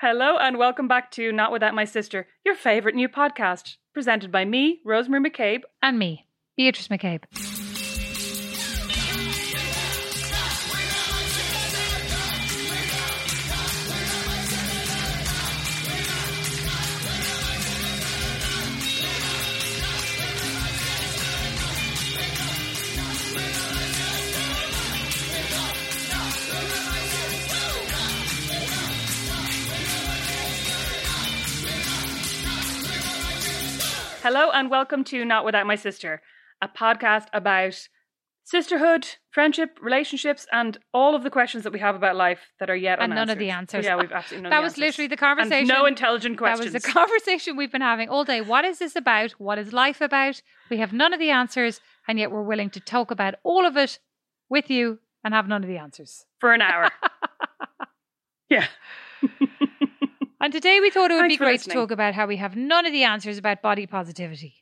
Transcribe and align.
Hello 0.00 0.38
and 0.38 0.56
welcome 0.56 0.88
back 0.88 1.10
to 1.10 1.30
Not 1.30 1.52
Without 1.52 1.74
My 1.74 1.84
Sister, 1.84 2.26
your 2.42 2.54
favourite 2.54 2.94
new 2.94 3.06
podcast, 3.06 3.76
presented 3.92 4.32
by 4.32 4.46
me, 4.46 4.80
Rosemary 4.82 5.20
Mac 5.20 5.34
Cabe. 5.34 5.60
And 5.82 5.98
me, 5.98 6.26
Beatrice 6.56 6.88
Mac 6.88 7.00
Cabe. 7.00 7.24
Hello 34.22 34.50
and 34.52 34.70
welcome 34.70 35.02
to 35.04 35.24
Not 35.24 35.44
Without 35.44 35.66
My 35.66 35.76
Sister, 35.76 36.20
a 36.60 36.68
podcast 36.68 37.26
about 37.32 37.88
sisterhood, 38.44 39.06
friendship, 39.30 39.78
relationships, 39.80 40.46
and 40.52 40.78
all 40.92 41.14
of 41.14 41.22
the 41.22 41.30
questions 41.30 41.64
that 41.64 41.72
we 41.72 41.78
have 41.78 41.94
about 41.94 42.16
life 42.16 42.52
that 42.58 42.68
are 42.68 42.76
yet 42.76 42.98
And 43.00 43.12
unanswered. 43.12 43.26
none 43.28 43.30
of 43.30 43.38
the 43.38 43.50
answers. 43.50 43.84
Yeah, 43.84 43.96
we've 43.96 44.12
absolutely 44.12 44.42
none 44.42 44.50
That 44.50 44.56
of 44.58 44.62
the 44.62 44.64
was 44.64 44.72
answers. 44.74 44.82
literally 44.98 45.06
the 45.08 45.12
And 45.14 45.20
conversation. 45.20 45.68
no 45.68 45.86
intelligent 45.86 46.38
questions. 46.38 46.72
That 46.72 46.74
was 46.74 46.82
the 46.82 46.88
conversation 46.92 47.56
we've 47.56 47.72
been 47.72 47.80
having 47.80 48.08
all 48.08 48.24
day. 48.24 48.40
What 48.40 48.64
is 48.64 48.78
this 48.78 48.96
about? 48.96 49.32
What 49.32 49.58
is 49.58 49.72
life 49.72 50.00
about? 50.00 50.42
We 50.68 50.78
have 50.78 50.92
none 50.92 51.12
of 51.14 51.20
the 51.20 51.30
answers, 51.30 51.80
and 52.08 52.18
yet 52.18 52.30
we're 52.30 52.42
willing 52.42 52.70
to 52.70 52.80
talk 52.80 53.10
about 53.10 53.34
all 53.42 53.64
of 53.66 53.76
it 53.76 53.98
with 54.48 54.68
you 54.70 54.98
and 55.24 55.32
have 55.34 55.48
none 55.48 55.62
of 55.62 55.68
the 55.68 55.78
answers. 55.78 56.24
for 56.40 56.52
an 56.52 56.60
hour. 56.62 56.90
yeah. 58.50 58.66
And 60.40 60.52
today 60.52 60.80
we 60.80 60.90
thought 60.90 61.10
it 61.10 61.14
would 61.14 61.20
Thanks 61.22 61.34
be 61.34 61.36
great 61.38 61.52
listening. 61.60 61.74
to 61.76 61.80
talk 61.82 61.90
about 61.90 62.14
how 62.14 62.26
we 62.26 62.36
have 62.36 62.56
none 62.56 62.86
of 62.86 62.92
the 62.92 63.04
answers 63.04 63.36
about 63.38 63.60
body 63.62 63.86
positivity 63.86 64.54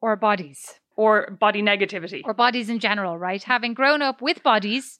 or 0.00 0.16
bodies 0.16 0.80
Or 0.96 1.30
body 1.30 1.62
negativity. 1.62 2.22
or 2.24 2.34
bodies 2.34 2.68
in 2.68 2.80
general, 2.80 3.16
right? 3.18 3.42
Having 3.42 3.74
grown 3.74 4.02
up 4.02 4.20
with 4.20 4.42
bodies, 4.42 4.98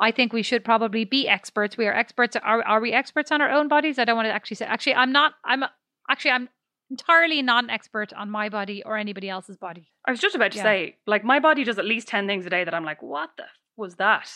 I 0.00 0.10
think 0.12 0.32
we 0.32 0.42
should 0.42 0.64
probably 0.64 1.04
be 1.04 1.26
experts. 1.28 1.76
We 1.76 1.86
are 1.86 1.92
experts. 1.94 2.36
Are, 2.36 2.62
are 2.62 2.80
we 2.80 2.92
experts 2.92 3.32
on 3.32 3.40
our 3.40 3.50
own 3.50 3.68
bodies? 3.68 3.98
I 3.98 4.04
don't 4.04 4.16
want 4.16 4.26
to 4.26 4.32
actually 4.32 4.56
say. 4.56 4.66
Actually, 4.66 4.94
I'm 4.94 5.12
not. 5.12 5.34
I'm 5.44 5.64
actually 6.10 6.30
I'm 6.32 6.48
entirely 6.90 7.42
not 7.42 7.64
an 7.64 7.70
expert 7.70 8.12
on 8.12 8.30
my 8.30 8.48
body 8.48 8.82
or 8.84 8.96
anybody 8.96 9.28
else's 9.28 9.56
body. 9.56 9.88
I 10.06 10.10
was 10.10 10.20
just 10.20 10.34
about 10.34 10.52
to 10.52 10.58
Yeah. 10.58 10.62
say, 10.64 10.96
like, 11.06 11.24
my 11.24 11.40
body 11.40 11.64
does 11.64 11.78
at 11.78 11.84
least 11.84 12.06
10 12.08 12.26
things 12.26 12.44
a 12.46 12.50
day 12.50 12.64
that 12.64 12.74
I'm 12.74 12.84
like, 12.84 13.02
what 13.02 13.30
the 13.36 13.44
f- 13.44 13.48
was 13.76 13.94
that? 13.96 14.28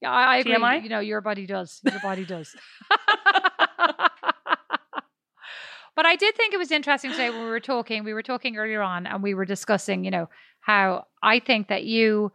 Yeah, 0.00 0.12
I, 0.12 0.34
I 0.34 0.36
agree. 0.38 0.54
TMI? 0.54 0.82
You 0.82 0.88
know, 0.88 1.00
your 1.00 1.20
body 1.20 1.46
does. 1.46 1.80
Your 1.84 2.00
body 2.00 2.24
does. 2.24 2.54
but 5.96 6.06
I 6.06 6.16
did 6.16 6.34
think 6.36 6.54
it 6.54 6.58
was 6.58 6.70
interesting 6.70 7.10
today 7.10 7.30
when 7.30 7.40
we 7.44 7.48
were 7.50 7.60
talking. 7.60 8.04
We 8.04 8.14
were 8.14 8.22
talking 8.22 8.56
earlier 8.56 8.82
on, 8.82 9.06
and 9.06 9.22
we 9.22 9.34
were 9.34 9.44
discussing, 9.44 10.04
you 10.04 10.10
know, 10.10 10.28
how 10.60 11.06
I 11.22 11.38
think 11.40 11.68
that 11.68 11.84
you 11.84 12.32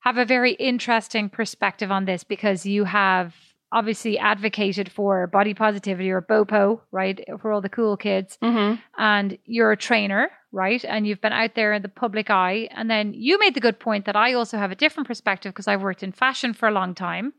have 0.00 0.18
a 0.18 0.24
very 0.24 0.52
interesting 0.54 1.28
perspective 1.28 1.90
on 1.90 2.04
this 2.06 2.24
because 2.24 2.66
you 2.66 2.84
have 2.84 3.34
obviously 3.70 4.18
advocated 4.18 4.90
for 4.92 5.26
body 5.28 5.54
positivity 5.54 6.10
or 6.10 6.20
BOPO, 6.20 6.80
right, 6.90 7.24
for 7.40 7.52
all 7.52 7.60
the 7.62 7.68
cool 7.70 7.96
kids 7.96 8.36
Mm-hmm. 8.42 8.74
and 8.98 9.38
you're 9.46 9.72
a 9.72 9.76
trainer, 9.78 10.30
right? 10.50 10.84
And 10.84 11.06
you've 11.06 11.22
been 11.22 11.32
out 11.32 11.54
there 11.54 11.72
in 11.72 11.80
the 11.82 11.88
public 11.88 12.28
eye. 12.28 12.68
And 12.72 12.90
then 12.90 13.14
you 13.14 13.38
made 13.38 13.54
the 13.54 13.60
good 13.60 13.78
point 13.80 14.04
that 14.04 14.16
I 14.16 14.34
also 14.34 14.58
have 14.58 14.72
a 14.72 14.74
different 14.74 15.06
perspective 15.06 15.52
because 15.54 15.68
I've 15.68 15.80
worked 15.82 16.02
in 16.02 16.12
fashion 16.12 16.52
for 16.52 16.68
a 16.68 16.72
long 16.72 16.94
time. 16.94 17.32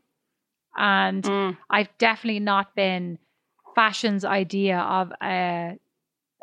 And 0.76 1.22
Mm. 1.22 1.56
I've 1.70 1.96
definitely 1.98 2.40
not 2.40 2.74
been 2.74 3.18
fashion's 3.74 4.24
idea 4.24 4.78
of 4.78 5.12
a, 5.22 5.78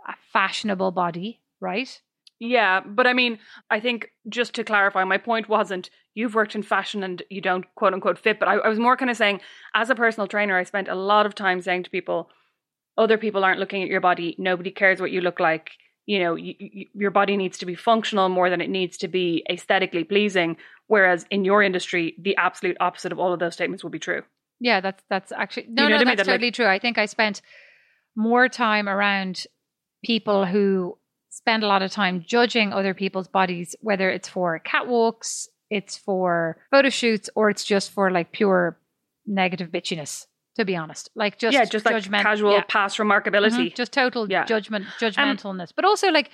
a 0.07 0.13
fashionable 0.33 0.91
body, 0.91 1.41
right? 1.59 2.01
Yeah, 2.39 2.81
but 2.83 3.05
I 3.05 3.13
mean, 3.13 3.37
I 3.69 3.79
think 3.79 4.11
just 4.27 4.55
to 4.55 4.63
clarify, 4.63 5.03
my 5.03 5.17
point 5.17 5.47
wasn't 5.47 5.89
you've 6.13 6.35
worked 6.35 6.55
in 6.55 6.63
fashion 6.63 7.03
and 7.03 7.21
you 7.29 7.41
don't 7.41 7.65
quote 7.75 7.93
unquote 7.93 8.17
fit, 8.17 8.39
but 8.39 8.47
I, 8.47 8.55
I 8.55 8.67
was 8.67 8.79
more 8.79 8.97
kind 8.97 9.11
of 9.11 9.17
saying, 9.17 9.41
as 9.75 9.89
a 9.89 9.95
personal 9.95 10.27
trainer, 10.27 10.57
I 10.57 10.63
spent 10.63 10.87
a 10.87 10.95
lot 10.95 11.25
of 11.25 11.35
time 11.35 11.61
saying 11.61 11.83
to 11.83 11.89
people, 11.89 12.29
other 12.97 13.17
people 13.17 13.43
aren't 13.43 13.59
looking 13.59 13.83
at 13.83 13.89
your 13.89 14.01
body. 14.01 14.35
Nobody 14.37 14.71
cares 14.71 14.99
what 14.99 15.11
you 15.11 15.21
look 15.21 15.39
like. 15.39 15.71
You 16.05 16.19
know, 16.19 16.35
you, 16.35 16.55
you, 16.59 16.87
your 16.93 17.11
body 17.11 17.37
needs 17.37 17.59
to 17.59 17.65
be 17.65 17.75
functional 17.75 18.27
more 18.27 18.49
than 18.49 18.59
it 18.59 18.69
needs 18.69 18.97
to 18.97 19.07
be 19.07 19.45
aesthetically 19.49 20.03
pleasing. 20.03 20.57
Whereas 20.87 21.25
in 21.29 21.45
your 21.45 21.63
industry, 21.63 22.15
the 22.19 22.35
absolute 22.35 22.77
opposite 22.79 23.11
of 23.11 23.19
all 23.19 23.33
of 23.33 23.39
those 23.39 23.53
statements 23.53 23.83
will 23.83 23.91
be 23.91 23.99
true. 23.99 24.23
Yeah, 24.63 24.79
that's 24.79 25.03
that's 25.09 25.31
actually 25.31 25.65
no, 25.69 25.83
You 25.83 25.89
know 25.89 25.95
no, 25.95 25.95
what 25.97 26.01
I 26.07 26.11
mean? 26.11 26.17
that's 26.17 26.27
That, 26.27 26.31
like- 26.31 26.39
totally 26.39 26.51
true. 26.51 26.67
I 26.67 26.79
think 26.79 26.97
I 26.97 27.05
spent 27.07 27.41
more 28.15 28.47
time 28.47 28.87
around 28.87 29.45
people 30.05 30.45
who 30.45 30.97
spend 31.29 31.63
a 31.63 31.67
lot 31.67 31.81
of 31.81 31.91
time 31.91 32.23
judging 32.25 32.71
other 32.71 32.93
people's 32.93 33.27
bodies, 33.27 33.75
whether 33.81 34.09
it's 34.09 34.29
for 34.29 34.59
catwalks, 34.65 35.47
it's 35.69 35.97
for 35.97 36.57
photo 36.69 36.89
shoots, 36.89 37.29
or 37.35 37.49
it's 37.49 37.63
just 37.63 37.91
for 37.91 38.11
like 38.11 38.31
pure 38.31 38.77
negative 39.25 39.69
bitchiness. 39.69 40.27
To 40.57 40.65
be 40.65 40.75
honest, 40.75 41.09
like 41.15 41.37
just 41.39 41.53
yeah, 41.53 41.63
just 41.63 41.85
like 41.85 42.03
casual 42.11 42.51
yeah. 42.51 42.63
past 42.67 42.97
remarkability. 42.97 43.71
Mhm, 43.71 43.75
just 43.75 43.93
total 43.93 44.29
Yeah. 44.29 44.41
Um, 44.41 44.47
judgment, 44.47 44.85
judgmentalness. 44.99 45.71
but 45.73 45.85
also 45.85 46.09
like, 46.09 46.29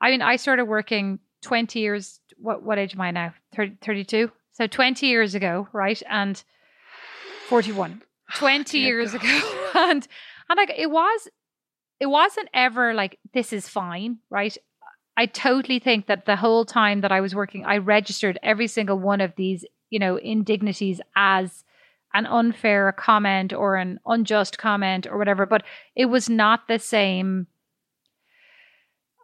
I 0.00 0.10
mean, 0.12 0.22
I 0.22 0.36
started 0.36 0.66
working 0.66 1.18
twenty 1.42 1.80
years. 1.80 2.20
What 2.38 2.62
what 2.62 2.78
age 2.78 2.94
am 2.94 3.00
I 3.00 3.10
now? 3.10 3.34
30, 3.56 3.78
32? 3.82 4.30
So 4.52 4.68
twenty 4.68 5.08
years 5.08 5.34
ago, 5.34 5.66
right? 5.72 6.00
And 6.08 6.40
forty 7.48 7.72
one. 7.72 8.02
20 8.36 8.78
Dear 8.78 8.86
years 8.86 9.12
God. 9.12 9.22
ago 9.22 9.70
and 9.74 10.06
and 10.48 10.56
like 10.56 10.72
it 10.76 10.90
was 10.90 11.28
it 12.00 12.06
wasn't 12.06 12.48
ever 12.54 12.94
like 12.94 13.18
this 13.32 13.52
is 13.52 13.68
fine 13.68 14.18
right 14.30 14.56
i 15.16 15.26
totally 15.26 15.78
think 15.78 16.06
that 16.06 16.26
the 16.26 16.36
whole 16.36 16.64
time 16.64 17.00
that 17.00 17.12
i 17.12 17.20
was 17.20 17.34
working 17.34 17.64
i 17.64 17.76
registered 17.78 18.38
every 18.42 18.66
single 18.66 18.98
one 18.98 19.20
of 19.20 19.32
these 19.36 19.64
you 19.90 19.98
know 19.98 20.16
indignities 20.16 21.00
as 21.16 21.64
an 22.14 22.26
unfair 22.26 22.92
comment 22.92 23.52
or 23.52 23.76
an 23.76 23.98
unjust 24.06 24.58
comment 24.58 25.06
or 25.06 25.18
whatever 25.18 25.46
but 25.46 25.62
it 25.96 26.06
was 26.06 26.28
not 26.28 26.68
the 26.68 26.78
same 26.78 27.46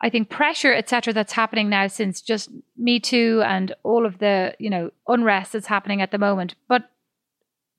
i 0.02 0.08
think 0.08 0.30
pressure 0.30 0.72
etc 0.72 1.12
that's 1.12 1.32
happening 1.32 1.68
now 1.68 1.86
since 1.86 2.22
just 2.22 2.50
me 2.76 2.98
too 2.98 3.42
and 3.44 3.74
all 3.82 4.06
of 4.06 4.18
the 4.18 4.54
you 4.58 4.70
know 4.70 4.90
unrest 5.08 5.52
that's 5.52 5.66
happening 5.66 6.00
at 6.00 6.10
the 6.10 6.18
moment 6.18 6.54
but 6.68 6.90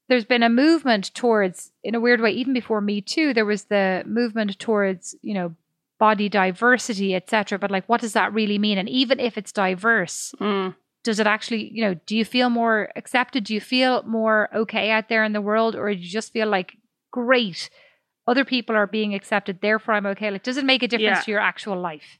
there's 0.08 0.26
been 0.26 0.44
a 0.44 0.50
movement 0.50 1.14
towards 1.14 1.72
in 1.84 1.96
a 1.96 2.00
weird 2.00 2.22
way 2.22 2.32
even 2.32 2.54
before 2.54 2.82
me 2.82 3.02
too 3.02 3.34
there 3.34 3.46
was 3.46 3.66
the 3.66 4.04
movement 4.06 4.58
towards 4.60 5.16
you 5.22 5.34
know 5.34 5.56
body 6.00 6.28
diversity 6.30 7.16
etc 7.16 7.58
but 7.58 7.72
like 7.72 7.86
what 7.88 8.02
does 8.02 8.14
that 8.14 8.34
really 8.34 8.58
mean? 8.60 8.78
And 8.78 8.90
even 8.90 9.20
if 9.20 9.38
it's 9.38 9.52
diverse 9.52 10.34
Mm. 10.42 10.76
does 11.04 11.20
it 11.20 11.28
actually 11.28 11.70
you 11.74 11.82
know 11.84 11.94
do 12.06 12.16
you 12.18 12.26
feel 12.26 12.50
more 12.50 12.90
accepted? 12.96 13.44
Do 13.46 13.54
you 13.54 13.62
feel 13.62 14.04
more 14.04 14.50
okay 14.54 14.92
out 14.92 15.08
there 15.10 15.24
in 15.24 15.34
the 15.34 15.42
world? 15.42 15.76
Or 15.76 15.94
do 15.94 16.00
you 16.00 16.10
just 16.10 16.34
feel 16.34 16.48
like 16.50 16.78
great 17.12 17.70
other 18.28 18.44
people 18.44 18.76
are 18.76 18.88
being 18.88 19.14
accepted 19.14 19.62
therefore 19.62 19.94
i'm 19.94 20.06
okay? 20.08 20.32
Like 20.32 20.44
does 20.44 20.58
it 20.58 20.66
make 20.66 20.84
a 20.84 20.88
difference 20.88 21.20
Yeah. 21.20 21.24
to 21.24 21.32
your 21.32 21.40
actual 21.40 21.80
life? 21.80 22.20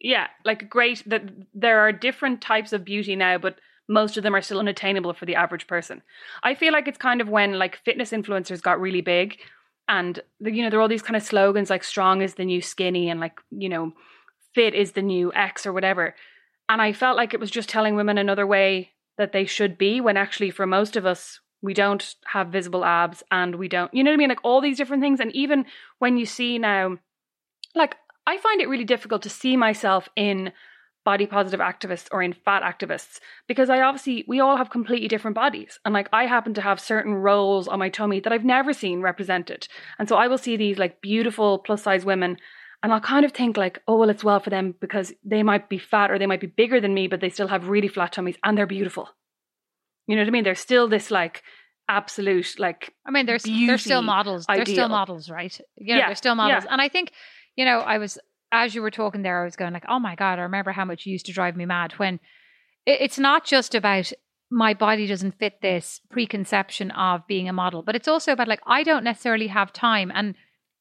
Yeah, 0.00 0.26
like 0.44 0.68
great 0.68 1.02
that 1.08 1.22
there 1.54 1.80
are 1.80 1.92
different 1.92 2.42
types 2.42 2.72
of 2.74 2.84
beauty 2.84 3.16
now, 3.16 3.38
but 3.38 3.58
most 3.88 4.16
of 4.16 4.22
them 4.22 4.34
are 4.34 4.42
still 4.42 4.58
unattainable 4.58 5.12
for 5.12 5.26
the 5.26 5.34
average 5.34 5.66
person. 5.66 6.02
I 6.42 6.54
feel 6.54 6.72
like 6.72 6.88
it's 6.88 6.98
kind 6.98 7.20
of 7.20 7.28
when 7.28 7.58
like 7.58 7.80
fitness 7.84 8.12
influencers 8.12 8.62
got 8.62 8.80
really 8.80 9.02
big 9.02 9.38
and 9.88 10.20
the, 10.40 10.50
you 10.50 10.62
know 10.62 10.70
there 10.70 10.78
are 10.78 10.82
all 10.82 10.88
these 10.88 11.02
kind 11.02 11.16
of 11.16 11.22
slogans 11.22 11.70
like 11.70 11.84
strong 11.84 12.22
is 12.22 12.34
the 12.34 12.44
new 12.44 12.62
skinny 12.62 13.10
and 13.10 13.20
like 13.20 13.38
you 13.50 13.68
know 13.68 13.92
fit 14.54 14.74
is 14.74 14.92
the 14.92 15.02
new 15.02 15.32
X 15.34 15.66
or 15.66 15.72
whatever. 15.72 16.14
And 16.68 16.80
I 16.80 16.92
felt 16.92 17.16
like 17.16 17.34
it 17.34 17.40
was 17.40 17.50
just 17.50 17.68
telling 17.68 17.94
women 17.94 18.16
another 18.16 18.46
way 18.46 18.92
that 19.18 19.32
they 19.32 19.44
should 19.44 19.76
be 19.76 20.00
when 20.00 20.16
actually 20.16 20.50
for 20.50 20.66
most 20.66 20.96
of 20.96 21.04
us 21.04 21.40
we 21.60 21.74
don't 21.74 22.14
have 22.26 22.48
visible 22.48 22.84
abs 22.84 23.22
and 23.30 23.56
we 23.56 23.68
don't 23.68 23.92
you 23.94 24.02
know 24.02 24.10
what 24.10 24.14
I 24.14 24.18
mean 24.18 24.28
like 24.28 24.44
all 24.44 24.60
these 24.60 24.76
different 24.76 25.02
things 25.02 25.20
and 25.20 25.34
even 25.34 25.66
when 25.98 26.16
you 26.16 26.26
see 26.26 26.58
now 26.58 26.98
like 27.74 27.96
I 28.26 28.38
find 28.38 28.60
it 28.60 28.68
really 28.68 28.84
difficult 28.84 29.22
to 29.22 29.30
see 29.30 29.56
myself 29.56 30.08
in 30.16 30.52
body 31.04 31.26
positive 31.26 31.60
activists 31.60 32.08
or 32.10 32.22
in 32.22 32.32
fat 32.32 32.62
activists 32.62 33.20
because 33.46 33.68
I 33.68 33.80
obviously 33.80 34.24
we 34.26 34.40
all 34.40 34.56
have 34.56 34.70
completely 34.70 35.08
different 35.08 35.34
bodies 35.34 35.78
and 35.84 35.92
like 35.92 36.08
I 36.12 36.26
happen 36.26 36.54
to 36.54 36.60
have 36.62 36.80
certain 36.80 37.14
rolls 37.14 37.68
on 37.68 37.78
my 37.78 37.90
tummy 37.90 38.20
that 38.20 38.32
I've 38.32 38.44
never 38.44 38.72
seen 38.72 39.02
represented 39.02 39.68
and 39.98 40.08
so 40.08 40.16
I 40.16 40.28
will 40.28 40.38
see 40.38 40.56
these 40.56 40.78
like 40.78 41.00
beautiful 41.00 41.58
plus 41.58 41.82
size 41.82 42.04
women 42.04 42.38
and 42.82 42.92
I'll 42.92 43.00
kind 43.00 43.24
of 43.24 43.32
think 43.32 43.56
like 43.56 43.80
oh 43.86 43.98
well 43.98 44.10
it's 44.10 44.24
well 44.24 44.40
for 44.40 44.50
them 44.50 44.74
because 44.80 45.12
they 45.24 45.42
might 45.42 45.68
be 45.68 45.78
fat 45.78 46.10
or 46.10 46.18
they 46.18 46.26
might 46.26 46.40
be 46.40 46.46
bigger 46.46 46.80
than 46.80 46.94
me 46.94 47.06
but 47.06 47.20
they 47.20 47.30
still 47.30 47.48
have 47.48 47.68
really 47.68 47.88
flat 47.88 48.12
tummies 48.12 48.36
and 48.42 48.56
they're 48.56 48.66
beautiful 48.66 49.10
you 50.06 50.16
know 50.16 50.22
what 50.22 50.28
I 50.28 50.30
mean 50.30 50.44
there's 50.44 50.60
still 50.60 50.88
this 50.88 51.10
like 51.10 51.42
absolute 51.88 52.58
like 52.58 52.94
I 53.06 53.10
mean, 53.10 53.26
there's 53.26 53.42
they're 53.42 53.78
still 53.78 54.02
models. 54.02 54.46
They're 54.46 54.64
still 54.64 54.88
models, 54.88 55.28
right? 55.30 55.54
Yeah, 55.76 55.98
Yeah, 55.98 56.06
they're 56.06 56.14
still 56.14 56.34
models. 56.34 56.64
yeah. 56.64 56.72
And 56.72 56.80
I 56.80 56.88
think, 56.88 57.12
you 57.56 57.64
know, 57.64 57.78
I 57.80 57.98
was 57.98 58.18
as 58.54 58.74
you 58.74 58.82
were 58.82 58.90
talking 58.90 59.22
there, 59.22 59.42
I 59.42 59.44
was 59.44 59.56
going 59.56 59.72
like, 59.72 59.84
oh 59.88 59.98
my 59.98 60.14
god, 60.14 60.38
I 60.38 60.42
remember 60.42 60.70
how 60.72 60.84
much 60.84 61.04
you 61.04 61.12
used 61.12 61.26
to 61.26 61.32
drive 61.32 61.56
me 61.56 61.66
mad 61.66 61.92
when 61.96 62.14
it, 62.86 62.98
it's 63.00 63.18
not 63.18 63.44
just 63.44 63.74
about 63.74 64.12
my 64.50 64.72
body 64.74 65.06
doesn't 65.08 65.38
fit 65.38 65.60
this 65.60 66.00
preconception 66.10 66.92
of 66.92 67.26
being 67.26 67.48
a 67.48 67.52
model. 67.52 67.82
But 67.82 67.96
it's 67.96 68.06
also 68.06 68.32
about 68.32 68.46
like, 68.46 68.60
I 68.66 68.84
don't 68.84 69.02
necessarily 69.02 69.48
have 69.48 69.72
time. 69.72 70.12
And 70.14 70.34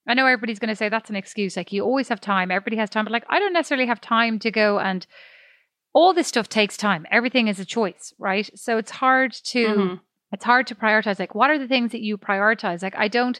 I 0.07 0.13
know 0.13 0.27
everybody's 0.27 0.59
going 0.59 0.69
to 0.69 0.75
say 0.75 0.89
that's 0.89 1.09
an 1.09 1.15
excuse. 1.15 1.57
Like, 1.57 1.71
you 1.73 1.81
always 1.83 2.09
have 2.09 2.21
time. 2.21 2.51
Everybody 2.51 2.75
has 2.77 2.89
time. 2.91 3.05
But 3.05 3.13
like, 3.13 3.25
I 3.29 3.39
don't 3.39 3.53
necessarily 3.53 3.87
have 3.87 4.01
time 4.01 4.37
to 4.39 4.51
go 4.51 4.77
and 4.79 5.07
all 5.93 6.13
this 6.13 6.27
stuff 6.27 6.47
takes 6.49 6.77
time. 6.77 7.07
Everything 7.09 7.47
is 7.47 7.59
a 7.59 7.65
choice, 7.65 8.13
right? 8.19 8.49
So 8.53 8.77
it's 8.77 8.91
hard 8.91 9.31
to, 9.45 9.65
Mhm. 9.65 9.99
it's 10.31 10.45
hard 10.45 10.67
to 10.67 10.75
prioritize. 10.75 11.19
Like, 11.19 11.33
what 11.33 11.49
are 11.49 11.57
the 11.57 11.67
things 11.67 11.91
that 11.93 12.01
you 12.01 12.17
prioritize? 12.17 12.83
Like, 12.83 12.95
I 12.97 13.07
don't, 13.07 13.39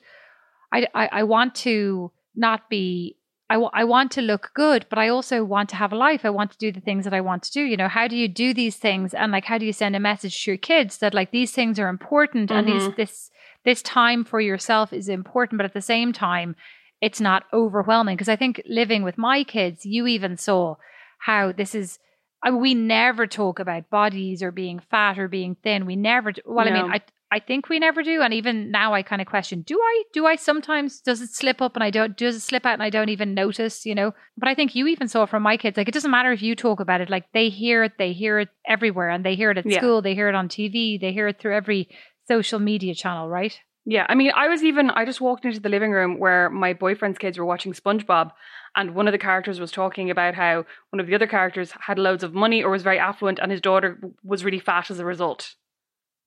I, 0.72 0.88
I, 0.96 1.10
I 1.20 1.24
want 1.24 1.54
to 1.68 2.12
not 2.36 2.70
be 2.70 3.18
I, 3.54 3.58
w- 3.58 3.70
I 3.72 3.84
want 3.84 4.12
to 4.14 4.22
look 4.22 4.50
good, 4.56 4.86
but 4.90 4.98
I 4.98 5.10
also 5.10 5.44
want 5.44 5.70
to 5.70 5.76
have 5.76 5.94
a 5.94 5.96
life. 6.08 6.26
I 6.26 6.32
want 6.32 6.52
to 6.52 6.58
do 6.58 6.72
the 6.72 6.82
things 6.88 7.04
that 7.04 7.14
I 7.14 7.22
want 7.22 7.44
to 7.44 7.52
do. 7.52 7.62
You 7.62 7.78
know, 7.78 7.88
how 7.88 8.08
do 8.08 8.16
you 8.16 8.28
do 8.28 8.52
these 8.52 8.78
things? 8.78 9.14
And 9.14 9.32
like, 9.32 9.46
how 9.46 9.60
do 9.60 9.66
you 9.66 9.74
send 9.74 9.96
a 9.96 10.00
message 10.00 10.36
to 10.44 10.52
your 10.52 10.58
kids 10.58 10.98
that 10.98 11.14
like 11.14 11.30
these 11.32 11.52
things 11.52 11.78
are 11.78 11.88
important 11.88 12.50
and 12.52 12.68
these, 12.68 12.88
Mhm. 12.88 12.96
this, 12.96 13.30
this 13.64 13.82
time 13.84 14.24
for 14.26 14.42
yourself 14.42 14.92
is 14.92 15.08
important, 15.08 15.60
but 15.60 15.66
at 15.66 15.74
the 15.76 15.82
same 15.96 16.14
time, 16.14 16.56
it's 17.00 17.22
not 17.22 17.44
overwhelming. 17.54 18.16
Because 18.16 18.30
I 18.30 18.36
think 18.36 18.62
living 18.66 19.04
with 19.04 19.18
my 19.20 19.44
kids, 19.44 19.86
you 19.86 20.08
even 20.08 20.36
saw 20.38 20.76
how 21.20 21.52
this 21.52 21.76
is. 21.76 22.00
I 22.46 22.50
mean, 22.50 22.60
we 22.60 22.74
never 22.74 23.28
talk 23.28 23.60
about 23.60 23.90
bodies 23.90 24.42
or 24.42 24.52
being 24.52 24.80
fat 24.92 25.20
or 25.20 25.28
being 25.28 25.56
thin. 25.64 25.86
We 25.86 25.96
never. 25.96 26.34
Well, 26.46 26.68
I 26.68 26.72
mean, 26.72 26.86
I 26.96 27.02
I 27.36 27.40
think 27.40 27.68
we 27.68 27.80
never 27.80 28.04
do, 28.04 28.22
and 28.22 28.32
even 28.34 28.70
now 28.70 28.94
I 28.94 29.02
kind 29.02 29.22
of 29.22 29.28
question: 29.28 29.62
Do 29.62 29.80
I? 29.82 30.04
Do 30.14 30.28
I 30.28 30.36
sometimes? 30.36 31.02
Does 31.02 31.20
it 31.20 31.32
slip 31.32 31.62
up 31.64 31.76
and 31.76 31.84
I 31.84 31.90
don't? 31.90 32.16
Does 32.16 32.36
it 32.36 32.42
slip 32.42 32.64
out 32.66 32.74
and 32.74 32.84
I 32.84 32.92
don't 32.92 33.10
even 33.10 33.34
notice? 33.34 33.86
You 33.88 33.96
know. 33.96 34.14
But 34.38 34.50
I 34.50 34.56
think 34.56 34.76
you 34.76 34.86
even 34.88 35.08
saw 35.08 35.26
from 35.26 35.42
my 35.42 35.58
kids, 35.58 35.76
like 35.78 35.88
it 35.88 35.94
doesn't 35.94 36.12
matter 36.12 36.32
if 36.32 36.44
you 36.44 36.56
talk 36.56 36.80
about 36.80 37.02
it; 37.02 37.10
like 37.10 37.26
they 37.34 37.50
hear 37.50 37.84
it, 37.84 37.94
they 37.98 38.14
hear 38.14 38.38
it 38.38 38.50
everywhere, 38.68 39.10
and 39.10 39.26
they 39.26 39.36
hear 39.36 39.50
it 39.50 39.58
at 39.58 39.66
Yeah. 39.66 39.80
school, 39.80 40.02
they 40.04 40.14
hear 40.14 40.30
it 40.30 40.36
on 40.36 40.48
TV, 40.48 41.02
they 41.02 41.12
hear 41.12 41.28
it 41.28 41.40
through 41.40 41.56
every 41.56 41.90
social 42.28 42.60
media 42.60 42.94
channel, 42.94 43.28
right? 43.28 43.60
Yeah, 43.86 44.06
I 44.08 44.16
mean, 44.16 44.32
I 44.34 44.48
was 44.48 44.64
even, 44.64 44.92
I 44.92 45.04
just 45.04 45.20
walked 45.20 45.44
into 45.44 45.60
the 45.60 45.68
living 45.68 45.92
room 45.92 46.18
where 46.18 46.50
my 46.50 46.72
boyfriend's 46.72 47.18
kids 47.18 47.38
were 47.38 47.44
watching 47.46 47.74
SpongeBob, 47.74 48.32
and 48.78 48.96
one 48.96 49.08
of 49.10 49.12
the 49.12 49.18
characters 49.18 49.60
was 49.60 49.72
talking 49.72 50.10
about 50.10 50.36
how 50.36 50.66
one 50.92 51.02
of 51.02 51.08
the 51.08 51.16
other 51.16 51.28
characters 51.28 51.74
had 51.88 52.00
loads 52.00 52.24
of 52.24 52.34
money 52.34 52.64
or 52.64 52.70
was 52.72 52.84
very 52.84 52.98
affluent, 53.00 53.40
and 53.42 53.52
his 53.52 53.60
daughter 53.60 54.00
was 54.24 54.46
really 54.46 54.60
fat 54.60 54.90
as 54.90 55.00
a 55.00 55.06
result. 55.06 55.56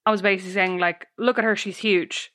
I 0.07 0.09
was 0.09 0.21
basically 0.21 0.53
saying, 0.53 0.77
like, 0.77 1.07
look 1.17 1.37
at 1.37 1.43
her, 1.43 1.57
she's 1.57 1.79
huge. 1.79 2.31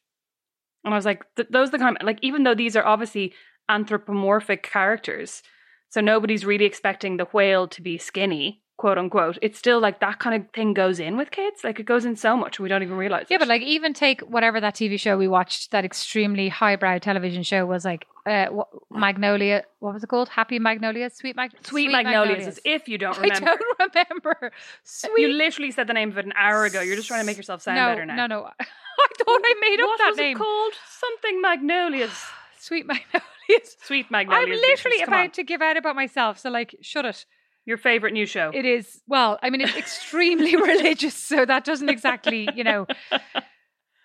And 0.84 0.92
I 0.92 0.96
was 0.96 1.06
like, 1.06 1.24
th- 1.36 1.48
those 1.50 1.68
are 1.68 1.72
the 1.72 1.78
kind 1.78 1.96
like, 2.02 2.18
even 2.20 2.42
though 2.42 2.54
these 2.54 2.76
are 2.76 2.84
obviously 2.84 3.32
anthropomorphic 3.66 4.62
characters, 4.62 5.42
so 5.88 6.02
nobody's 6.02 6.44
really 6.44 6.66
expecting 6.66 7.16
the 7.16 7.24
whale 7.24 7.66
to 7.68 7.80
be 7.80 7.96
skinny, 7.96 8.61
quote 8.82 8.98
unquote, 8.98 9.38
it's 9.40 9.60
still 9.60 9.78
like 9.78 10.00
that 10.00 10.18
kind 10.18 10.34
of 10.34 10.50
thing 10.50 10.74
goes 10.74 10.98
in 10.98 11.16
with 11.16 11.30
kids. 11.30 11.62
Like, 11.62 11.78
it 11.78 11.86
goes 11.86 12.04
in 12.04 12.16
so 12.16 12.36
much, 12.36 12.58
we 12.58 12.68
don't 12.68 12.82
even 12.82 12.96
realize 12.96 13.26
Yeah, 13.30 13.36
it. 13.36 13.38
but 13.38 13.46
like 13.46 13.62
even 13.62 13.94
take 13.94 14.22
whatever 14.22 14.60
that 14.60 14.74
TV 14.74 14.98
show 14.98 15.16
we 15.16 15.28
watched, 15.28 15.70
that 15.70 15.84
extremely 15.84 16.48
highbrow 16.48 16.98
television 16.98 17.44
show 17.44 17.64
was 17.64 17.84
like 17.84 18.08
uh, 18.26 18.46
wha- 18.50 18.64
Magnolia. 18.90 19.62
What 19.78 19.94
was 19.94 20.02
it 20.02 20.08
called? 20.08 20.30
Happy 20.30 20.58
Magnolias, 20.58 21.14
Sweet 21.14 21.36
Mag, 21.36 21.52
Sweet, 21.62 21.92
Magnolias, 21.92 22.48
as 22.48 22.60
if 22.64 22.88
you 22.88 22.98
don't 22.98 23.16
remember, 23.20 23.50
I 23.78 23.86
don't 23.86 23.94
remember. 23.94 24.50
Sweet. 24.82 25.12
You 25.16 25.28
literally 25.28 25.70
said 25.70 25.86
the 25.86 25.94
name 25.94 26.10
of 26.10 26.18
it 26.18 26.26
an 26.26 26.32
hour 26.36 26.64
ago. 26.64 26.80
You're 26.80 26.96
just 26.96 27.06
trying 27.06 27.20
to 27.20 27.26
make 27.26 27.36
yourself 27.36 27.62
sound 27.62 27.76
no, 27.76 27.86
better 27.86 28.04
now. 28.04 28.16
No, 28.16 28.26
no. 28.26 28.38
I 28.60 29.06
thought 29.18 29.42
I 29.44 29.54
made 29.60 29.80
up 29.80 29.86
what 29.86 29.98
that 29.98 30.08
was 30.10 30.16
name. 30.18 30.36
it 30.36 30.40
called? 30.40 30.72
Something 31.04 31.40
Magnolias. 31.40 32.18
Sweet 32.58 32.84
Magnolias. 32.86 33.76
Sweet 33.84 34.10
Magnolias. 34.10 34.44
I'm 34.44 34.70
literally 34.70 34.98
come 35.04 35.14
on. 35.14 35.20
about 35.20 35.34
to 35.34 35.44
give 35.44 35.62
out 35.62 35.76
about 35.76 35.94
myself, 35.94 36.40
so 36.40 36.50
like, 36.50 36.74
shut 36.80 37.04
it. 37.04 37.26
Your 37.64 37.76
favorite 37.76 38.12
new 38.12 38.26
show. 38.26 38.50
It 38.52 38.64
is 38.64 39.00
well, 39.06 39.38
I 39.42 39.50
mean, 39.50 39.60
it's 39.60 39.76
extremely 39.76 40.56
religious, 40.56 41.14
so 41.14 41.44
that 41.44 41.64
doesn't 41.64 41.88
exactly, 41.88 42.48
you 42.54 42.64
know. 42.64 42.86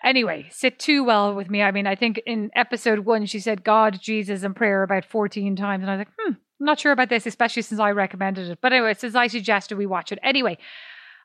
Anyway, 0.03 0.47
sit 0.51 0.77
too 0.77 1.03
well 1.03 1.33
with 1.33 1.49
me. 1.49 1.63
I 1.63 1.71
mean, 1.71 1.87
I 1.87 1.95
think 1.95 2.21
in 2.25 2.51
episode 2.55 2.99
one 2.99 3.25
she 3.25 3.39
said 3.39 3.63
God, 3.63 3.99
Jesus, 3.99 4.43
and 4.43 4.55
prayer 4.55 4.83
about 4.83 5.05
fourteen 5.05 5.55
times, 5.55 5.81
and 5.81 5.89
I 5.89 5.95
was 5.95 5.99
like, 6.01 6.13
hmm, 6.19 6.33
I'm 6.33 6.65
not 6.65 6.79
sure 6.79 6.91
about 6.91 7.09
this, 7.09 7.25
especially 7.25 7.63
since 7.63 7.79
I 7.79 7.91
recommended 7.91 8.49
it. 8.49 8.59
But 8.61 8.73
anyway, 8.73 8.93
since 8.93 9.15
I 9.15 9.27
suggested 9.27 9.77
we 9.77 9.85
watch 9.85 10.11
it 10.11 10.19
anyway. 10.23 10.57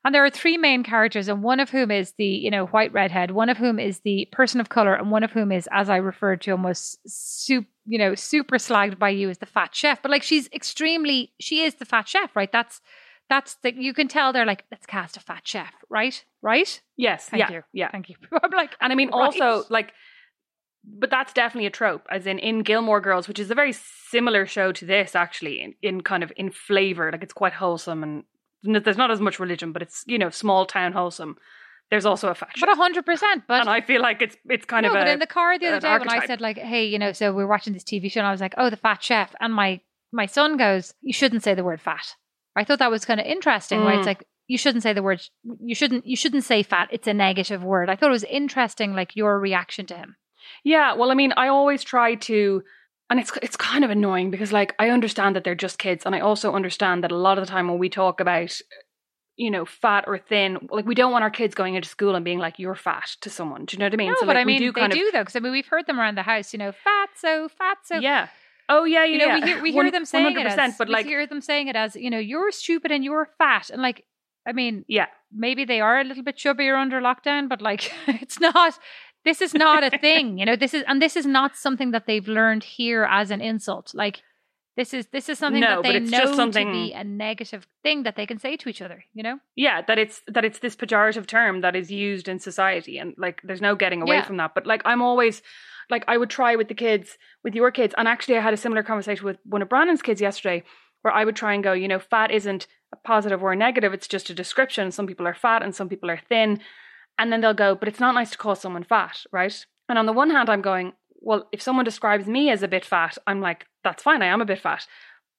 And 0.05 0.13
there 0.13 0.25
are 0.25 0.29
three 0.29 0.57
main 0.57 0.83
characters, 0.83 1.29
and 1.29 1.43
one 1.43 1.61
of 1.61 1.69
whom 1.69 1.89
is 1.89 2.13
the, 2.17 2.25
you 2.25 2.51
know, 2.51 2.65
white 2.67 2.91
redhead, 2.91 3.31
one 3.31 3.47
of 3.47 3.57
whom 3.57 3.79
is 3.79 4.01
the 4.01 4.27
person 4.33 4.59
of 4.59 4.67
color, 4.67 4.93
and 4.93 5.11
one 5.11 5.23
of 5.23 5.31
whom 5.31 5.51
is, 5.51 5.69
as 5.71 5.89
I 5.89 5.95
referred 5.97 6.41
to, 6.41 6.51
almost 6.51 6.97
soup, 7.07 7.65
you 7.85 7.97
know, 7.97 8.15
super 8.15 8.57
slagged 8.57 8.97
by 8.99 9.09
you 9.09 9.29
as 9.29 9.39
the 9.39 9.45
fat 9.45 9.75
chef. 9.75 10.01
But 10.01 10.11
like 10.11 10.23
she's 10.23 10.49
extremely, 10.53 11.33
she 11.39 11.61
is 11.61 11.75
the 11.75 11.85
fat 11.85 12.07
chef, 12.07 12.35
right? 12.35 12.51
That's 12.51 12.81
that's 13.29 13.55
the 13.63 13.73
you 13.73 13.93
can 13.93 14.07
tell 14.07 14.33
they're 14.33 14.45
like, 14.45 14.65
let's 14.71 14.85
cast 14.85 15.17
a 15.17 15.19
fat 15.19 15.41
chef, 15.45 15.73
right? 15.89 16.23
Right? 16.41 16.81
yes. 16.97 17.29
Thank 17.29 17.39
yeah. 17.39 17.51
you. 17.51 17.61
Yeah. 17.73 17.91
Thank 17.91 18.09
you. 18.09 18.15
I'm 18.43 18.51
like, 18.51 18.75
And 18.81 18.91
I 18.91 18.95
mean, 18.95 19.09
Right. 19.13 19.41
also, 19.41 19.65
like, 19.69 19.93
but 20.83 21.09
that's 21.09 21.31
definitely 21.33 21.67
a 21.67 21.71
trope, 21.71 22.05
as 22.11 22.27
in 22.27 22.39
in 22.39 22.59
Gilmore 22.59 22.99
Girls, 22.99 23.27
which 23.27 23.39
is 23.39 23.49
a 23.49 23.55
very 23.55 23.73
similar 23.73 24.45
show 24.45 24.71
to 24.73 24.85
this, 24.85 25.15
actually, 25.15 25.61
in, 25.61 25.73
in 25.81 26.01
kind 26.01 26.23
of 26.23 26.33
in 26.35 26.51
flavor. 26.51 27.09
Like, 27.11 27.23
it's 27.23 27.33
quite 27.33 27.53
wholesome 27.53 28.03
and 28.03 28.23
there's 28.63 28.97
not 28.97 29.11
as 29.11 29.19
much 29.19 29.39
religion, 29.39 29.73
but 29.73 29.81
it's, 29.81 30.03
you 30.07 30.17
know, 30.17 30.29
small 30.29 30.65
town 30.65 30.93
whole,some. 30.93 31.35
There's 31.93 32.05
also 32.07 32.29
a 32.29 32.33
fact. 32.35 32.59
but 32.59 32.69
a 32.69 32.75
hundred 32.75 33.05
percent. 33.05 33.43
But 33.47 33.61
and 33.61 33.69
I 33.69 33.81
feel 33.81 34.01
like 34.01 34.19
it's 34.23 34.35
it's 34.49 34.65
kind 34.65 34.83
no, 34.83 34.89
of 34.89 34.95
a 34.95 34.99
but 35.01 35.07
in 35.07 35.19
the 35.19 35.27
car 35.27 35.59
the 35.59 35.67
other 35.67 35.79
day 35.79 35.97
when 35.99 36.09
I 36.09 36.25
said 36.25 36.41
like, 36.41 36.57
hey, 36.57 36.85
you 36.85 36.97
know, 36.97 37.11
so 37.11 37.31
we're 37.31 37.45
watching 37.47 37.73
this 37.73 37.83
TV 37.83 38.11
show, 38.11 38.21
and 38.21 38.27
I 38.27 38.31
was 38.31 38.41
like, 38.41 38.55
oh, 38.57 38.69
the 38.71 38.77
fat 38.77 39.03
chef, 39.03 39.35
and 39.39 39.53
my 39.53 39.79
my 40.11 40.25
son 40.25 40.57
goes, 40.57 40.93
you 41.01 41.13
shouldn't 41.13 41.43
say 41.43 41.53
the 41.53 41.63
word 41.63 41.81
fat. 41.81 42.15
I 42.55 42.63
thought 42.63 42.79
that 42.79 42.89
was 42.91 43.05
kind 43.05 43.19
of 43.19 43.27
interesting, 43.27 43.81
right? 43.81 43.99
It's 43.99 44.05
Mm. 44.05 44.13
like 44.13 44.23
you 44.47 44.57
shouldn't 44.57 44.83
say 44.83 44.93
the 44.93 45.03
word. 45.03 45.21
You 45.61 45.75
shouldn't. 45.75 46.05
You 46.05 46.15
shouldn't 46.15 46.43
say 46.43 46.63
fat. 46.63 46.89
It's 46.91 47.07
a 47.07 47.13
negative 47.13 47.63
word. 47.63 47.89
I 47.91 47.95
thought 47.95 48.09
it 48.09 48.19
was 48.19 48.23
interesting, 48.25 48.93
like 48.95 49.15
your 49.15 49.39
reaction 49.39 49.85
to 49.87 49.95
him. 49.95 50.15
Yeah, 50.63 50.93
well, 50.95 51.11
I 51.11 51.13
mean, 51.13 51.33
I 51.37 51.47
always 51.47 51.83
try 51.83 52.15
to, 52.15 52.63
and 53.09 53.19
it's 53.19 53.31
it's 53.41 53.55
kind 53.55 53.83
of 53.85 53.91
annoying 53.91 54.31
because, 54.31 54.51
like, 54.51 54.73
I 54.79 54.89
understand 54.89 55.35
that 55.35 55.43
they're 55.43 55.55
just 55.67 55.77
kids, 55.79 56.05
and 56.05 56.15
I 56.15 56.19
also 56.19 56.53
understand 56.53 57.03
that 57.03 57.11
a 57.11 57.17
lot 57.27 57.37
of 57.37 57.45
the 57.45 57.51
time 57.51 57.67
when 57.69 57.77
we 57.79 57.89
talk 57.89 58.19
about, 58.19 58.57
you 59.35 59.49
know, 59.51 59.65
fat 59.65 60.03
or 60.07 60.17
thin, 60.17 60.67
like, 60.69 60.85
we 60.85 60.95
don't 60.95 61.11
want 61.11 61.23
our 61.23 61.29
kids 61.31 61.55
going 61.55 61.75
into 61.75 61.89
school 61.89 62.15
and 62.15 62.23
being 62.23 62.39
like, 62.39 62.59
"You're 62.59 62.75
fat" 62.75 63.15
to 63.21 63.29
someone. 63.29 63.65
Do 63.65 63.75
you 63.75 63.79
know 63.79 63.85
what 63.85 63.93
I 63.93 63.97
mean? 63.97 64.09
No, 64.09 64.15
so, 64.19 64.25
but 64.27 64.35
like, 64.35 64.41
I 64.41 64.45
mean, 64.45 64.61
we 64.61 64.67
do 64.67 64.71
they 64.73 64.87
do 64.89 65.07
of, 65.07 65.13
though, 65.13 65.21
because 65.21 65.35
I 65.35 65.39
mean, 65.39 65.51
we've 65.51 65.67
heard 65.67 65.87
them 65.87 65.99
around 65.99 66.15
the 66.17 66.23
house. 66.23 66.53
You 66.53 66.59
know, 66.59 66.71
fat 66.71 67.09
so 67.17 67.49
fat 67.49 67.77
so. 67.83 67.97
yeah. 67.97 68.27
Oh 68.69 68.85
yeah, 68.85 69.03
You 69.03 69.17
yeah. 69.17 69.25
know, 69.25 69.33
we 69.33 69.41
hear 69.41 69.61
we 69.61 69.71
hear 69.71 69.83
One- 69.83 69.91
them 69.91 70.05
saying 70.05 70.37
it 70.37 70.45
100%, 70.47 70.57
as, 70.57 70.77
but 70.77 70.87
we 70.87 70.93
like, 70.93 71.05
hear 71.05 71.27
them 71.27 71.41
saying 71.41 71.67
it 71.67 71.75
as, 71.75 71.95
you 71.97 72.09
know, 72.09 72.17
you're 72.19 72.51
stupid 72.51 72.91
and 72.91 73.03
you're 73.03 73.27
fat, 73.37 73.69
and 73.69 73.81
like, 73.81 74.05
I 74.47 74.53
mean, 74.53 74.85
yeah, 74.87 75.07
maybe 75.31 75.65
they 75.65 75.81
are 75.81 75.99
a 75.99 76.03
little 76.03 76.23
bit 76.23 76.37
chubbier 76.37 76.79
under 76.79 77.01
lockdown, 77.01 77.49
but 77.49 77.61
like 77.61 77.91
it's 78.07 78.39
not 78.39 78.77
this 79.25 79.41
is 79.41 79.53
not 79.53 79.83
a 79.83 79.97
thing, 80.05 80.37
you 80.37 80.45
know. 80.45 80.55
This 80.55 80.73
is 80.73 80.83
and 80.87 81.01
this 81.01 81.15
is 81.15 81.25
not 81.25 81.55
something 81.57 81.91
that 81.91 82.05
they've 82.07 82.27
learned 82.27 82.63
here 82.63 83.03
as 83.09 83.31
an 83.31 83.41
insult. 83.41 83.93
Like 83.93 84.21
this 84.75 84.93
is 84.93 85.07
this 85.07 85.29
is 85.29 85.37
something 85.37 85.61
No, 85.61 85.67
that 85.67 85.83
but 85.83 85.89
they 85.91 85.97
it's 85.97 86.11
know 86.11 86.17
just 86.19 86.33
to 86.33 86.37
something- 86.37 86.71
be 86.71 86.93
a 86.93 87.03
negative 87.03 87.67
thing 87.83 88.03
that 88.03 88.15
they 88.15 88.25
can 88.25 88.39
say 88.39 88.57
to 88.57 88.69
each 88.69 88.81
other, 88.81 89.03
you 89.13 89.21
know? 89.23 89.39
yeah. 89.55 89.81
That 89.81 89.99
it's 89.99 90.21
that 90.27 90.45
it's 90.45 90.59
this 90.59 90.75
pejorative 90.75 91.25
term 91.27 91.61
that 91.61 91.75
is 91.75 91.91
used 91.91 92.27
in 92.27 92.39
society, 92.39 92.97
and 92.97 93.13
like, 93.17 93.41
there's 93.43 93.61
no 93.61 93.75
getting 93.75 94.01
away 94.01 94.15
Yeah. 94.17 94.23
from 94.23 94.37
that. 94.37 94.53
But 94.55 94.65
like, 94.65 94.81
I'm 94.85 95.01
always 95.01 95.41
like, 95.89 96.03
I 96.07 96.17
would 96.17 96.29
try 96.29 96.55
with 96.55 96.69
the 96.69 96.73
kids, 96.75 97.17
with 97.43 97.53
your 97.55 97.69
kids, 97.69 97.93
and 97.97 98.07
actually, 98.07 98.37
I 98.37 98.41
had 98.41 98.53
a 98.53 98.57
similar 98.57 98.83
conversation 98.83 99.25
with 99.25 99.37
one 99.43 99.61
of 99.61 99.69
Brandon's 99.69 100.01
kids 100.01 100.21
yesterday, 100.21 100.63
where 101.01 101.13
I 101.13 101.25
would 101.25 101.35
try 101.35 101.53
and 101.53 101.63
go, 101.63 101.73
you 101.73 101.87
know, 101.89 101.99
fat 101.99 102.31
isn't 102.31 102.67
a 102.93 102.95
positive 102.95 103.43
or 103.43 103.51
a 103.51 103.55
negative; 103.55 103.93
it's 103.93 104.07
just 104.07 104.29
a 104.29 104.33
description. 104.33 104.91
Some 104.91 105.07
people 105.07 105.27
are 105.27 105.33
fat, 105.35 105.61
and 105.61 105.75
some 105.75 105.89
people 105.89 106.09
are 106.09 106.21
thin, 106.29 106.61
and 107.19 107.31
then 107.31 107.41
they'll 107.41 107.53
go, 107.53 107.75
but 107.75 107.87
it's 107.89 107.99
not 107.99 108.15
nice 108.15 108.31
to 108.31 108.37
call 108.37 108.55
someone 108.55 108.83
fat, 108.83 109.23
right? 109.31 109.65
And 109.89 109.99
on 109.99 110.05
the 110.05 110.13
one 110.13 110.29
hand, 110.29 110.49
I'm 110.49 110.61
going, 110.61 110.93
well, 111.23 111.47
if 111.51 111.61
someone 111.61 111.85
describes 111.85 112.27
me 112.27 112.51
as 112.51 112.61
a 112.61 112.67
bit 112.67 112.85
fat, 112.85 113.17
I'm 113.25 113.41
like, 113.41 113.65
that's 113.83 114.03
fine, 114.03 114.21
I 114.21 114.27
am 114.27 114.41
a 114.41 114.45
bit 114.45 114.59
fat. 114.59 114.85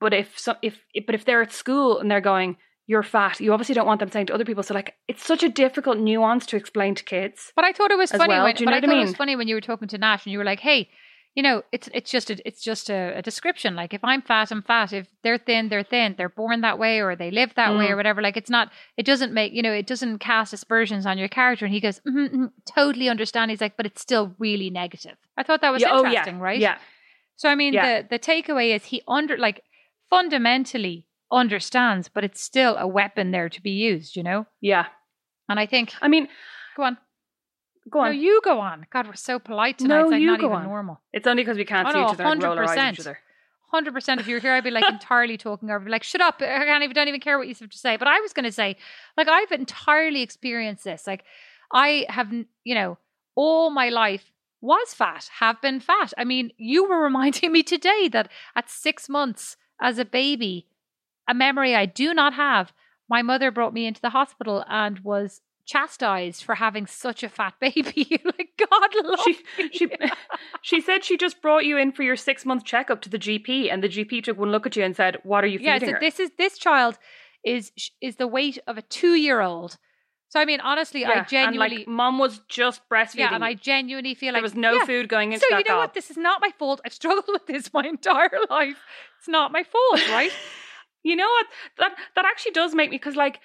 But 0.00 0.12
if 0.12 0.38
so, 0.38 0.56
if 0.62 0.80
but 1.06 1.14
if 1.14 1.24
they're 1.24 1.42
at 1.42 1.52
school 1.52 1.98
and 2.00 2.10
they're 2.10 2.20
going, 2.20 2.56
you're 2.86 3.02
fat, 3.02 3.40
you 3.40 3.52
obviously 3.52 3.74
don't 3.74 3.86
want 3.86 4.00
them 4.00 4.10
saying 4.10 4.26
to 4.26 4.34
other 4.34 4.44
people. 4.44 4.62
So 4.62 4.74
like, 4.74 4.94
it's 5.08 5.24
such 5.24 5.42
a 5.42 5.48
difficult 5.48 5.98
nuance 5.98 6.46
to 6.46 6.56
explain 6.56 6.94
to 6.96 7.04
kids. 7.04 7.52
But 7.56 7.64
I 7.64 7.72
thought 7.72 7.90
it 7.90 7.98
was 7.98 8.10
funny 8.10 8.34
well, 8.34 8.44
when 8.44 8.54
do 8.54 8.64
you 8.64 8.66
but 8.66 8.70
know 8.72 8.76
I 8.76 8.80
what 8.80 8.84
I 8.84 8.86
thought 8.88 8.98
it 8.98 9.06
was 9.06 9.16
funny 9.16 9.36
when 9.36 9.48
you 9.48 9.54
were 9.54 9.60
talking 9.60 9.88
to 9.88 9.98
Nash 9.98 10.26
and 10.26 10.32
you 10.32 10.38
were 10.38 10.44
like, 10.44 10.60
Hey, 10.60 10.90
you 11.34 11.42
know, 11.42 11.62
it's 11.72 11.88
it's 11.92 12.10
just 12.10 12.30
a 12.30 12.36
it's 12.46 12.62
just 12.62 12.88
a, 12.90 13.18
a 13.18 13.22
description. 13.22 13.74
Like 13.74 13.92
if 13.92 14.04
I'm 14.04 14.22
fat, 14.22 14.52
I'm 14.52 14.62
fat. 14.62 14.92
If 14.92 15.08
they're 15.22 15.38
thin, 15.38 15.68
they're 15.68 15.82
thin. 15.82 16.14
They're 16.16 16.28
born 16.28 16.60
that 16.60 16.78
way 16.78 17.00
or 17.00 17.16
they 17.16 17.30
live 17.32 17.52
that 17.56 17.74
way 17.76 17.86
Mm. 17.86 17.90
or 17.90 17.96
whatever. 17.96 18.22
Like 18.22 18.36
it's 18.36 18.50
not 18.50 18.70
it 18.96 19.04
doesn't 19.04 19.32
make 19.32 19.52
you 19.52 19.62
know, 19.62 19.72
it 19.72 19.86
doesn't 19.88 20.18
cast 20.18 20.52
aspersions 20.52 21.06
on 21.06 21.18
your 21.18 21.28
character. 21.28 21.64
And 21.64 21.74
he 21.74 21.80
goes, 21.80 22.00
mm 22.06 22.28
mm, 22.30 22.50
totally 22.72 23.08
understand. 23.08 23.50
He's 23.50 23.60
like, 23.60 23.76
but 23.76 23.86
it's 23.86 24.00
still 24.00 24.34
really 24.38 24.70
negative. 24.70 25.16
I 25.36 25.42
thought 25.42 25.60
that 25.62 25.70
was 25.72 25.82
Yeah, 25.82 25.90
oh, 25.92 26.04
interesting, 26.06 26.36
yeah, 26.36 26.42
right? 26.42 26.60
Yeah, 26.60 26.78
So 27.36 27.48
I 27.48 27.56
mean 27.56 27.74
Yeah. 27.74 28.02
the 28.02 28.08
the 28.10 28.18
takeaway 28.20 28.74
is 28.76 28.84
he 28.84 29.02
under 29.08 29.36
like 29.36 29.62
fundamentally 30.10 31.06
understands, 31.32 32.08
but 32.08 32.22
it's 32.24 32.40
still 32.40 32.76
a 32.76 32.86
weapon 32.86 33.32
there 33.32 33.48
to 33.48 33.60
be 33.60 33.70
used, 33.70 34.14
you 34.16 34.22
know? 34.22 34.46
yeah. 34.60 34.86
And 35.48 35.58
I 35.60 35.66
think 35.66 35.92
I 36.00 36.08
mean, 36.08 36.28
go 36.76 36.84
on. 36.84 36.96
Go 37.90 38.00
on. 38.00 38.06
No, 38.06 38.10
you 38.12 38.40
go 38.44 38.60
on. 38.60 38.86
God, 38.90 39.06
we're 39.06 39.14
so 39.14 39.38
polite 39.38 39.78
tonight. 39.78 39.96
No, 39.96 40.02
it's 40.04 40.10
like 40.12 40.20
you 40.20 40.26
not 40.28 40.40
go 40.40 40.46
even 40.46 40.58
on. 40.58 40.64
normal. 40.64 41.00
it's 41.12 41.26
only 41.26 41.42
because 41.42 41.56
we 41.58 41.64
can't 41.64 41.86
Oh, 41.88 41.92
see 41.92 41.98
no, 41.98 42.06
each 42.06 42.12
other 42.14 42.24
and 42.24 42.42
roll 42.42 42.58
our 42.58 42.64
eyes 42.64 42.76
at 42.78 42.78
100%. 42.78 42.92
each 42.94 43.00
other. 43.00 43.18
hundred 43.70 43.92
percent. 43.94 44.20
If 44.20 44.28
you 44.28 44.34
were 44.36 44.40
here, 44.40 44.52
I'd 44.52 44.64
be 44.64 44.70
like 44.70 44.88
entirely 44.88 45.36
talking 45.36 45.70
over, 45.70 45.88
like, 45.88 46.02
shut 46.04 46.20
up! 46.20 46.36
I 46.40 46.64
can't 46.64 46.82
even 46.84 46.94
don't 46.94 47.08
even 47.08 47.20
care 47.20 47.38
what 47.38 47.48
you 47.48 47.54
have 47.58 47.70
to 47.70 47.78
say. 47.78 47.96
But 47.96 48.08
I 48.08 48.20
was 48.20 48.32
going 48.32 48.44
to 48.44 48.52
say, 48.52 48.76
like, 49.16 49.28
I've 49.28 49.52
entirely 49.52 50.22
experienced 50.22 50.84
this. 50.84 51.06
Like, 51.06 51.24
I 51.72 52.06
have, 52.08 52.32
you 52.64 52.74
know, 52.74 52.98
all 53.34 53.70
my 53.70 53.88
life 53.88 54.30
was 54.60 54.94
fat, 54.94 55.28
have 55.40 55.60
been 55.60 55.80
fat. 55.80 56.12
I 56.16 56.24
mean, 56.24 56.50
you 56.56 56.88
were 56.88 57.02
reminding 57.02 57.52
me 57.56 57.62
today 57.62 58.08
that 58.12 58.30
at 58.56 58.70
six 58.70 59.08
months 59.08 59.56
as 59.80 59.98
a 59.98 60.04
baby, 60.04 60.68
a 61.28 61.34
memory 61.34 61.74
I 61.74 61.84
do 61.86 62.14
not 62.14 62.34
have, 62.34 62.72
my 63.08 63.20
mother 63.22 63.50
brought 63.50 63.74
me 63.74 63.86
into 63.86 64.00
the 64.00 64.10
hospital 64.10 64.64
and 64.68 65.00
was 65.00 65.40
chastised 65.66 66.44
for 66.44 66.54
having 66.54 66.86
such 66.86 67.22
a 67.22 67.28
fat 67.28 67.54
baby. 67.60 68.20
like 68.24 68.50
God 68.70 68.90
love 69.04 69.20
she, 69.24 69.38
she 69.72 69.88
she 70.62 70.80
said 70.80 71.04
she 71.04 71.16
just 71.16 71.40
brought 71.42 71.64
you 71.64 71.76
in 71.76 71.92
for 71.92 72.02
your 72.02 72.16
six 72.16 72.44
month 72.44 72.64
checkup 72.64 73.00
to 73.02 73.08
the 73.08 73.18
GP, 73.18 73.72
and 73.72 73.82
the 73.82 73.88
GP 73.88 74.24
took 74.24 74.38
one 74.38 74.50
look 74.50 74.66
at 74.66 74.76
you 74.76 74.84
and 74.84 74.96
said, 74.96 75.18
"What 75.22 75.44
are 75.44 75.48
you 75.48 75.58
feeding 75.58 75.72
yeah, 75.72 75.78
so 75.78 75.92
her?" 75.92 76.00
this 76.00 76.20
is 76.20 76.30
this 76.38 76.58
child 76.58 76.98
is 77.44 77.72
is 78.00 78.16
the 78.16 78.26
weight 78.26 78.58
of 78.66 78.78
a 78.78 78.82
two 78.82 79.14
year 79.14 79.40
old. 79.40 79.76
So 80.28 80.40
I 80.40 80.46
mean, 80.46 80.60
honestly, 80.60 81.02
yeah, 81.02 81.20
I 81.20 81.22
genuinely, 81.22 81.76
and 81.76 81.86
like 81.86 81.88
mom 81.88 82.18
was 82.18 82.40
just 82.48 82.80
breastfeeding. 82.92 83.18
yeah, 83.18 83.34
and 83.34 83.44
I 83.44 83.54
genuinely 83.54 84.14
feel 84.14 84.32
like 84.32 84.40
there 84.40 84.42
was 84.42 84.56
no 84.56 84.74
yeah. 84.74 84.84
food 84.84 85.08
going 85.08 85.32
into 85.32 85.46
So 85.48 85.58
you 85.58 85.64
know 85.68 85.76
what? 85.76 85.94
This 85.94 86.10
is 86.10 86.16
not 86.16 86.40
my 86.40 86.50
fault. 86.58 86.80
I've 86.84 86.92
struggled 86.92 87.26
with 87.28 87.46
this 87.46 87.72
my 87.72 87.84
entire 87.84 88.30
life. 88.50 88.76
It's 89.20 89.28
not 89.28 89.52
my 89.52 89.62
fault, 89.62 90.08
right? 90.10 90.32
You 91.04 91.14
know 91.16 91.28
what? 91.28 91.46
That 91.78 91.92
that 92.16 92.24
actually 92.24 92.52
does 92.52 92.74
make 92.74 92.90
me 92.90 92.96
because 92.96 93.14
like 93.14 93.38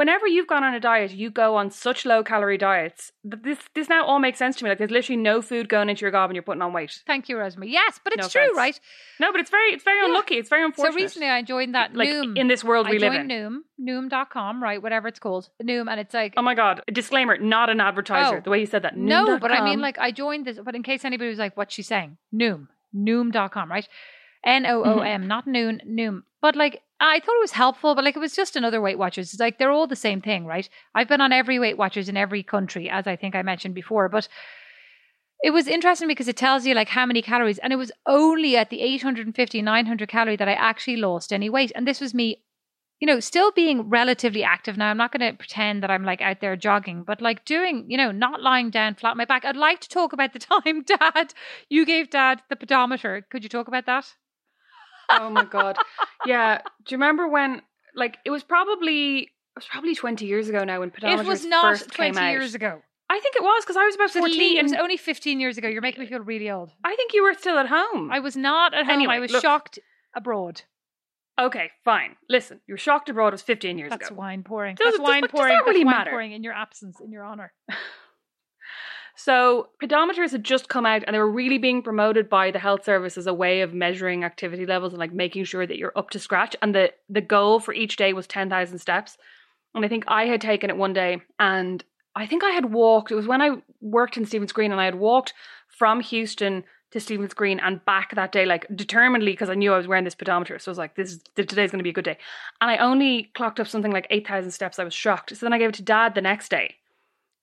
whenever 0.00 0.26
you've 0.26 0.46
gone 0.46 0.64
on 0.64 0.72
a 0.72 0.80
diet, 0.80 1.10
you 1.12 1.28
go 1.30 1.56
on 1.56 1.70
such 1.70 2.06
low 2.06 2.20
calorie 2.24 2.56
diets. 2.56 3.12
that 3.24 3.42
This 3.42 3.58
this 3.74 3.88
now 3.94 4.02
all 4.06 4.18
makes 4.18 4.38
sense 4.38 4.56
to 4.56 4.64
me. 4.64 4.70
Like 4.70 4.78
there's 4.78 4.90
literally 4.98 5.20
no 5.30 5.42
food 5.42 5.68
going 5.68 5.88
into 5.90 6.00
your 6.04 6.10
gob 6.10 6.30
and 6.30 6.34
you're 6.36 6.42
putting 6.50 6.62
on 6.62 6.72
weight. 6.72 6.92
Thank 7.06 7.28
you, 7.28 7.36
Rosemary. 7.38 7.70
Yes, 7.72 8.00
but 8.02 8.14
it's 8.14 8.22
No 8.26 8.28
true, 8.28 8.42
offense. 8.52 8.56
right? 8.64 8.80
No, 9.22 9.30
but 9.32 9.40
it's 9.42 9.50
very 9.50 9.70
it's 9.76 9.84
very 9.84 9.98
Yeah. 10.00 10.06
unlucky. 10.08 10.36
It's 10.40 10.48
very 10.48 10.64
unfortunate. 10.64 10.92
So 10.92 11.04
recently 11.04 11.28
I 11.28 11.42
joined 11.42 11.74
that 11.74 11.94
like 11.94 12.08
Noom. 12.08 12.38
in 12.40 12.46
this 12.48 12.64
world 12.64 12.88
we 12.88 12.96
I 12.96 12.98
live 13.04 13.12
in. 13.12 13.28
joined 13.28 13.64
Noom, 13.78 14.08
Noom.com, 14.10 14.62
right? 14.62 14.80
Whatever 14.82 15.06
it's 15.08 15.18
called. 15.26 15.50
Noom, 15.62 15.90
and 15.90 16.00
it's 16.00 16.14
like, 16.14 16.32
Oh 16.38 16.42
my 16.50 16.54
god! 16.54 16.82
A 16.88 16.92
disclaimer: 16.92 17.36
not 17.56 17.68
an 17.68 17.80
advertiser. 17.80 18.38
Oh. 18.38 18.40
The 18.46 18.50
way 18.50 18.60
you 18.60 18.66
said 18.74 18.82
that. 18.86 18.96
no, 18.96 19.38
but 19.38 19.52
I 19.52 19.62
mean, 19.62 19.80
like, 19.80 19.98
I 19.98 20.10
joined 20.12 20.46
this, 20.46 20.58
but 20.64 20.74
in 20.74 20.82
case 20.82 21.04
anybody 21.04 21.28
was 21.28 21.38
like, 21.38 21.56
what's 21.58 21.74
she 21.74 21.82
saying? 21.82 22.16
Noom, 22.34 22.68
Noom.com, 22.94 23.70
right? 23.70 23.86
N 24.44 24.64
O 24.66 24.82
O 24.82 25.00
M, 25.00 25.20
mm-hmm. 25.20 25.28
not 25.28 25.46
Noon, 25.46 25.82
Noom. 25.86 26.22
But 26.40 26.56
like, 26.56 26.82
I 27.00 27.18
thought 27.18 27.36
it 27.36 27.40
was 27.40 27.52
helpful, 27.52 27.94
but 27.94 28.04
like, 28.04 28.16
it 28.16 28.20
was 28.20 28.34
just 28.34 28.56
another 28.56 28.80
Weight 28.80 28.98
Watchers. 28.98 29.32
It's 29.32 29.40
like, 29.40 29.58
they're 29.58 29.70
all 29.70 29.86
the 29.86 29.96
same 29.96 30.20
thing, 30.20 30.44
right? 30.44 30.68
I've 30.94 31.08
been 31.08 31.20
on 31.20 31.32
every 31.32 31.58
Weight 31.58 31.78
Watchers 31.78 32.08
in 32.08 32.16
every 32.16 32.42
country, 32.42 32.90
as 32.90 33.06
I 33.06 33.16
think 33.16 33.34
I 33.34 33.42
mentioned 33.42 33.74
before, 33.74 34.08
but 34.08 34.28
it 35.42 35.50
was 35.50 35.66
interesting 35.66 36.08
because 36.08 36.28
it 36.28 36.36
tells 36.36 36.66
you 36.66 36.74
like 36.74 36.90
how 36.90 37.06
many 37.06 37.22
calories, 37.22 37.58
and 37.58 37.72
it 37.72 37.76
was 37.76 37.90
only 38.06 38.56
at 38.56 38.68
the 38.68 38.82
850, 38.82 39.62
900 39.62 40.08
calorie 40.08 40.36
that 40.36 40.48
I 40.48 40.52
actually 40.52 40.96
lost 40.96 41.32
any 41.32 41.48
weight. 41.48 41.72
And 41.74 41.88
this 41.88 42.00
was 42.00 42.12
me 42.12 42.42
you 43.00 43.06
know, 43.06 43.18
still 43.18 43.50
being 43.50 43.88
relatively 43.88 44.44
active 44.44 44.76
now. 44.76 44.90
I'm 44.90 44.98
not 44.98 45.10
going 45.10 45.32
to 45.32 45.36
pretend 45.36 45.82
that 45.82 45.90
I'm 45.90 46.04
like 46.04 46.20
out 46.20 46.40
there 46.40 46.54
jogging, 46.54 47.02
but 47.02 47.22
like 47.22 47.46
doing, 47.46 47.86
you 47.88 47.96
know, 47.96 48.12
not 48.12 48.42
lying 48.42 48.68
down 48.68 48.94
flat 48.94 49.12
on 49.12 49.16
my 49.16 49.24
back. 49.24 49.44
I'd 49.44 49.56
like 49.56 49.80
to 49.80 49.88
talk 49.88 50.12
about 50.12 50.34
the 50.34 50.38
time, 50.62 50.82
Dad, 50.82 51.32
you 51.70 51.86
gave 51.86 52.10
Dad 52.10 52.42
the 52.50 52.56
pedometer. 52.56 53.26
Could 53.30 53.42
you 53.42 53.48
talk 53.48 53.68
about 53.68 53.86
that? 53.86 54.14
Oh 55.12 55.30
my 55.30 55.44
god, 55.44 55.76
yeah. 56.26 56.58
Do 56.84 56.92
you 56.94 56.96
remember 56.96 57.28
when? 57.28 57.62
Like 57.94 58.18
it 58.24 58.30
was 58.30 58.42
probably 58.44 59.18
it 59.20 59.28
was 59.56 59.66
probably 59.66 59.94
twenty 59.94 60.26
years 60.26 60.48
ago 60.48 60.64
now 60.64 60.80
when 60.80 60.90
pedometers 60.90 61.20
it 61.20 61.26
was 61.26 61.44
not 61.44 61.62
first 61.78 61.90
20 61.92 62.12
came 62.14 62.22
out. 62.22 62.30
years 62.30 62.54
ago. 62.54 62.80
I 63.10 63.18
think 63.18 63.34
it 63.34 63.42
was 63.42 63.64
because 63.64 63.76
I 63.76 63.84
was 63.84 63.94
about 63.96 64.10
fourteen. 64.12 64.38
least- 64.38 64.58
it 64.60 64.62
was 64.62 64.72
only 64.74 64.96
15 64.96 65.40
years 65.40 65.58
ago. 65.58 65.66
You're 65.68 65.82
making 65.82 66.00
me 66.02 66.06
feel 66.08 66.20
really 66.20 66.48
old. 66.48 66.70
I 66.84 66.94
think 66.94 67.12
you 67.12 67.24
were 67.24 67.34
still 67.34 67.58
at 67.58 67.66
home. 67.66 68.10
I 68.12 68.20
was 68.20 68.36
not 68.36 68.72
at 68.72 68.84
home. 68.86 68.94
Anyway, 68.94 69.14
I 69.14 69.18
was 69.18 69.32
look. 69.32 69.42
shocked 69.42 69.80
abroad. 70.14 70.62
okay, 71.40 71.70
fine. 71.84 72.14
Listen, 72.28 72.60
you 72.68 72.74
were 72.74 72.78
shocked 72.78 73.08
abroad. 73.08 73.28
It 73.28 73.32
was 73.32 73.42
fifteen 73.42 73.78
years 73.78 73.88
ago. 73.88 73.96
That's 73.98 74.10
ago. 74.10 74.18
wine 74.20 74.44
pouring. 74.44 74.76
Does- 74.76 74.84
That's 74.84 74.96
does- 74.98 75.04
wine 75.04 75.22
does 75.22 75.30
that 75.32 75.36
pouring. 75.36 75.54
That's 75.54 75.66
really 75.66 75.84
wine 75.84 75.94
matter? 75.96 76.10
pouring 76.10 76.32
in 76.32 76.44
your 76.44 76.52
absence, 76.54 77.00
in 77.00 77.10
your 77.10 77.24
honor. 77.24 77.52
So 79.22 79.68
pedometers 79.82 80.32
had 80.32 80.44
just 80.44 80.70
come 80.70 80.86
out 80.86 81.02
and 81.06 81.12
they 81.12 81.18
were 81.18 81.30
really 81.30 81.58
being 81.58 81.82
promoted 81.82 82.30
by 82.30 82.50
the 82.50 82.58
health 82.58 82.86
service 82.86 83.18
as 83.18 83.26
a 83.26 83.34
way 83.34 83.60
of 83.60 83.74
measuring 83.74 84.24
activity 84.24 84.64
levels 84.64 84.94
and 84.94 84.98
like 84.98 85.12
making 85.12 85.44
sure 85.44 85.66
that 85.66 85.76
you're 85.76 85.92
up 85.94 86.08
to 86.10 86.18
scratch. 86.18 86.56
And 86.62 86.74
the 86.74 86.94
the 87.10 87.20
goal 87.20 87.60
for 87.60 87.74
each 87.74 87.96
day 87.96 88.14
was 88.14 88.26
ten 88.26 88.48
thousand 88.48 88.78
steps. 88.78 89.18
And 89.74 89.84
I 89.84 89.88
think 89.88 90.04
I 90.08 90.24
had 90.24 90.40
taken 90.40 90.70
it 90.70 90.78
one 90.78 90.94
day 90.94 91.20
and 91.38 91.84
I 92.16 92.26
think 92.26 92.42
I 92.42 92.52
had 92.52 92.72
walked. 92.72 93.10
It 93.10 93.14
was 93.14 93.26
when 93.26 93.42
I 93.42 93.56
worked 93.82 94.16
in 94.16 94.24
Stephen's 94.24 94.52
Green 94.52 94.72
and 94.72 94.80
I 94.80 94.86
had 94.86 94.94
walked 94.94 95.34
from 95.68 96.02
Heuston 96.02 96.64
to 96.92 96.98
Stephen's 96.98 97.34
Green 97.34 97.60
and 97.60 97.84
back 97.84 98.14
that 98.14 98.32
day, 98.32 98.46
like 98.46 98.66
determinedly 98.74 99.32
because 99.32 99.50
I 99.50 99.54
knew 99.54 99.74
I 99.74 99.76
was 99.76 99.86
wearing 99.86 100.04
this 100.04 100.14
pedometer. 100.14 100.58
So 100.58 100.70
I 100.70 100.72
was 100.72 100.78
like, 100.78 100.96
this 100.96 101.12
is 101.12 101.22
today's 101.36 101.70
going 101.70 101.78
to 101.78 101.84
be 101.84 101.90
a 101.90 101.92
good 101.92 102.06
day. 102.06 102.16
And 102.62 102.70
I 102.70 102.78
only 102.78 103.30
clocked 103.34 103.60
up 103.60 103.68
something 103.68 103.92
like 103.92 104.06
eight 104.08 104.26
thousand 104.26 104.52
steps. 104.52 104.78
I 104.78 104.84
was 104.84 104.94
shocked. 104.94 105.36
So 105.36 105.44
then 105.44 105.52
I 105.52 105.58
gave 105.58 105.68
it 105.68 105.74
to 105.74 105.82
Dad 105.82 106.14
the 106.14 106.22
next 106.22 106.48
day 106.48 106.76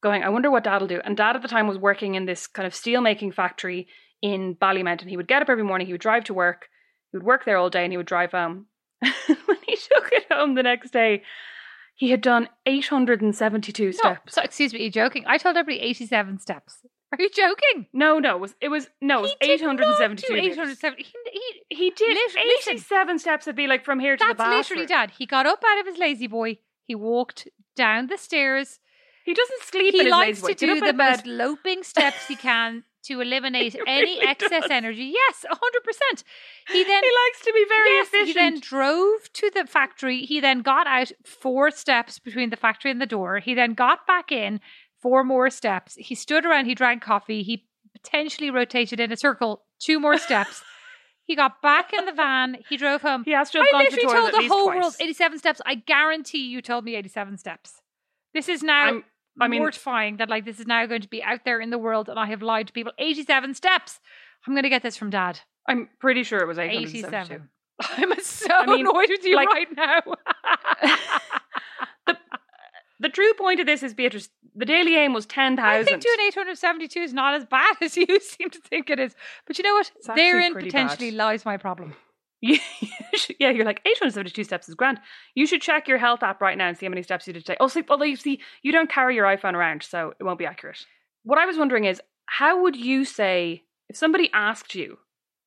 going, 0.01 0.23
I 0.23 0.29
wonder 0.29 0.51
what 0.51 0.63
dad 0.63 0.81
will 0.81 0.87
do. 0.87 1.01
And 1.03 1.17
dad 1.17 1.35
at 1.35 1.41
the 1.41 1.47
time 1.47 1.67
was 1.67 1.77
working 1.77 2.15
in 2.15 2.25
this 2.25 2.47
kind 2.47 2.67
of 2.67 2.75
steel 2.75 3.01
making 3.01 3.31
factory 3.31 3.87
in 4.21 4.55
Ballymount. 4.55 5.01
And 5.01 5.09
he 5.09 5.17
would 5.17 5.27
get 5.27 5.41
up 5.41 5.49
every 5.49 5.63
morning, 5.63 5.87
he 5.87 5.93
would 5.93 6.01
drive 6.01 6.23
to 6.25 6.33
work, 6.33 6.67
he 7.11 7.17
would 7.17 7.25
work 7.25 7.45
there 7.45 7.57
all 7.57 7.69
day, 7.69 7.83
and 7.83 7.93
he 7.93 7.97
would 7.97 8.05
drive 8.05 8.31
home. 8.31 8.67
when 9.01 9.57
he 9.67 9.75
took 9.75 10.11
it 10.11 10.25
home 10.31 10.55
the 10.55 10.63
next 10.63 10.91
day, 10.91 11.23
he 11.95 12.11
had 12.11 12.21
done 12.21 12.47
872 12.65 13.85
No, 13.85 13.91
steps. 13.91 14.35
so 14.35 14.41
excuse 14.41 14.73
me, 14.73 14.79
are 14.79 14.83
you 14.83 14.91
joking? 14.91 15.23
I 15.27 15.37
told 15.37 15.57
everybody 15.57 15.83
87 15.85 16.39
steps. 16.39 16.79
Are 17.11 17.17
you 17.21 17.29
joking? 17.29 17.87
No, 17.93 18.19
no, 18.19 18.35
it 18.35 18.39
was, 18.41 18.55
it 18.59 18.67
was 18.67 18.89
no, 19.01 19.19
it 19.19 19.21
was 19.21 19.35
He 19.41 19.47
did 19.47 19.61
not 19.61 19.79
872. 19.79 20.27
do 20.27 20.33
meters. 20.33 20.57
870. 20.57 21.03
He, 21.03 21.11
he, 21.69 21.75
He 21.75 21.89
did 21.91 22.17
listen. 22.17 22.41
87 22.73 23.19
steps 23.19 23.45
would 23.45 23.55
be 23.55 23.65
like 23.67 23.85
from 23.85 23.99
here 23.99 24.17
to 24.17 24.25
the 24.27 24.33
that's 24.33 24.69
literally 24.69 24.85
dad. 24.87 25.11
He 25.17 25.25
got 25.25 25.45
up 25.45 25.63
out 25.65 25.79
of 25.79 25.85
his 25.87 25.97
lazy 25.97 26.27
boy. 26.27 26.57
He 26.83 26.95
walked 26.95 27.47
down 27.75 28.07
the 28.07 28.17
stairs. 28.17 28.79
He 29.27 29.34
doesn't 29.34 29.63
sleep 29.63 29.93
He 29.93 30.10
likes 30.10 30.41
to 30.41 30.53
do 30.55 30.75
the 30.79 30.93
bed. 30.93 30.98
most 31.17 31.25
loping 31.27 31.84
steps 31.84 32.27
he 32.27 32.36
can 32.36 32.84
to 33.07 33.19
eliminate 33.22 33.74
He 33.74 33.81
any 33.86 34.19
excess 34.22 34.62
does. 34.63 34.72
energy. 34.72 35.13
Yes, 35.13 35.46
100%. 35.51 36.24
He 36.72 36.84
then 36.84 37.03
He 37.03 37.12
likes 37.25 37.41
to 37.46 37.51
be 37.53 37.65
very 37.69 37.89
yes, 37.91 38.07
efficient. 38.07 38.27
he 38.27 38.34
then 38.34 38.60
drove 38.60 39.31
to 39.34 39.51
the 39.53 39.65
factory. 39.67 40.19
He 40.25 40.39
then 40.39 40.62
got 40.62 40.88
out 40.88 41.12
four 41.25 41.72
steps 41.72 42.19
between 42.19 42.50
the 42.51 42.55
factory 42.57 42.89
and 42.91 43.01
the 43.01 43.05
door. 43.05 43.39
He 43.39 43.53
then 43.53 43.74
got 43.74 44.07
back 44.07 44.31
in 44.31 44.60
four 45.01 45.24
more 45.24 45.50
steps. 45.50 45.96
He 45.96 46.15
stood 46.15 46.46
around. 46.46 46.65
He 46.65 46.75
drank 46.75 47.01
coffee. 47.03 47.43
He 47.43 47.65
potentially 47.93 48.50
rotated 48.50 49.00
in 49.00 49.12
a 49.12 49.17
circle 49.17 49.63
two 49.79 50.00
more 50.00 50.17
steps. 50.17 50.63
he 51.25 51.36
got 51.36 51.62
back 51.62 51.91
in 51.93 52.05
the 52.05 52.13
van. 52.13 52.57
He 52.69 52.77
drove 52.77 53.01
home. 53.01 53.24
he 53.25 53.31
has 53.31 53.50
to 53.51 53.57
have 53.60 53.67
I 53.67 53.72
gone 53.72 53.84
literally 53.84 54.03
toilet 54.13 54.31
told 54.31 54.43
the 54.43 54.48
whole 54.48 54.65
twice. 54.67 54.75
world 54.81 54.96
87 55.01 55.39
steps. 55.39 55.62
I 55.65 55.75
guarantee 55.75 56.48
you 56.48 56.62
told 56.62 56.86
me 56.86 56.96
87 56.96 57.38
steps. 57.38 57.81
This 58.34 58.48
is 58.50 58.63
now 58.63 58.86
I'm- 58.86 59.03
I 59.39 59.48
mean- 59.48 59.60
mortifying 59.62 60.17
that 60.17 60.29
like 60.29 60.46
this 60.46 60.60
is 60.60 60.67
now 60.67 60.86
going 60.86 61.01
to 61.01 61.08
be 61.08 61.24
out 61.24 61.41
there 61.46 61.60
in 61.60 61.70
the 61.70 61.77
world 61.77 62.10
and 62.10 62.20
I 62.20 62.25
have 62.27 62.41
lied 62.41 62.67
to 62.67 62.74
people. 62.74 62.91
87 62.98 63.53
steps. 63.53 64.00
I'm 64.46 64.53
going 64.53 64.63
to 64.63 64.70
get 64.70 64.84
this 64.84 64.98
from 64.98 65.10
dad. 65.10 65.39
I'm 65.67 65.89
pretty 66.00 66.24
sure 66.24 66.39
it 66.39 66.48
was 66.48 66.58
87. 66.60 67.50
I'm 67.82 68.20
so 68.22 68.48
I 68.51 68.65
mean, 68.65 68.82
annoyed 68.88 69.10
with 69.10 69.24
you 69.25 69.36
like- 69.36 69.50
right 69.50 69.67
now. 69.75 70.00
the, 72.08 72.17
the 73.00 73.10
true 73.10 73.34
point 73.34 73.60
of 73.60 73.65
this 73.65 73.84
is, 73.84 73.94
Beatrice, 73.94 74.29
the 74.56 74.65
daily 74.65 74.96
aim 74.96 75.13
was 75.13 75.25
10,000. 75.25 75.60
I 75.63 75.84
10,000. 75.84 75.86
think 75.86 76.01
doing 76.03 76.27
872 76.29 77.00
is 77.01 77.13
not 77.13 77.36
as 77.36 77.46
bad 77.46 77.75
as 77.82 77.96
you 77.98 78.20
seem 78.20 78.50
to 78.50 78.60
think 78.60 78.89
it 78.89 79.00
is. 79.00 79.15
But 79.46 79.58
you 79.58 79.63
know 79.63 79.74
what? 79.74 79.91
Therein 80.15 80.53
potentially 80.56 81.12
bad. 81.12 81.17
lies 81.17 81.46
my 81.46 81.58
problem. 81.58 81.94
You 82.41 82.60
should- 83.15 83.36
yeah, 83.39 83.50
you're 83.50 83.65
like 83.65 83.82
872 83.86 84.44
steps 84.44 84.70
is 84.70 84.75
grand. 84.75 85.00
You 85.36 85.48
should 85.48 85.62
check 85.62 85.88
your 85.88 85.98
health 85.98 86.22
app 86.24 86.39
right 86.41 86.58
now 86.58 86.67
and 86.67 86.77
see 86.77 86.86
how 86.86 86.89
many 86.91 87.01
steps 87.03 87.25
you 87.27 87.34
did 87.34 87.46
today. 87.46 87.58
Also, 87.60 87.82
although 87.89 88.03
you 88.06 88.15
see, 88.15 88.39
you 88.62 88.72
don't 88.72 88.89
carry 88.89 89.15
your 89.15 89.25
iPhone 89.25 89.53
around, 89.53 89.82
so 89.84 90.13
it 90.20 90.24
won't 90.24 90.38
be 90.39 90.46
accurate. 90.46 90.86
What 91.24 91.39
I 91.39 91.46
was 91.46 91.58
wondering 91.58 91.86
is, 91.86 92.01
how 92.27 92.62
would 92.62 92.75
you 92.75 93.06
say 93.06 93.63
if 93.89 93.96
somebody 93.98 94.29
asked 94.34 94.75
you, 94.75 94.98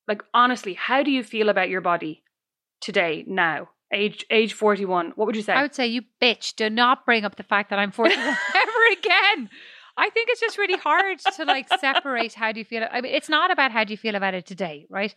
like 0.08 0.22
honestly, 0.34 0.74
how 0.74 1.02
do 1.02 1.10
you 1.10 1.22
feel 1.22 1.48
about 1.48 1.68
your 1.68 1.80
body 1.80 2.22
today, 2.80 3.24
now, 3.26 3.68
age 3.92 4.24
age 4.30 4.52
41? 4.54 5.12
What 5.14 5.26
would 5.26 5.36
you 5.36 5.42
say? 5.42 5.52
I 5.52 5.62
would 5.62 5.74
say, 5.74 5.86
you 5.86 6.02
bitch, 6.20 6.56
do 6.56 6.68
not 6.70 7.04
bring 7.06 7.24
up 7.24 7.36
the 7.36 7.42
fact 7.44 7.70
that 7.70 7.78
I'm 7.78 7.92
41 7.92 8.18
ever 8.26 8.36
again. 8.92 9.50
I 9.96 10.08
think 10.10 10.28
it's 10.30 10.40
just 10.40 10.56
really 10.56 10.78
hard 10.78 11.18
to 11.18 11.44
like 11.44 11.68
separate 11.78 12.32
how 12.32 12.52
do 12.52 12.60
you 12.60 12.64
feel. 12.64 12.86
I 12.90 13.00
mean, 13.02 13.12
it's 13.14 13.28
not 13.28 13.50
about 13.50 13.70
how 13.70 13.84
do 13.84 13.92
you 13.92 13.98
feel 13.98 14.14
about 14.14 14.34
it 14.34 14.46
today, 14.46 14.86
right? 14.88 15.14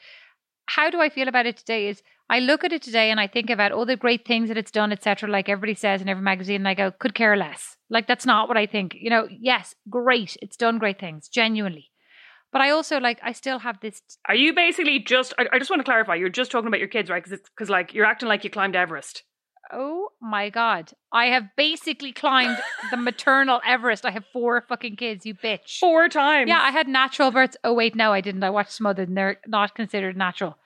How 0.65 0.89
do 0.89 1.01
I 1.01 1.09
feel 1.09 1.27
about 1.27 1.45
it 1.45 1.57
today 1.57 1.87
is 1.87 2.01
I 2.29 2.39
look 2.39 2.63
at 2.63 2.71
it 2.71 2.81
today 2.81 3.11
and 3.11 3.19
I 3.19 3.27
think 3.27 3.49
about 3.49 3.71
all 3.71 3.85
the 3.85 3.97
great 3.97 4.25
things 4.25 4.47
that 4.47 4.57
it's 4.57 4.71
done, 4.71 4.91
etc. 4.91 5.29
Like 5.29 5.49
everybody 5.49 5.75
says 5.75 6.01
in 6.01 6.09
every 6.09 6.23
magazine, 6.23 6.61
and 6.61 6.67
I 6.67 6.73
go, 6.73 6.91
could 6.91 7.13
care 7.13 7.35
less. 7.35 7.77
Like 7.89 8.07
that's 8.07 8.25
not 8.25 8.47
what 8.47 8.57
I 8.57 8.65
think. 8.65 8.95
You 8.99 9.09
know, 9.09 9.27
yes, 9.29 9.75
great, 9.89 10.37
it's 10.41 10.57
done 10.57 10.79
great 10.79 10.99
things, 10.99 11.27
genuinely. 11.27 11.91
But 12.51 12.61
I 12.61 12.69
also 12.69 12.99
like 12.99 13.19
I 13.23 13.33
still 13.33 13.59
have 13.59 13.79
this 13.81 14.01
Are 14.29 14.35
you 14.35 14.53
basically 14.53 14.99
just? 14.99 15.33
I, 15.37 15.47
I 15.51 15.59
just 15.59 15.71
want 15.71 15.79
to 15.79 15.85
clarify. 15.85 16.15
You're 16.15 16.29
just 16.29 16.51
talking 16.51 16.67
about 16.67 16.79
your 16.79 16.87
kids, 16.87 17.09
right? 17.09 17.21
Because 17.23 17.39
it's, 17.39 17.49
Because 17.49 17.69
like 17.69 17.93
you're 17.93 18.05
acting 18.05 18.29
like 18.29 18.43
you 18.43 18.49
climbed 18.49 18.75
Everest. 18.75 19.23
Oh 19.71 20.09
my 20.21 20.49
god. 20.49 20.91
I 21.11 21.27
have 21.27 21.55
basically 21.55 22.11
climbed 22.11 22.57
the 22.91 22.97
maternal 22.97 23.61
Everest. 23.65 24.05
I 24.05 24.11
have 24.11 24.25
four 24.31 24.61
fucking 24.61 24.97
kids, 24.97 25.25
you 25.25 25.33
bitch. 25.33 25.79
Four 25.79 26.09
times. 26.09 26.49
Yeah, 26.49 26.59
I 26.61 26.71
had 26.71 26.87
natural 26.87 27.31
births. 27.31 27.57
Oh 27.63 27.73
wait, 27.73 27.95
no, 27.95 28.11
I 28.11 28.21
didn't. 28.21 28.43
I 28.43 28.49
watched 28.49 28.73
Smothered 28.73 29.07
and 29.07 29.17
they're 29.17 29.39
not 29.47 29.75
considered 29.75 30.17
natural. 30.17 30.57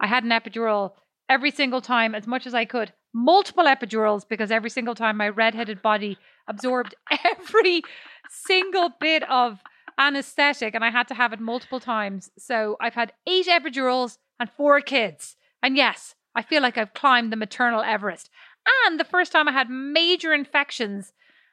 I 0.00 0.06
had 0.06 0.24
an 0.24 0.30
epidural 0.30 0.92
every 1.28 1.50
single 1.50 1.80
time 1.80 2.14
as 2.14 2.26
much 2.26 2.46
as 2.46 2.54
I 2.54 2.64
could. 2.64 2.92
Multiple 3.12 3.64
epidurals 3.64 4.28
because 4.28 4.50
every 4.50 4.70
single 4.70 4.94
time 4.94 5.16
my 5.16 5.28
redheaded 5.28 5.82
body 5.82 6.18
absorbed 6.48 6.94
every 7.24 7.82
single 8.28 8.90
bit 9.00 9.28
of 9.30 9.60
anesthetic 9.98 10.74
and 10.74 10.84
I 10.84 10.90
had 10.90 11.08
to 11.08 11.14
have 11.14 11.32
it 11.32 11.40
multiple 11.40 11.80
times. 11.80 12.30
So 12.38 12.76
I've 12.80 12.94
had 12.94 13.12
eight 13.26 13.46
epidurals 13.46 14.18
and 14.38 14.50
four 14.50 14.80
kids. 14.80 15.36
And 15.62 15.76
yes, 15.76 16.14
I 16.34 16.42
feel 16.42 16.60
like 16.62 16.76
I've 16.76 16.92
climbed 16.94 17.32
the 17.32 17.36
maternal 17.36 17.82
Everest. 17.82 18.28
And 18.84 18.98
the 18.98 19.04
first 19.04 19.32
time 19.32 19.48
I 19.48 19.52
had 19.52 19.70
major 19.70 20.32
infections 20.32 21.12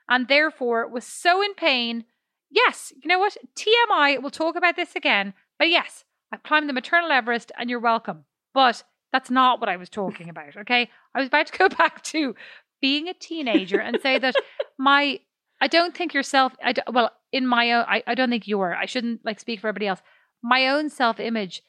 and 0.10 0.28
therefore 0.28 0.88
was 0.88 1.06
so 1.06 1.42
in 1.42 1.54
pain. 1.54 2.06
Yes, 2.50 2.92
you 3.02 3.08
know 3.08 3.20
what? 3.20 3.38
TMI, 3.56 4.22
we'll 4.22 4.32
talk 4.32 4.56
about 4.56 4.76
this 4.76 4.96
again. 4.96 5.34
But 5.58 5.70
yes, 5.70 6.04
I've 6.32 6.44
climbed 6.44 6.70
the 6.70 6.74
maternal 6.74 7.12
Everest 7.12 7.52
and 7.58 7.70
you're 7.70 7.80
welcome. 7.80 8.26
But 8.54 8.84
that's 9.12 9.30
not 9.30 9.60
what 9.60 9.70
I 9.70 9.78
was 9.78 9.90
talking 9.90 10.30
about, 10.30 10.58
okay? 10.58 10.90
I 11.16 11.20
was 11.20 11.28
about 11.28 11.48
to 11.48 11.58
go 11.58 11.70
back 11.78 12.04
to 12.06 12.36
being 12.82 13.08
a 13.08 13.14
teenager 13.14 13.80
and 13.80 14.00
say 14.02 14.20
that 14.20 14.36
my 14.78 15.20
I 15.62 15.68
don't 15.68 15.96
think 15.96 16.14
yourself 16.14 16.54
I 16.62 16.74
don't, 16.74 16.94
well 16.94 17.12
in 17.32 17.48
my 17.48 17.72
own 17.72 17.86
I, 17.88 18.04
I 18.06 18.16
don't 18.16 18.30
think 18.30 18.48
you're 18.48 18.76
I 18.76 18.86
shouldn't 18.86 19.24
like 19.24 19.40
speak 19.40 19.62
for 19.62 19.70
everybody 19.70 19.88
else. 19.88 20.02
My 20.42 20.68
own 20.68 20.90
self 20.90 21.20
image 21.20 21.64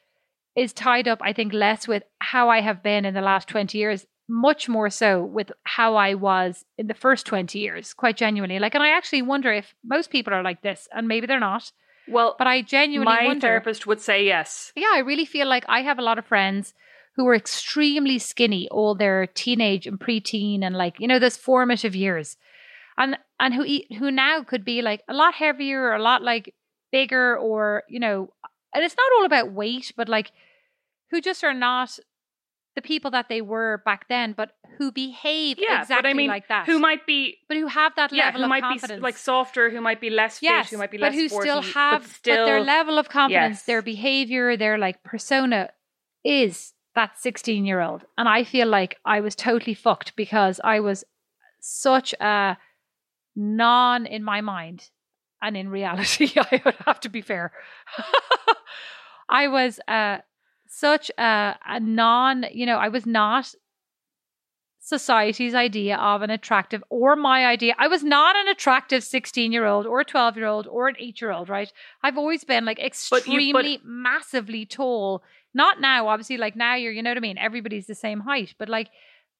is 0.57 0.73
tied 0.73 1.07
up 1.07 1.21
I 1.23 1.33
think 1.33 1.53
less 1.53 1.87
with 1.87 2.03
how 2.19 2.49
I 2.49 2.63
have 2.63 2.83
been 2.83 3.05
in 3.05 3.15
the 3.15 3.21
last 3.21 3.47
20 3.47 3.79
years 3.79 4.07
much 4.29 4.69
more 4.69 4.91
so 4.91 5.23
with 5.23 5.53
how 5.65 5.97
I 5.97 6.15
was 6.15 6.65
in 6.79 6.87
the 6.87 6.95
first 6.95 7.27
20 7.27 7.59
years 7.59 7.93
quite 7.93 8.17
genuinely. 8.17 8.59
Like 8.59 8.75
and 8.75 8.83
I 8.83 8.97
actually 8.97 9.23
wonder 9.23 9.53
if 9.53 9.75
most 9.85 10.11
people 10.11 10.33
are 10.33 10.43
like 10.43 10.63
this 10.63 10.89
and 10.93 11.09
maybe 11.09 11.27
they're 11.27 11.41
not. 11.41 11.73
Well, 12.07 12.35
but 12.39 12.47
I 12.47 12.63
genuinely 12.63 13.15
my 13.15 13.25
wonder. 13.25 13.47
therapist 13.47 13.87
would 13.87 14.01
say 14.01 14.25
yes. 14.25 14.73
yeah, 14.77 14.91
I 14.93 14.99
really 14.99 15.25
feel 15.25 15.47
like 15.47 15.65
I 15.69 15.81
have 15.81 15.99
a 15.99 16.03
lot 16.03 16.19
of 16.19 16.27
friends 16.27 16.75
who 17.17 17.25
were 17.25 17.35
extremely 17.35 18.19
skinny 18.19 18.69
all 18.71 18.95
their 18.95 19.27
teenage 19.27 19.87
and 19.87 19.99
preteen 19.99 20.63
and 20.63 20.77
like 20.77 20.99
you 20.99 21.09
know 21.09 21.19
those 21.19 21.37
formative 21.37 21.95
years, 21.95 22.37
and 22.99 23.17
and 23.41 23.55
who 23.55 23.65
eat, 23.65 23.87
who 23.99 24.11
now 24.11 24.43
could 24.43 24.65
be 24.65 24.83
like 24.83 25.03
a 25.09 25.15
lot 25.15 25.35
heavier 25.35 25.83
or 25.83 25.95
a 25.95 26.03
lot 26.03 26.23
like 26.23 26.55
bigger 26.93 27.37
or 27.39 27.85
you 27.89 28.01
know, 28.01 28.33
and 28.75 28.85
it's 28.85 28.97
not 28.97 29.19
all 29.19 29.25
about 29.25 29.53
weight, 29.53 29.93
but 29.97 30.09
like 30.09 30.33
who 31.11 31.21
just 31.21 31.45
are 31.45 31.55
not 31.55 31.99
the 32.75 32.83
people 32.83 33.11
that 33.13 33.29
they 33.29 33.41
were 33.41 33.83
back 33.85 34.09
then, 34.09 34.33
but 34.33 34.53
who 34.79 34.91
behave 34.91 35.59
Yeah, 35.59 35.81
exactly 35.83 36.11
I 36.11 36.15
mean, 36.15 36.29
like 36.29 36.49
that, 36.49 36.67
who 36.67 36.79
might 36.79 37.07
be 37.07 37.39
but 37.49 37.57
who 37.57 37.67
have 37.67 37.95
that 37.97 38.13
yeah, 38.13 38.27
level 38.27 38.41
who 38.41 38.45
of 38.45 38.49
might 38.51 38.63
confidence, 38.63 38.99
be 38.99 39.03
like 39.03 39.17
softer, 39.17 39.71
who 39.71 39.81
might 39.81 40.01
be 40.01 40.11
less 40.11 40.39
fit, 40.39 40.47
yes, 40.47 40.71
who 40.71 40.79
might 40.79 40.91
be 40.91 40.99
but 40.99 41.07
less 41.07 41.15
but 41.15 41.21
who 41.21 41.29
sporty, 41.29 41.49
still 41.49 41.63
have 41.63 42.03
but 42.03 42.11
still 42.11 42.47
their 42.47 42.61
level 42.61 42.99
of 42.99 43.09
confidence, 43.09 43.59
yes. 43.59 43.65
their 43.65 43.83
behavior, 43.83 44.57
their 44.57 44.79
like 44.79 45.03
persona 45.03 45.71
is 46.25 46.73
that 46.95 47.19
16 47.19 47.65
year 47.65 47.81
old. 47.81 48.05
And 48.17 48.29
I 48.29 48.45
feel 48.45 48.69
like 48.69 48.99
I 49.05 49.21
was 49.21 49.35
totally 49.35 49.75
fucked 49.75 50.17
because 50.17 50.61
I 50.65 50.81
was 50.81 51.05
such 51.61 52.15
a 52.21 52.57
non 53.37 54.07
in 54.07 54.23
my 54.25 54.41
mind 54.41 54.91
and 55.43 55.57
in 55.57 55.69
reality, 55.69 56.33
I 56.37 56.63
would 56.65 56.77
have 56.87 57.01
to 57.01 57.09
be 57.09 57.21
fair. 57.21 57.53
I 59.29 59.49
was 59.49 59.81
uh, 59.89 60.19
such 60.77 61.11
a, 61.19 61.57
a 61.67 61.81
non, 61.81 62.47
you 62.53 62.67
know, 62.67 62.77
I 62.77 62.89
was 62.89 63.07
not 63.07 63.55
society's 64.81 65.55
idea 65.55 65.97
of 65.97 66.21
an 66.21 66.31
attractive 66.31 66.85
or 66.91 67.17
my 67.17 67.47
idea. 67.47 67.75
I 67.79 67.89
was 67.89 68.05
not 68.05 68.37
an 68.37 68.49
attractive 68.49 69.03
16 69.03 69.51
year 69.53 69.65
old 69.65 69.87
or 69.87 70.05
12 70.05 70.37
year 70.37 70.47
old 70.47 70.67
or 70.67 70.89
an 70.89 70.97
8 70.99 71.21
year 71.21 71.31
old, 71.31 71.49
right? 71.49 71.73
I've 72.03 72.19
always 72.19 72.45
been 72.45 72.65
like 72.67 72.77
But 72.77 72.83
you- 72.83 72.87
extremely 72.89 73.79
but- 73.79 73.87
massively 73.87 74.67
tall. 74.67 75.23
Not 75.55 75.81
now, 75.81 76.09
obviously, 76.09 76.37
like 76.37 76.57
now 76.57 76.75
you're, 76.75 76.93
you 76.93 77.03
know 77.03 77.11
what 77.11 77.17
I 77.17 77.21
mean? 77.21 77.39
Everybody's 77.39 77.87
the 77.87 77.95
same 77.95 78.21
height, 78.21 78.55
but 78.59 78.69
like 78.69 78.89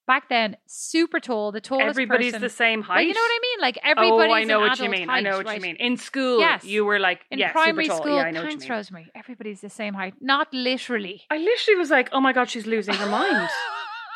back 0.07 0.29
then, 0.29 0.57
super 0.67 1.19
tall, 1.19 1.51
the 1.51 1.61
tallest 1.61 1.87
everybody's 1.87 2.33
person. 2.33 2.41
the 2.41 2.49
same 2.49 2.81
height. 2.81 3.07
You 3.07 3.13
know 3.13 3.19
what 3.19 3.31
I 3.31 3.39
mean? 3.41 3.59
Like 3.61 3.77
everybody's 3.83 4.31
Oh, 4.31 4.33
I 4.33 4.43
know 4.43 4.59
what 4.59 4.79
you 4.79 4.89
mean. 4.89 5.09
I 5.09 5.21
know 5.21 5.37
what 5.37 5.45
right? 5.45 5.55
you 5.57 5.61
mean. 5.61 5.75
In 5.77 5.97
school, 5.97 6.39
Yes. 6.39 6.63
you 6.63 6.85
were 6.85 6.99
like, 6.99 7.21
In 7.31 7.39
yeah, 7.39 7.51
primary 7.51 7.87
school, 7.87 8.15
yeah, 8.17 8.23
I 8.23 8.31
know 8.31 8.43
what 8.43 8.51
you 8.51 8.57
mean. 8.59 8.69
Rosemary. 8.69 9.11
Everybody's 9.15 9.61
the 9.61 9.69
same 9.69 9.93
height. 9.93 10.13
Not 10.21 10.53
literally. 10.53 11.23
I 11.29 11.37
literally 11.37 11.77
was 11.77 11.89
like, 11.89 12.09
oh 12.11 12.19
my 12.21 12.33
god, 12.33 12.49
she's 12.49 12.65
losing 12.67 12.93
her 12.95 13.09
mind. 13.09 13.49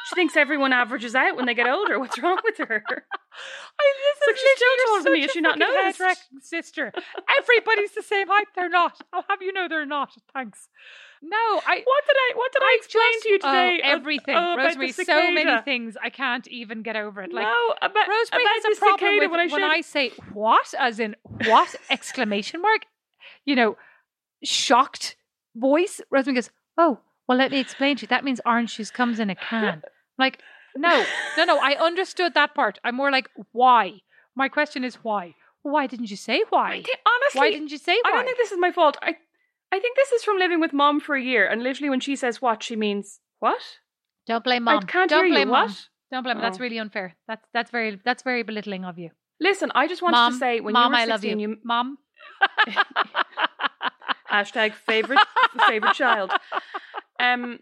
She 0.10 0.16
thinks 0.16 0.36
everyone 0.36 0.74
averages 0.74 1.14
out 1.14 1.36
when 1.36 1.46
they 1.46 1.54
get 1.54 1.68
older. 1.68 2.00
What's 2.00 2.18
wrong 2.20 2.40
with 2.44 2.58
her? 2.58 2.84
I, 2.88 3.84
this 4.02 4.28
like, 4.28 4.36
is 4.36 4.42
she's 4.42 4.58
still 4.58 4.86
taller 4.88 5.04
than 5.04 5.14
me. 5.14 5.24
a 5.26 5.28
she 5.28 5.42
not 5.42 5.60
noticed? 5.60 6.02
sister. 6.42 6.92
Everybody's 7.38 7.92
the 7.92 8.02
same 8.02 8.28
height. 8.28 8.48
They're 8.56 8.70
not. 8.70 9.00
I'll 9.14 9.26
have 9.30 9.42
you 9.42 9.54
know 9.54 9.68
they're 9.68 9.86
not. 9.86 10.10
Thanks. 10.34 10.68
No, 11.22 11.38
I. 11.38 11.82
What 11.84 12.04
did 12.08 12.16
I 12.16 12.32
what 12.36 12.52
did 12.52 12.62
I, 12.62 12.78
explain 12.78 13.14
just- 13.14 13.24
to 13.24 13.30
you 13.30 13.40
oh, 13.44 13.52
today? 13.52 13.76
of- 13.84 14.00
everything, 14.00 14.36
oh, 14.36 14.56
Rosemary. 14.56 14.92
So 14.92 15.32
many 15.32 15.62
things 15.64 15.98
I 16.02 16.10
can't 16.10 16.48
even 16.48 16.82
get 16.82 16.96
over 16.96 17.22
it. 17.22 17.34
Like 17.34 17.44
no, 17.44 17.74
about, 17.82 18.08
Rosemary 18.08 18.44
about 18.44 18.64
has 18.64 18.78
a 18.78 18.80
problem 18.80 19.18
with 19.20 19.32
when 19.32 19.40
I, 19.40 19.48
when 19.48 19.64
I 19.64 19.82
say 19.82 20.12
what, 20.34 20.74
as 20.78 21.00
in 21.00 21.16
what 21.46 21.76
exclamation 21.90 22.62
mark, 22.62 22.86
you 23.46 23.56
know, 23.56 23.78
shocked 24.44 25.18
voice. 25.56 26.00
Rosemary 26.10 26.36
goes, 26.36 26.50
"Oh, 26.78 27.00
well, 27.28 27.38
let 27.38 27.52
me 27.52 27.60
explain 27.60 27.98
to 27.98 28.04
you. 28.04 28.08
That 28.08 28.24
means 28.24 28.40
orange 28.46 28.78
juice 28.78 28.92
comes 28.92 29.20
in 29.20 29.30
a 29.30 29.36
can." 29.36 29.82
like, 30.18 30.40
no, 30.78 31.06
no, 31.38 31.44
no. 31.44 31.60
I 31.60 31.74
understood 31.74 32.34
that 32.36 32.56
part. 32.56 32.80
I'm 32.84 32.96
more 32.96 33.12
like, 33.12 33.30
why? 33.52 34.02
My 34.36 34.48
question 34.48 34.86
is 34.86 34.96
why. 34.96 35.36
Why 35.64 35.88
didn't 35.88 36.10
you 36.10 36.16
say 36.16 36.44
why? 36.50 36.70
I 36.70 36.76
honestly, 36.76 37.40
why 37.40 37.52
didn't 37.52 37.72
you 37.72 37.78
say 37.78 38.00
why? 38.04 38.10
I 38.10 38.16
don't 38.16 38.26
think 38.26 38.38
this 38.38 38.52
is 38.54 38.58
my 38.58 38.72
fault. 38.72 38.96
I 39.02 39.18
I 39.72 39.80
think 39.80 39.96
this 39.96 40.12
is 40.12 40.24
from 40.24 40.38
living 40.40 40.60
with 40.60 40.74
mom 40.74 41.00
for 41.00 41.16
a 41.16 41.22
year, 41.22 41.46
and 41.48 41.62
literally 41.64 41.90
when 41.90 42.00
she 42.00 42.16
says 42.16 42.42
what, 42.42 42.64
she 42.64 42.76
means 42.76 43.20
what? 43.40 43.62
don't 44.28 44.44
blame 44.44 44.68
I 44.68 44.74
mom. 44.76 44.84
can't 44.84 45.10
don't 45.10 45.26
hear 45.26 45.34
blame 45.34 45.48
you. 45.48 45.54
mom. 45.54 45.68
What? 45.70 45.88
Don't 46.12 46.24
blame. 46.24 46.40
That's 46.40 46.58
Oh. 46.58 46.62
really 46.62 46.78
unfair. 46.80 47.16
That's 47.28 47.46
that's 47.54 47.72
very 47.72 48.00
that's 48.04 48.24
very 48.24 48.44
belittling 48.44 48.84
of 48.86 48.98
you. 49.00 49.12
Listen, 49.40 49.72
I 49.76 49.88
just 49.88 50.02
wanted 50.02 50.18
mom, 50.18 50.34
to 50.34 50.38
say 50.40 50.60
when 50.60 50.74
mom, 50.74 50.92
you 50.92 50.98
were 50.98 51.02
I 51.02 51.06
love 51.06 51.22
16, 51.22 51.40
you. 51.40 51.58
Mom. 51.64 51.98
hashtag 54.32 54.74
favorite 54.74 55.20
favorite 55.68 55.94
child. 55.96 56.32
Um, 57.20 57.60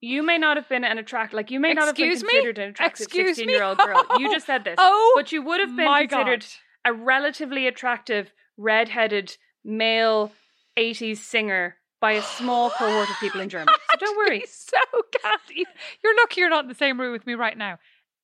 you 0.00 0.22
may 0.22 0.38
not 0.38 0.56
have 0.56 0.68
been 0.68 0.84
an 0.84 0.98
attract 0.98 1.32
like 1.32 1.50
you 1.50 1.60
may 1.60 1.72
not 1.72 1.86
have 1.86 1.96
been 1.96 2.06
Excuse 2.10 2.22
me? 2.24 2.30
considered 2.40 2.58
an 2.58 2.70
attractive 2.70 3.04
Excuse 3.06 3.22
me? 3.24 3.34
sixteen 3.34 3.48
year 3.48 3.62
old 3.64 3.78
girl. 3.78 4.04
You 4.18 4.30
just 4.30 4.46
said 4.46 4.64
this, 4.64 4.76
oh, 4.78 5.12
but 5.16 5.32
you 5.32 5.42
would 5.42 5.60
have 5.60 5.74
been 5.76 5.86
considered 6.08 6.46
God. 6.84 6.90
a 6.90 6.92
relatively 6.92 7.66
attractive 7.66 8.32
red-headed 8.56 9.36
male 9.64 10.32
'80s 10.76 11.18
singer 11.18 11.76
by 12.00 12.12
a 12.12 12.22
small 12.22 12.70
cohort 12.78 13.10
of 13.10 13.16
people 13.18 13.40
in 13.40 13.48
Germany. 13.48 13.76
So 13.92 13.98
don't 13.98 14.16
worry. 14.16 14.44
So 14.46 14.78
can't 15.22 15.40
You're 16.02 16.16
lucky 16.16 16.40
you're 16.40 16.50
not 16.50 16.64
in 16.64 16.68
the 16.68 16.74
same 16.74 17.00
room 17.00 17.12
with 17.12 17.26
me 17.26 17.34
right 17.34 17.56
now. 17.56 17.78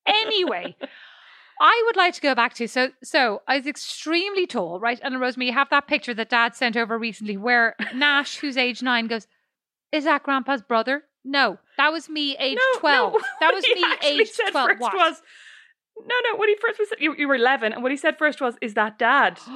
Anyway, 0.07 0.77
I 1.61 1.83
would 1.87 1.97
like 1.97 2.15
to 2.15 2.21
go 2.21 2.35
back 2.35 2.55
to 2.55 2.67
so 2.67 2.91
so 3.03 3.43
I 3.47 3.57
was 3.59 3.67
extremely 3.67 4.47
tall, 4.47 4.81
right? 4.81 5.01
And 5.03 5.21
Rosemary, 5.21 5.49
you 5.49 5.53
have 5.55 5.71
that 5.71 5.87
picture 5.87 6.15
that 6.15 6.29
Dad 6.29 6.55
sent 6.55 6.77
over 6.77 6.99
recently 6.99 7.37
where 7.37 7.77
Nash, 7.95 8.38
who's 8.38 8.57
age 8.57 8.83
nine, 8.83 9.07
goes, 9.07 9.27
"Is 9.93 10.05
that 10.05 10.23
Grandpa's 10.23 10.62
brother?" 10.62 11.05
No, 11.25 11.59
that 11.79 11.93
was 11.93 12.09
me, 12.09 12.37
age 12.38 12.59
no, 12.59 12.81
twelve. 12.81 13.12
No, 13.12 13.21
that 13.41 13.55
was 13.55 13.65
me, 13.65 13.85
age 14.09 14.31
said 14.31 14.51
twelve. 14.51 14.71
First 14.71 14.81
What? 14.81 14.95
was 14.95 15.23
no, 16.05 16.15
no. 16.31 16.37
What 16.37 16.49
he 16.49 16.57
first 16.57 16.79
was, 16.81 16.88
you, 16.99 17.15
you 17.17 17.29
were 17.29 17.37
eleven, 17.37 17.73
and 17.73 17.83
what 17.83 17.93
he 17.93 17.97
said 17.97 18.19
first 18.19 18.41
was, 18.41 18.57
"Is 18.61 18.75
that 18.75 18.99
Dad?" 18.99 19.38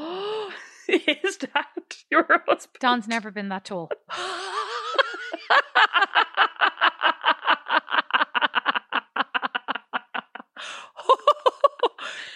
His 1.22 1.36
dad, 1.36 1.64
your 2.10 2.26
husband. 2.46 2.76
Don's 2.80 3.08
never 3.08 3.30
been 3.30 3.48
that 3.48 3.64
tall. 3.64 3.90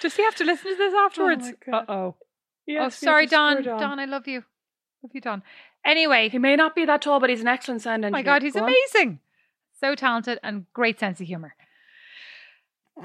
Does 0.00 0.16
he 0.16 0.22
have 0.24 0.34
to 0.36 0.44
listen 0.44 0.70
to 0.72 0.76
this 0.76 0.94
afterwards? 0.94 1.52
my 1.66 1.78
Uh 1.78 1.84
oh. 1.88 2.14
Yes, 2.66 2.98
oh, 3.02 3.04
sorry, 3.06 3.22
yes, 3.24 3.30
Don. 3.30 3.62
Don. 3.62 3.98
I 3.98 4.04
love 4.06 4.26
you. 4.26 4.44
Love 5.02 5.10
you, 5.14 5.20
Don. 5.20 5.42
Anyway, 5.84 6.28
He 6.28 6.38
may 6.38 6.56
not 6.56 6.74
be 6.74 6.84
that 6.86 7.02
tall, 7.02 7.20
but 7.20 7.30
he's 7.30 7.40
an 7.40 7.48
excellent 7.48 7.82
sound 7.82 8.04
oh 8.04 8.08
engineer. 8.08 8.18
my 8.18 8.22
God, 8.22 8.42
he's 8.42 8.54
Go 8.54 8.60
on. 8.64 8.68
amazing. 8.68 9.20
So 9.80 9.94
talented 9.94 10.38
and 10.42 10.66
great 10.72 11.00
sense 11.00 11.20
of 11.20 11.26
humor. 11.26 11.54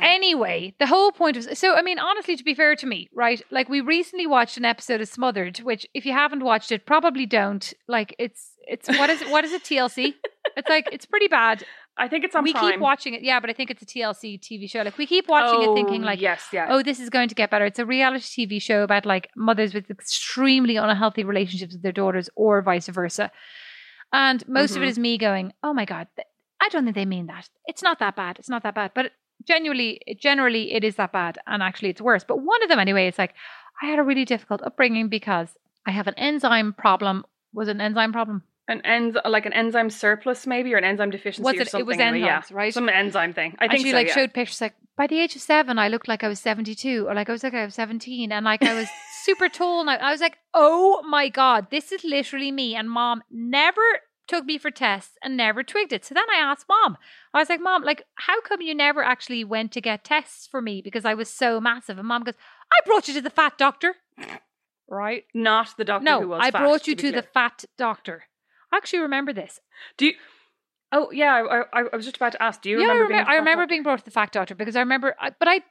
Anyway, 0.01 0.75
the 0.79 0.87
whole 0.87 1.11
point 1.11 1.37
was 1.37 1.47
so. 1.57 1.75
I 1.75 1.81
mean, 1.81 1.99
honestly, 1.99 2.35
to 2.35 2.43
be 2.43 2.53
fair 2.53 2.75
to 2.75 2.85
me, 2.85 3.07
right? 3.13 3.41
Like, 3.49 3.69
we 3.69 3.79
recently 3.81 4.27
watched 4.27 4.57
an 4.57 4.65
episode 4.65 4.99
of 4.99 5.07
Smothered, 5.07 5.59
which, 5.59 5.87
if 5.93 6.05
you 6.05 6.11
haven't 6.11 6.43
watched 6.43 6.71
it, 6.71 6.85
probably 6.85 7.25
don't. 7.25 7.73
Like, 7.87 8.13
it's 8.19 8.51
it's 8.67 8.89
what 8.89 9.09
is 9.09 9.21
what 9.23 9.45
is 9.45 9.53
it? 9.53 9.63
TLC. 9.63 10.13
It's 10.57 10.69
like 10.69 10.87
it's 10.91 11.05
pretty 11.07 11.27
bad. 11.27 11.65
I 11.97 12.07
think 12.07 12.23
it's 12.23 12.35
on 12.35 12.43
we 12.43 12.53
Prime. 12.53 12.73
keep 12.73 12.79
watching 12.79 13.13
it, 13.15 13.23
yeah, 13.23 13.39
but 13.39 13.49
I 13.49 13.53
think 13.53 13.71
it's 13.71 13.81
a 13.81 13.85
TLC 13.85 14.39
TV 14.39 14.69
show. 14.69 14.83
Like, 14.83 14.97
we 14.97 15.05
keep 15.07 15.27
watching 15.27 15.63
it, 15.63 15.73
thinking 15.73 16.03
Oh, 16.03 16.05
like, 16.05 16.21
yes, 16.21 16.43
yeah. 16.53 16.67
oh, 16.69 16.83
this 16.83 16.99
is 16.99 17.09
going 17.09 17.27
to 17.29 17.35
get 17.35 17.49
better. 17.49 17.65
It's 17.65 17.79
a 17.79 17.85
reality 17.85 18.45
TV 18.47 18.61
show 18.61 18.83
about 18.83 19.05
like 19.07 19.29
mothers 19.35 19.73
with 19.73 19.89
extremely 19.89 20.75
unhealthy 20.77 21.23
relationships 21.23 21.73
with 21.73 21.81
their 21.81 21.91
daughters 21.91 22.29
or 22.35 22.61
vice 22.61 22.87
versa. 22.87 23.31
And 24.13 24.47
most 24.47 24.75
of 24.77 24.83
it 24.83 24.85
Mhm. 24.85 24.89
is 24.89 24.99
me 24.99 25.17
going, 25.17 25.51
oh 25.63 25.73
my 25.73 25.83
God, 25.85 26.07
I 26.61 26.69
don't 26.69 26.83
think 26.83 26.95
they 26.95 27.05
mean 27.05 27.25
that. 27.25 27.49
It's 27.65 27.81
not 27.81 27.99
that 27.99 28.15
bad. 28.15 28.37
It's 28.39 28.49
not 28.49 28.63
that 28.63 28.75
bad. 28.75 28.91
But 28.93 29.11
genuinely, 29.43 30.01
generally, 30.19 30.73
it 30.73 30.83
is 30.83 30.95
that 30.95 31.11
bad. 31.11 31.37
And 31.47 31.61
actually, 31.63 31.89
it's 31.89 32.01
worse. 32.01 32.23
But 32.23 32.41
one 32.41 32.61
of 32.63 32.69
them, 32.69 32.79
anyway, 32.79 33.07
it's 33.07 33.19
like, 33.19 33.33
I 33.81 33.87
had 33.87 33.99
a 33.99 34.03
really 34.03 34.25
difficult 34.25 34.61
upbringing 34.63 35.09
because 35.09 35.49
I 35.85 35.91
have 35.91 36.07
an 36.07 36.15
enzyme 36.15 36.73
problem. 36.73 37.25
Was 37.53 37.67
it 37.67 37.71
an 37.71 37.81
enzyme 37.81 38.13
problem? 38.13 38.43
an 38.67 38.81
enzyme, 38.83 39.21
like 39.25 39.45
an 39.45 39.53
enzyme 39.53 39.89
surplus, 39.89 40.47
maybe, 40.47 40.73
or 40.73 40.77
an 40.77 40.83
enzyme 40.83 41.11
deficiency, 41.11 41.43
Was 41.43 41.57
or 41.57 41.61
it? 41.61 41.69
something. 41.69 41.85
It 41.85 41.87
was 41.87 41.99
anyway, 41.99 42.25
yeah. 42.25 42.41
right? 42.51 42.73
Some 42.73 42.89
enzyme 42.89 43.33
thing. 43.33 43.55
I 43.59 43.65
and 43.65 43.71
think 43.71 43.85
she 43.85 43.91
so, 43.91 43.97
like 43.97 44.07
yeah. 44.07 44.13
showed 44.13 44.33
pictures 44.33 44.61
like 44.61 44.73
by 44.97 45.07
the 45.07 45.19
age 45.19 45.35
of 45.35 45.41
seven 45.41 45.77
I 45.77 45.87
looked 45.89 46.07
like 46.07 46.23
I 46.23 46.27
was 46.27 46.39
seventy 46.39 46.73
two 46.73 47.05
or 47.07 47.13
like 47.13 47.29
I 47.29 47.31
was 47.31 47.43
like 47.43 47.53
I 47.53 47.65
was 47.65 47.75
seventeen 47.75 48.31
and 48.31 48.45
like 48.45 48.63
I 48.63 48.73
was 48.73 48.87
super 49.23 49.49
tall 49.49 49.81
and 49.81 49.89
I, 49.89 49.95
I 49.95 50.11
was 50.11 50.21
like 50.21 50.37
oh 50.53 51.03
my 51.07 51.29
god 51.29 51.67
this 51.69 51.91
is 51.91 52.03
literally 52.03 52.51
me 52.51 52.75
and 52.75 52.89
mom 52.89 53.23
never 53.29 53.81
took 54.27 54.45
me 54.45 54.57
for 54.57 54.71
tests 54.71 55.17
and 55.23 55.37
never 55.37 55.63
twigged 55.63 55.93
it 55.93 56.05
so 56.05 56.13
then 56.13 56.25
I 56.33 56.39
asked 56.39 56.65
mom 56.69 56.97
I 57.33 57.39
was 57.39 57.49
like 57.49 57.61
mom 57.61 57.83
like 57.83 58.03
how 58.15 58.41
come 58.41 58.61
you 58.61 58.75
never 58.75 59.03
actually 59.03 59.43
went 59.43 59.71
to 59.73 59.81
get 59.81 60.03
tests 60.03 60.47
for 60.47 60.61
me 60.61 60.81
because 60.81 61.05
I 61.05 61.13
was 61.13 61.29
so 61.29 61.59
massive 61.61 61.97
and 61.97 62.07
mom 62.07 62.23
goes 62.23 62.35
I 62.71 62.85
brought 62.85 63.07
you 63.07 63.13
to 63.15 63.21
the 63.21 63.29
fat 63.29 63.57
doctor 63.57 63.95
right 64.89 65.23
Not 65.33 65.69
the 65.77 65.85
doctor 65.85 66.09
who 66.19 66.27
was 66.29 66.39
fat. 66.39 66.43
no 66.43 66.47
I 66.47 66.51
fat, 66.51 66.61
brought 66.61 66.87
you 66.87 66.95
be 66.95 67.01
to 67.03 67.11
the 67.11 67.21
fat 67.21 67.65
doctor 67.77 68.23
I 68.71 68.77
actually 68.77 68.99
remember 68.99 69.33
this 69.33 69.59
Do 69.97 70.07
you? 70.07 70.13
Oh 70.91 71.11
yeah, 71.11 71.33
I, 71.33 71.81
I, 71.81 71.83
I 71.91 71.95
was 71.95 72.05
just 72.05 72.17
about 72.17 72.33
to 72.33 72.41
ask. 72.41 72.61
Do 72.61 72.69
you 72.69 72.79
yeah, 72.79 72.87
remember 72.87 73.03
I, 73.03 73.07
remember, 73.07 73.29
a 73.29 73.31
I 73.31 73.35
fat 73.35 73.39
remember 73.39 73.67
being 73.67 73.83
brought 73.83 73.99
to 73.99 74.05
the 74.05 74.11
fact 74.11 74.33
doctor 74.33 74.55
because 74.55 74.75
I 74.75 74.79
remember, 74.79 75.15
I, 75.19 75.31
but 75.37 75.47
I, 75.47 75.61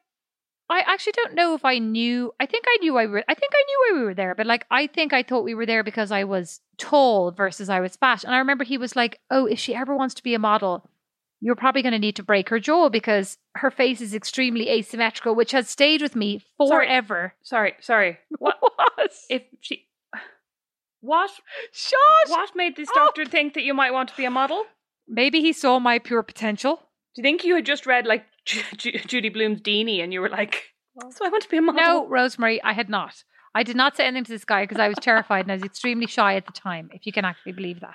I 0.70 0.80
actually 0.80 1.12
don't 1.12 1.34
know 1.34 1.54
if 1.54 1.64
I 1.64 1.78
knew. 1.78 2.32
I 2.40 2.46
think 2.46 2.64
I 2.66 2.78
knew 2.80 2.94
why 2.94 3.06
we 3.06 3.12
were. 3.12 3.24
I 3.28 3.34
think 3.34 3.52
I 3.54 3.64
knew 3.66 3.98
we 3.98 4.04
were 4.04 4.14
there, 4.14 4.34
but 4.34 4.46
like 4.46 4.66
I 4.70 4.86
think 4.86 5.12
I 5.12 5.22
thought 5.22 5.44
we 5.44 5.54
were 5.54 5.66
there 5.66 5.84
because 5.84 6.10
I 6.10 6.24
was 6.24 6.60
tall 6.78 7.30
versus 7.30 7.68
I 7.68 7.80
was 7.80 7.96
fat. 7.96 8.24
And 8.24 8.34
I 8.34 8.38
remember 8.38 8.64
he 8.64 8.78
was 8.78 8.96
like, 8.96 9.20
"Oh, 9.30 9.46
if 9.46 9.58
she 9.58 9.74
ever 9.74 9.94
wants 9.94 10.14
to 10.14 10.22
be 10.22 10.34
a 10.34 10.38
model." 10.38 10.88
You're 11.40 11.56
probably 11.56 11.82
going 11.82 11.92
to 11.92 11.98
need 11.98 12.16
to 12.16 12.22
break 12.22 12.48
her 12.48 12.58
jaw 12.58 12.88
because 12.88 13.36
her 13.56 13.70
face 13.70 14.00
is 14.00 14.14
extremely 14.14 14.70
asymmetrical, 14.70 15.34
which 15.34 15.52
has 15.52 15.68
stayed 15.68 16.00
with 16.00 16.16
me 16.16 16.40
forever. 16.56 17.34
Sorry, 17.42 17.74
sorry. 17.80 18.18
What 18.38 18.56
What? 18.62 19.12
if 19.28 19.42
she? 19.60 19.86
What? 21.00 21.30
Shut! 21.70 21.98
What 22.28 22.56
made 22.56 22.76
this 22.76 22.88
up. 22.88 22.94
doctor 22.94 23.26
think 23.26 23.52
that 23.54 23.62
you 23.62 23.74
might 23.74 23.92
want 23.92 24.08
to 24.08 24.16
be 24.16 24.24
a 24.24 24.30
model? 24.30 24.64
Maybe 25.06 25.42
he 25.42 25.52
saw 25.52 25.78
my 25.78 25.98
pure 25.98 26.22
potential. 26.22 26.76
Do 27.14 27.20
you 27.20 27.22
think 27.22 27.44
you 27.44 27.56
had 27.56 27.66
just 27.66 27.84
read 27.84 28.06
like 28.06 28.24
Ju- 28.44 28.62
Ju- 28.76 28.98
Judy 29.06 29.28
Blume's 29.28 29.60
Deenie 29.60 30.02
and 30.02 30.12
you 30.12 30.20
were 30.20 30.28
like, 30.28 30.74
"So 31.10 31.24
I 31.24 31.28
want 31.28 31.42
to 31.42 31.48
be 31.48 31.56
a 31.56 31.62
model"? 31.62 31.82
No, 31.82 32.06
Rosemary, 32.08 32.62
I 32.62 32.72
had 32.72 32.88
not. 32.88 33.24
I 33.54 33.62
did 33.62 33.76
not 33.76 33.96
say 33.96 34.06
anything 34.06 34.24
to 34.24 34.32
this 34.32 34.44
guy 34.44 34.64
because 34.64 34.80
I 34.80 34.88
was 34.88 34.98
terrified 35.00 35.44
and 35.44 35.52
I 35.52 35.54
was 35.54 35.62
extremely 35.62 36.06
shy 36.06 36.34
at 36.34 36.46
the 36.46 36.52
time, 36.52 36.90
if 36.92 37.06
you 37.06 37.12
can 37.12 37.24
actually 37.24 37.52
believe 37.52 37.80
that. 37.80 37.94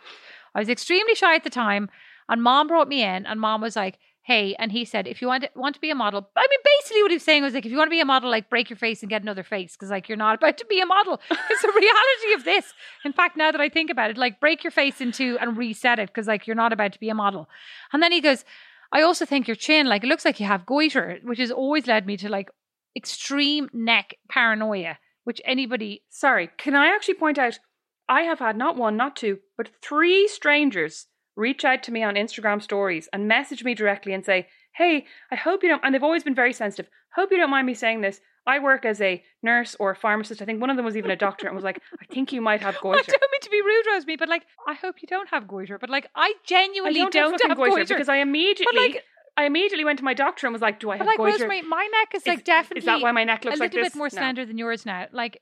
I 0.55 0.59
was 0.59 0.69
extremely 0.69 1.15
shy 1.15 1.35
at 1.35 1.43
the 1.43 1.49
time, 1.49 1.89
and 2.29 2.41
mom 2.41 2.67
brought 2.67 2.87
me 2.87 3.03
in, 3.03 3.25
and 3.25 3.39
mom 3.39 3.61
was 3.61 3.75
like, 3.75 3.99
Hey, 4.23 4.55
and 4.59 4.71
he 4.71 4.85
said, 4.85 5.07
if 5.07 5.23
you 5.23 5.27
want 5.27 5.43
to, 5.43 5.49
want 5.55 5.73
to 5.73 5.81
be 5.81 5.89
a 5.89 5.95
model, 5.95 6.29
I 6.35 6.45
mean, 6.47 6.59
basically 6.63 7.01
what 7.01 7.09
he 7.09 7.15
was 7.15 7.23
saying 7.23 7.41
was 7.41 7.55
like, 7.55 7.65
if 7.65 7.71
you 7.71 7.77
want 7.79 7.87
to 7.87 7.95
be 7.95 7.99
a 7.99 8.05
model, 8.05 8.29
like 8.29 8.47
break 8.47 8.69
your 8.69 8.77
face 8.77 9.01
and 9.01 9.09
get 9.09 9.23
another 9.23 9.43
face, 9.43 9.75
because 9.75 9.89
like 9.89 10.07
you're 10.07 10.17
not 10.17 10.35
about 10.35 10.57
to 10.59 10.65
be 10.67 10.79
a 10.79 10.85
model. 10.85 11.19
It's 11.49 11.61
the 11.63 11.71
reality 11.75 12.33
of 12.35 12.43
this. 12.43 12.71
In 13.03 13.11
fact, 13.11 13.37
now 13.37 13.51
that 13.51 13.59
I 13.59 13.69
think 13.69 13.89
about 13.89 14.11
it, 14.11 14.17
like 14.19 14.39
break 14.39 14.63
your 14.63 14.69
face 14.69 15.01
into 15.01 15.39
and 15.39 15.57
reset 15.57 15.97
it, 15.97 16.09
because 16.09 16.27
like 16.27 16.45
you're 16.45 16.55
not 16.55 16.73
about 16.73 16.93
to 16.93 16.99
be 16.99 17.09
a 17.09 17.15
model. 17.15 17.49
And 17.91 18.03
then 18.03 18.11
he 18.11 18.21
goes, 18.21 18.45
I 18.91 19.01
also 19.01 19.25
think 19.25 19.47
your 19.47 19.55
chin, 19.55 19.87
like 19.87 20.03
it 20.03 20.07
looks 20.07 20.25
like 20.25 20.39
you 20.39 20.45
have 20.45 20.65
goiter, 20.65 21.19
which 21.23 21.39
has 21.39 21.51
always 21.51 21.87
led 21.87 22.05
me 22.05 22.17
to 22.17 22.29
like 22.29 22.49
extreme 22.95 23.69
neck 23.71 24.15
paranoia, 24.29 24.97
which 25.23 25.41
anybody 25.45 26.03
Sorry, 26.09 26.49
can 26.57 26.75
I 26.75 26.87
actually 26.87 27.15
point 27.15 27.37
out? 27.37 27.59
I 28.07 28.23
have 28.23 28.39
had 28.39 28.57
not 28.57 28.75
one, 28.75 28.97
not 28.97 29.15
two, 29.15 29.39
but 29.55 29.69
three 29.83 30.27
strangers 30.27 31.07
reach 31.35 31.63
out 31.63 31.83
to 31.83 31.91
me 31.91 32.03
on 32.03 32.15
Instagram 32.15 32.61
stories 32.61 33.07
and 33.13 33.27
message 33.27 33.63
me 33.63 33.75
directly 33.75 34.13
and 34.13 34.25
say, 34.25 34.47
Hey, 34.75 35.05
I 35.31 35.35
hope 35.35 35.61
you 35.63 35.69
don't, 35.69 35.83
and 35.83 35.93
they've 35.93 36.03
always 36.03 36.23
been 36.23 36.35
very 36.35 36.53
sensitive. 36.53 36.89
Hope 37.15 37.31
you 37.31 37.37
don't 37.37 37.49
mind 37.49 37.67
me 37.67 37.73
saying 37.73 38.01
this. 38.01 38.19
I 38.47 38.59
work 38.59 38.85
as 38.85 38.99
a 39.01 39.23
nurse 39.43 39.75
or 39.79 39.91
a 39.91 39.95
pharmacist. 39.95 40.41
I 40.41 40.45
think 40.45 40.59
one 40.59 40.69
of 40.69 40.75
them 40.75 40.85
was 40.85 40.97
even 40.97 41.11
a 41.11 41.15
doctor 41.15 41.47
and 41.47 41.55
was 41.55 41.63
like, 41.63 41.79
I 42.01 42.05
think 42.11 42.33
you 42.33 42.41
might 42.41 42.61
have 42.61 42.79
goiter. 42.81 43.13
Mean 43.39 43.41
to 43.41 43.49
be 43.49 43.61
rude, 43.61 43.85
Rosemary, 43.93 44.17
but 44.17 44.29
like, 44.29 44.43
I 44.67 44.73
hope 44.73 44.95
you 45.01 45.07
don't 45.07 45.29
have 45.29 45.47
goiter. 45.47 45.77
But 45.77 45.89
like, 45.89 46.07
I 46.15 46.21
I 46.29 46.33
genuinely 46.45 46.99
don't, 46.99 47.13
don't, 47.13 47.41
have, 47.41 47.49
have 47.51 47.57
goiter, 47.57 47.71
goiter. 47.71 47.95
because 47.95 48.09
I 48.09 48.17
immediately, 48.17 48.77
like, 48.77 49.03
I 49.37 49.45
immediately 49.45 49.85
went 49.85 49.99
to 49.99 50.05
my 50.05 50.13
doctor 50.13 50.47
and 50.47 50.53
was 50.53 50.61
like, 50.61 50.79
Do 50.79 50.89
I 50.89 50.97
but 50.97 50.99
have 50.99 51.07
like 51.07 51.17
goiter? 51.17 51.31
Rosemary, 51.31 51.61
my 51.63 51.87
neck 51.99 52.09
is 52.15 52.21
Is- 52.23 52.27
like 52.27 52.43
definitely 52.43 52.79
Is 52.79 52.85
that 52.85 53.01
why 53.01 53.11
my 53.11 53.23
neck 53.23 53.45
a 53.45 53.47
looks 53.49 53.59
little 53.59 53.65
like 53.65 53.71
this? 53.83 53.93
bit 53.93 53.97
more 53.97 54.07
No. 54.07 54.17
slender 54.17 54.45
than 54.45 54.57
yours 54.57 54.85
now. 54.85 55.07
Like, 55.11 55.41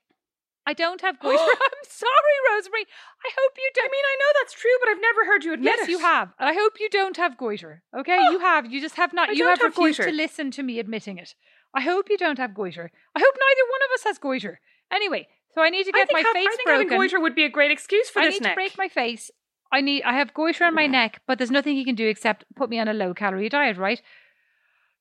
I 0.65 0.73
don't 0.73 1.01
have 1.01 1.19
goiter. 1.21 1.37
I'm 1.39 1.83
sorry, 1.89 2.35
Rosemary. 2.53 2.85
I 3.25 3.29
hope 3.39 3.51
you 3.57 3.69
don't. 3.73 3.85
I 3.85 3.89
mean, 3.91 4.05
I 4.05 4.15
know 4.19 4.31
that's 4.41 4.53
true, 4.53 4.71
but 4.81 4.89
I've 4.89 5.01
never 5.01 5.25
heard 5.25 5.43
you 5.45 5.53
admit 5.53 5.75
yes, 5.77 5.87
it. 5.87 5.91
you 5.91 5.99
have. 5.99 6.33
And 6.39 6.49
I 6.49 6.53
hope 6.53 6.73
you 6.79 6.89
don't 6.89 7.17
have 7.17 7.37
goiter. 7.37 7.83
Okay, 7.97 8.17
you 8.31 8.39
have. 8.49 8.71
You 8.71 8.79
just 8.81 8.95
have 8.95 9.13
not. 9.13 9.29
I 9.29 9.33
you 9.33 9.45
have 9.47 9.59
have 9.61 9.75
refused 9.77 9.99
goiter. 9.99 10.11
to 10.11 10.15
listen 10.15 10.51
to 10.51 10.63
me 10.63 10.79
admitting 10.79 11.17
it. 11.17 11.33
I 11.73 11.81
hope 11.81 12.09
you 12.09 12.17
don't 12.17 12.37
have 12.37 12.53
goiter. 12.53 12.91
I 13.15 13.19
hope 13.19 13.35
neither 13.35 13.69
one 13.69 13.81
of 13.87 13.93
us 13.95 14.03
has 14.05 14.17
goiter. 14.17 14.59
Anyway, 14.91 15.27
so 15.53 15.61
I 15.61 15.69
need 15.69 15.85
to 15.85 15.91
get 15.91 16.09
my 16.11 16.19
have- 16.19 16.33
face 16.33 16.47
I 16.47 16.55
think 16.55 16.65
broken. 16.67 16.83
having 16.89 16.97
goiter 16.99 17.19
would 17.19 17.35
be 17.35 17.45
a 17.45 17.49
great 17.49 17.71
excuse 17.71 18.09
for 18.09 18.21
this. 18.21 18.25
I 18.25 18.29
this 18.31 18.41
need 18.41 18.43
neck. 18.47 18.51
to 18.53 18.55
break 18.55 18.77
my 18.77 18.87
face. 18.87 19.31
I 19.71 19.81
need. 19.81 20.03
I 20.03 20.13
have 20.13 20.33
goiter 20.33 20.63
on 20.65 20.73
my 20.75 20.87
neck, 20.87 21.21
but 21.27 21.37
there's 21.37 21.51
nothing 21.51 21.75
he 21.75 21.83
can 21.83 21.95
do 21.95 22.07
except 22.07 22.45
put 22.55 22.69
me 22.69 22.79
on 22.79 22.87
a 22.87 22.93
low 22.93 23.13
calorie 23.13 23.49
diet, 23.49 23.77
right? 23.77 24.01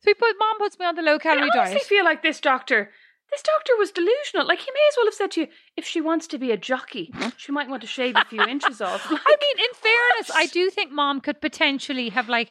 So 0.00 0.10
he 0.10 0.14
put 0.14 0.34
mom 0.38 0.58
puts 0.58 0.78
me 0.78 0.86
on 0.86 0.94
the 0.96 1.02
low 1.02 1.14
I 1.14 1.18
calorie 1.18 1.50
honestly 1.54 1.74
diet. 1.76 1.82
feel 1.82 2.04
like 2.04 2.22
this 2.22 2.40
doctor, 2.40 2.90
this 3.30 3.42
doctor 3.42 3.72
was 3.78 3.92
delusional. 3.92 4.46
Like 4.46 4.58
he 4.60 4.70
may 4.72 4.80
as 4.90 4.94
well 4.96 5.06
have 5.06 5.14
said 5.14 5.30
to 5.32 5.40
you, 5.42 5.46
if 5.76 5.84
she 5.86 6.00
wants 6.00 6.26
to 6.28 6.38
be 6.38 6.50
a 6.50 6.56
jockey, 6.56 7.12
she 7.36 7.52
might 7.52 7.68
want 7.68 7.80
to 7.82 7.86
shave 7.86 8.16
a 8.16 8.24
few 8.24 8.42
inches 8.48 8.80
off. 8.80 9.06
I 9.08 9.36
mean, 9.40 9.58
in 9.58 9.74
fairness, 9.74 10.30
I 10.34 10.46
do 10.46 10.68
think 10.70 10.90
mom 10.90 11.20
could 11.20 11.40
potentially 11.40 12.08
have 12.10 12.28
like 12.28 12.50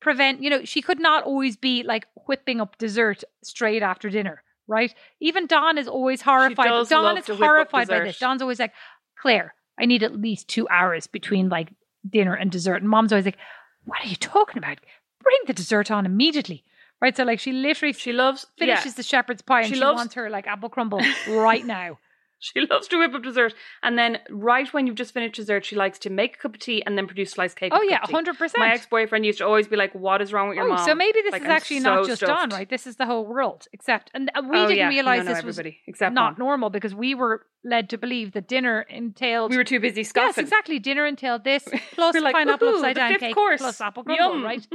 prevent. 0.00 0.42
You 0.42 0.50
know, 0.50 0.64
she 0.64 0.82
could 0.82 1.00
not 1.00 1.24
always 1.24 1.56
be 1.56 1.82
like 1.82 2.06
whipping 2.28 2.60
up 2.60 2.76
dessert 2.78 3.24
straight 3.42 3.82
after 3.82 4.10
dinner, 4.10 4.42
right? 4.66 4.94
Even 5.20 5.46
Don 5.46 5.78
is 5.78 5.88
always 5.88 6.22
horrified. 6.22 6.88
Don 6.88 7.18
is 7.18 7.26
to 7.26 7.32
whip 7.34 7.42
up 7.42 7.46
horrified 7.48 7.88
by 7.88 8.00
this. 8.00 8.18
Don's 8.18 8.42
always 8.42 8.58
like, 8.58 8.72
Claire, 9.18 9.54
I 9.78 9.86
need 9.86 10.02
at 10.02 10.14
least 10.20 10.48
two 10.48 10.68
hours 10.68 11.06
between 11.06 11.48
like 11.48 11.72
dinner 12.08 12.34
and 12.34 12.50
dessert. 12.50 12.76
And 12.82 12.88
mom's 12.88 13.12
always 13.12 13.24
like, 13.24 13.38
What 13.84 14.04
are 14.04 14.08
you 14.08 14.16
talking 14.16 14.58
about? 14.58 14.78
Bring 15.22 15.38
the 15.46 15.52
dessert 15.54 15.90
on 15.90 16.06
immediately. 16.06 16.64
Right. 17.00 17.16
So 17.16 17.24
like 17.24 17.40
she 17.40 17.52
literally 17.52 17.92
she 17.92 18.12
loves 18.12 18.46
finishes 18.56 18.86
yeah, 18.86 18.92
the 18.96 19.02
shepherd's 19.02 19.42
pie 19.42 19.60
and 19.60 19.68
She 19.68 19.74
she, 19.74 19.80
loves- 19.80 19.96
wants 19.96 20.14
her 20.14 20.30
like 20.30 20.46
apple 20.46 20.68
crumble 20.68 21.00
right 21.28 21.64
now. 21.64 21.98
she 22.38 22.60
loves 22.68 22.88
to 22.88 22.98
whip 22.98 23.14
up 23.14 23.22
dessert, 23.22 23.54
and 23.82 23.98
then 23.98 24.18
right 24.30 24.72
when 24.72 24.86
you've 24.86 24.96
just 24.96 25.14
finished 25.14 25.34
dessert, 25.34 25.64
she 25.64 25.76
likes 25.76 25.98
to 26.00 26.10
make 26.10 26.36
a 26.36 26.38
cup 26.38 26.54
of 26.54 26.60
tea 26.60 26.82
and 26.84 26.96
then 26.98 27.06
produce 27.06 27.30
sliced 27.32 27.56
cake. 27.56 27.72
Oh 27.74 27.82
yeah, 27.82 27.96
cup 27.96 28.02
of 28.04 28.08
tea. 28.08 28.14
hundred 28.14 28.38
percent. 28.38 28.58
My 28.60 28.72
ex 28.72 28.86
boyfriend 28.86 29.24
used 29.24 29.38
to 29.38 29.46
always 29.46 29.66
be 29.68 29.76
like, 29.76 29.94
"What 29.94 30.20
is 30.20 30.32
wrong 30.32 30.48
with 30.48 30.56
your 30.56 30.66
Oh, 30.66 30.74
mom?" 30.74 30.84
so 30.84 30.94
maybe 30.94 31.20
this 31.22 31.32
Like, 31.32 31.42
is 31.42 31.46
I'm 31.46 31.52
actually 31.52 31.80
so 31.80 31.94
not 31.94 32.06
just 32.06 32.22
stuffed. 32.22 32.50
Don, 32.50 32.58
right? 32.58 32.68
This 32.68 32.86
is 32.86 32.96
the 32.96 33.06
whole 33.06 33.24
world. 33.26 33.66
Except, 33.72 34.10
and 34.14 34.30
uh, 34.34 34.42
we 34.48 34.58
Oh, 34.58 34.62
didn't 34.66 34.76
yeah. 34.78 34.88
realize 34.88 35.24
no, 35.24 35.30
no, 35.32 35.34
this 35.36 35.44
was 35.44 35.60
except 35.86 36.14
not 36.14 36.38
mom. 36.38 36.46
normal 36.46 36.70
because 36.70 36.94
we 36.94 37.14
were 37.14 37.46
led 37.64 37.88
to 37.90 37.96
believe 37.98 38.32
that 38.32 38.46
dinner 38.48 38.82
entailed. 38.90 39.50
We 39.50 39.56
were 39.56 39.64
too 39.64 39.80
busy 39.80 40.04
scoffing. 40.04 40.28
yes, 40.28 40.38
exactly. 40.38 40.78
Dinner 40.78 41.06
entailed 41.06 41.44
this 41.44 41.66
plus 41.94 42.14
like, 42.20 42.34
pineapple 42.34 42.68
upside 42.68 42.96
down 42.96 43.16
cake 43.18 43.34
course. 43.34 43.60
plus 43.60 43.80
apple 43.80 44.04
crumble, 44.04 44.34
Yum." 44.34 44.44
right? 44.44 44.66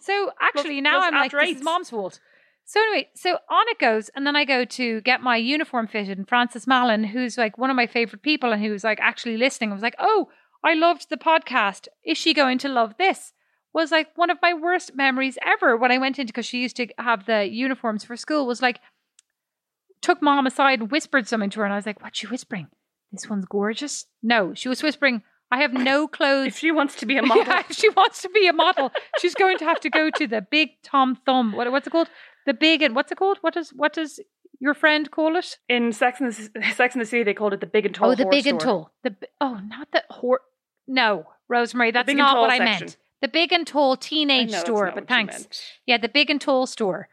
So 0.00 0.30
actually, 0.40 0.80
now 0.80 0.98
plus 1.00 1.06
I'm 1.06 1.14
like, 1.14 1.30
this 1.32 1.56
is 1.58 1.62
mom's 1.62 1.90
fault. 1.90 2.20
So 2.70 2.82
anyway, 2.82 3.08
so 3.14 3.38
on 3.48 3.64
it 3.68 3.78
goes, 3.78 4.10
and 4.10 4.26
then 4.26 4.36
I 4.36 4.44
go 4.44 4.66
to 4.66 5.00
get 5.00 5.22
my 5.22 5.38
uniform 5.38 5.86
fitted, 5.86 6.18
and 6.18 6.28
Francis 6.28 6.66
Mallon, 6.66 7.02
who's 7.02 7.38
like 7.38 7.56
one 7.56 7.70
of 7.70 7.76
my 7.76 7.86
favorite 7.86 8.20
people, 8.20 8.52
and 8.52 8.62
who's 8.62 8.84
like 8.84 9.00
actually 9.00 9.38
listening, 9.38 9.70
I 9.70 9.72
was 9.72 9.82
like, 9.82 9.96
"Oh, 9.98 10.28
I 10.62 10.74
loved 10.74 11.08
the 11.08 11.16
podcast. 11.16 11.88
Is 12.04 12.18
she 12.18 12.34
going 12.34 12.58
to 12.58 12.68
love 12.68 12.98
this?" 12.98 13.32
Was 13.72 13.90
like 13.90 14.08
one 14.16 14.28
of 14.28 14.36
my 14.42 14.52
worst 14.52 14.94
memories 14.94 15.38
ever 15.42 15.78
when 15.78 15.90
I 15.90 15.96
went 15.96 16.18
into 16.18 16.30
because 16.30 16.44
she 16.44 16.60
used 16.60 16.76
to 16.76 16.88
have 16.98 17.24
the 17.24 17.46
uniforms 17.46 18.04
for 18.04 18.16
school. 18.16 18.46
Was 18.46 18.60
like 18.60 18.80
took 20.02 20.20
mom 20.20 20.46
aside 20.46 20.80
and 20.80 20.90
whispered 20.90 21.26
something 21.26 21.48
to 21.48 21.60
her, 21.60 21.64
and 21.64 21.72
I 21.72 21.76
was 21.76 21.86
like, 21.86 22.02
"What's 22.02 22.18
she 22.18 22.26
whispering? 22.26 22.66
This 23.12 23.30
one's 23.30 23.46
gorgeous." 23.46 24.04
No, 24.22 24.52
she 24.52 24.68
was 24.68 24.82
whispering, 24.82 25.22
"I 25.50 25.62
have 25.62 25.72
no 25.72 26.06
clothes." 26.18 26.48
If 26.48 26.58
she 26.58 26.70
wants 26.70 26.96
to 26.96 27.06
be 27.06 27.16
a 27.16 27.22
model, 27.32 27.44
Yeah, 27.46 27.62
if 27.66 27.76
she 27.78 27.88
wants 27.88 28.20
to 28.20 28.28
be 28.28 28.46
a 28.46 28.52
model, 28.52 28.92
she's 29.20 29.34
going 29.34 29.56
to 29.56 29.64
have 29.64 29.80
to 29.80 29.88
go 29.88 30.10
to 30.10 30.26
the 30.26 30.42
big 30.42 30.82
Tom 30.82 31.16
Thumb. 31.24 31.52
What, 31.52 31.72
what's 31.72 31.86
it 31.86 31.90
called? 31.90 32.10
The 32.48 32.54
big 32.54 32.80
and 32.80 32.94
what's 32.96 33.12
it 33.12 33.18
called? 33.18 33.36
What 33.42 33.52
does 33.52 33.74
what 33.74 33.92
does 33.92 34.20
your 34.58 34.72
friend 34.72 35.10
call 35.10 35.36
it? 35.36 35.58
in 35.68 35.92
Sex 35.92 36.18
and 36.18 36.32
the 36.32 36.72
Sex 36.72 36.94
and 36.94 37.02
the 37.02 37.04
City, 37.04 37.22
they 37.22 37.34
called 37.34 37.52
it 37.52 37.60
the 37.60 37.66
Big 37.66 37.84
and 37.84 37.94
Tall. 37.94 38.12
oh, 38.12 38.14
the 38.14 38.24
big 38.24 38.46
and 38.46 38.58
tall. 38.58 38.90
The 39.04 39.14
oh, 39.38 39.60
not 39.68 39.88
the 39.92 40.02
horse. 40.08 40.40
No, 40.86 41.26
Rosemary, 41.48 41.90
that's 41.90 42.10
not 42.10 42.38
what 42.38 42.48
I 42.48 42.56
section. 42.56 42.86
meant. 42.86 42.96
The 43.20 43.28
big 43.28 43.52
and 43.52 43.66
tall 43.66 43.98
teenage 43.98 44.50
store, 44.52 44.90
but 44.94 45.06
thanks. 45.06 45.46
Yeah, 45.84 45.98
the 45.98 46.08
big 46.08 46.30
and 46.30 46.40
tall 46.40 46.66
store. 46.66 47.10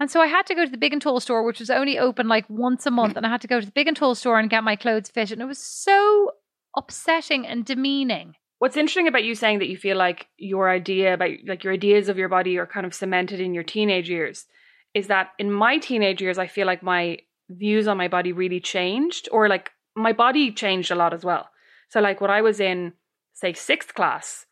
And 0.00 0.10
so 0.10 0.20
I 0.20 0.26
had 0.26 0.46
to 0.46 0.54
go 0.56 0.64
to 0.64 0.70
the 0.70 0.76
big 0.76 0.92
and 0.92 1.00
tall 1.00 1.20
store, 1.20 1.44
which 1.44 1.60
was 1.60 1.70
only 1.70 1.96
open 1.96 2.26
like 2.26 2.46
once 2.50 2.84
a 2.84 2.90
month, 2.90 3.16
and 3.16 3.24
I 3.24 3.28
had 3.28 3.42
to 3.42 3.46
go 3.46 3.60
to 3.60 3.66
the 3.66 3.70
big 3.70 3.86
and 3.86 3.96
tall 3.96 4.16
store 4.16 4.40
and 4.40 4.50
get 4.50 4.64
my 4.64 4.74
clothes 4.74 5.10
fitted. 5.10 5.38
And 5.38 5.42
it 5.42 5.46
was 5.46 5.64
so 5.64 6.32
upsetting 6.76 7.46
and 7.46 7.64
demeaning. 7.64 8.34
What's 8.58 8.76
interesting 8.76 9.06
about 9.06 9.22
you 9.22 9.36
saying 9.36 9.60
that 9.60 9.68
you 9.68 9.76
feel 9.76 9.96
like 9.96 10.26
your 10.38 10.68
idea 10.68 11.14
about 11.14 11.30
like 11.46 11.62
your 11.62 11.72
ideas 11.72 12.08
of 12.08 12.18
your 12.18 12.28
body 12.28 12.58
are 12.58 12.66
kind 12.66 12.84
of 12.84 12.94
cemented 12.94 13.38
in 13.38 13.54
your 13.54 13.62
teenage 13.62 14.10
years 14.10 14.46
is 14.94 15.06
that 15.08 15.30
in 15.38 15.50
my 15.50 15.78
teenage 15.78 16.20
years 16.20 16.38
I 16.38 16.46
feel 16.46 16.66
like 16.66 16.82
my 16.82 17.18
views 17.50 17.88
on 17.88 17.96
my 17.96 18.08
body 18.08 18.32
really 18.32 18.60
changed 18.60 19.28
or 19.32 19.48
like 19.48 19.70
my 19.94 20.12
body 20.12 20.52
changed 20.52 20.90
a 20.90 20.94
lot 20.94 21.12
as 21.12 21.24
well. 21.24 21.50
So 21.88 22.00
like 22.00 22.20
when 22.20 22.30
I 22.30 22.40
was 22.40 22.60
in 22.60 22.94
say 23.34 23.52
6th 23.52 23.94
class 23.94 24.46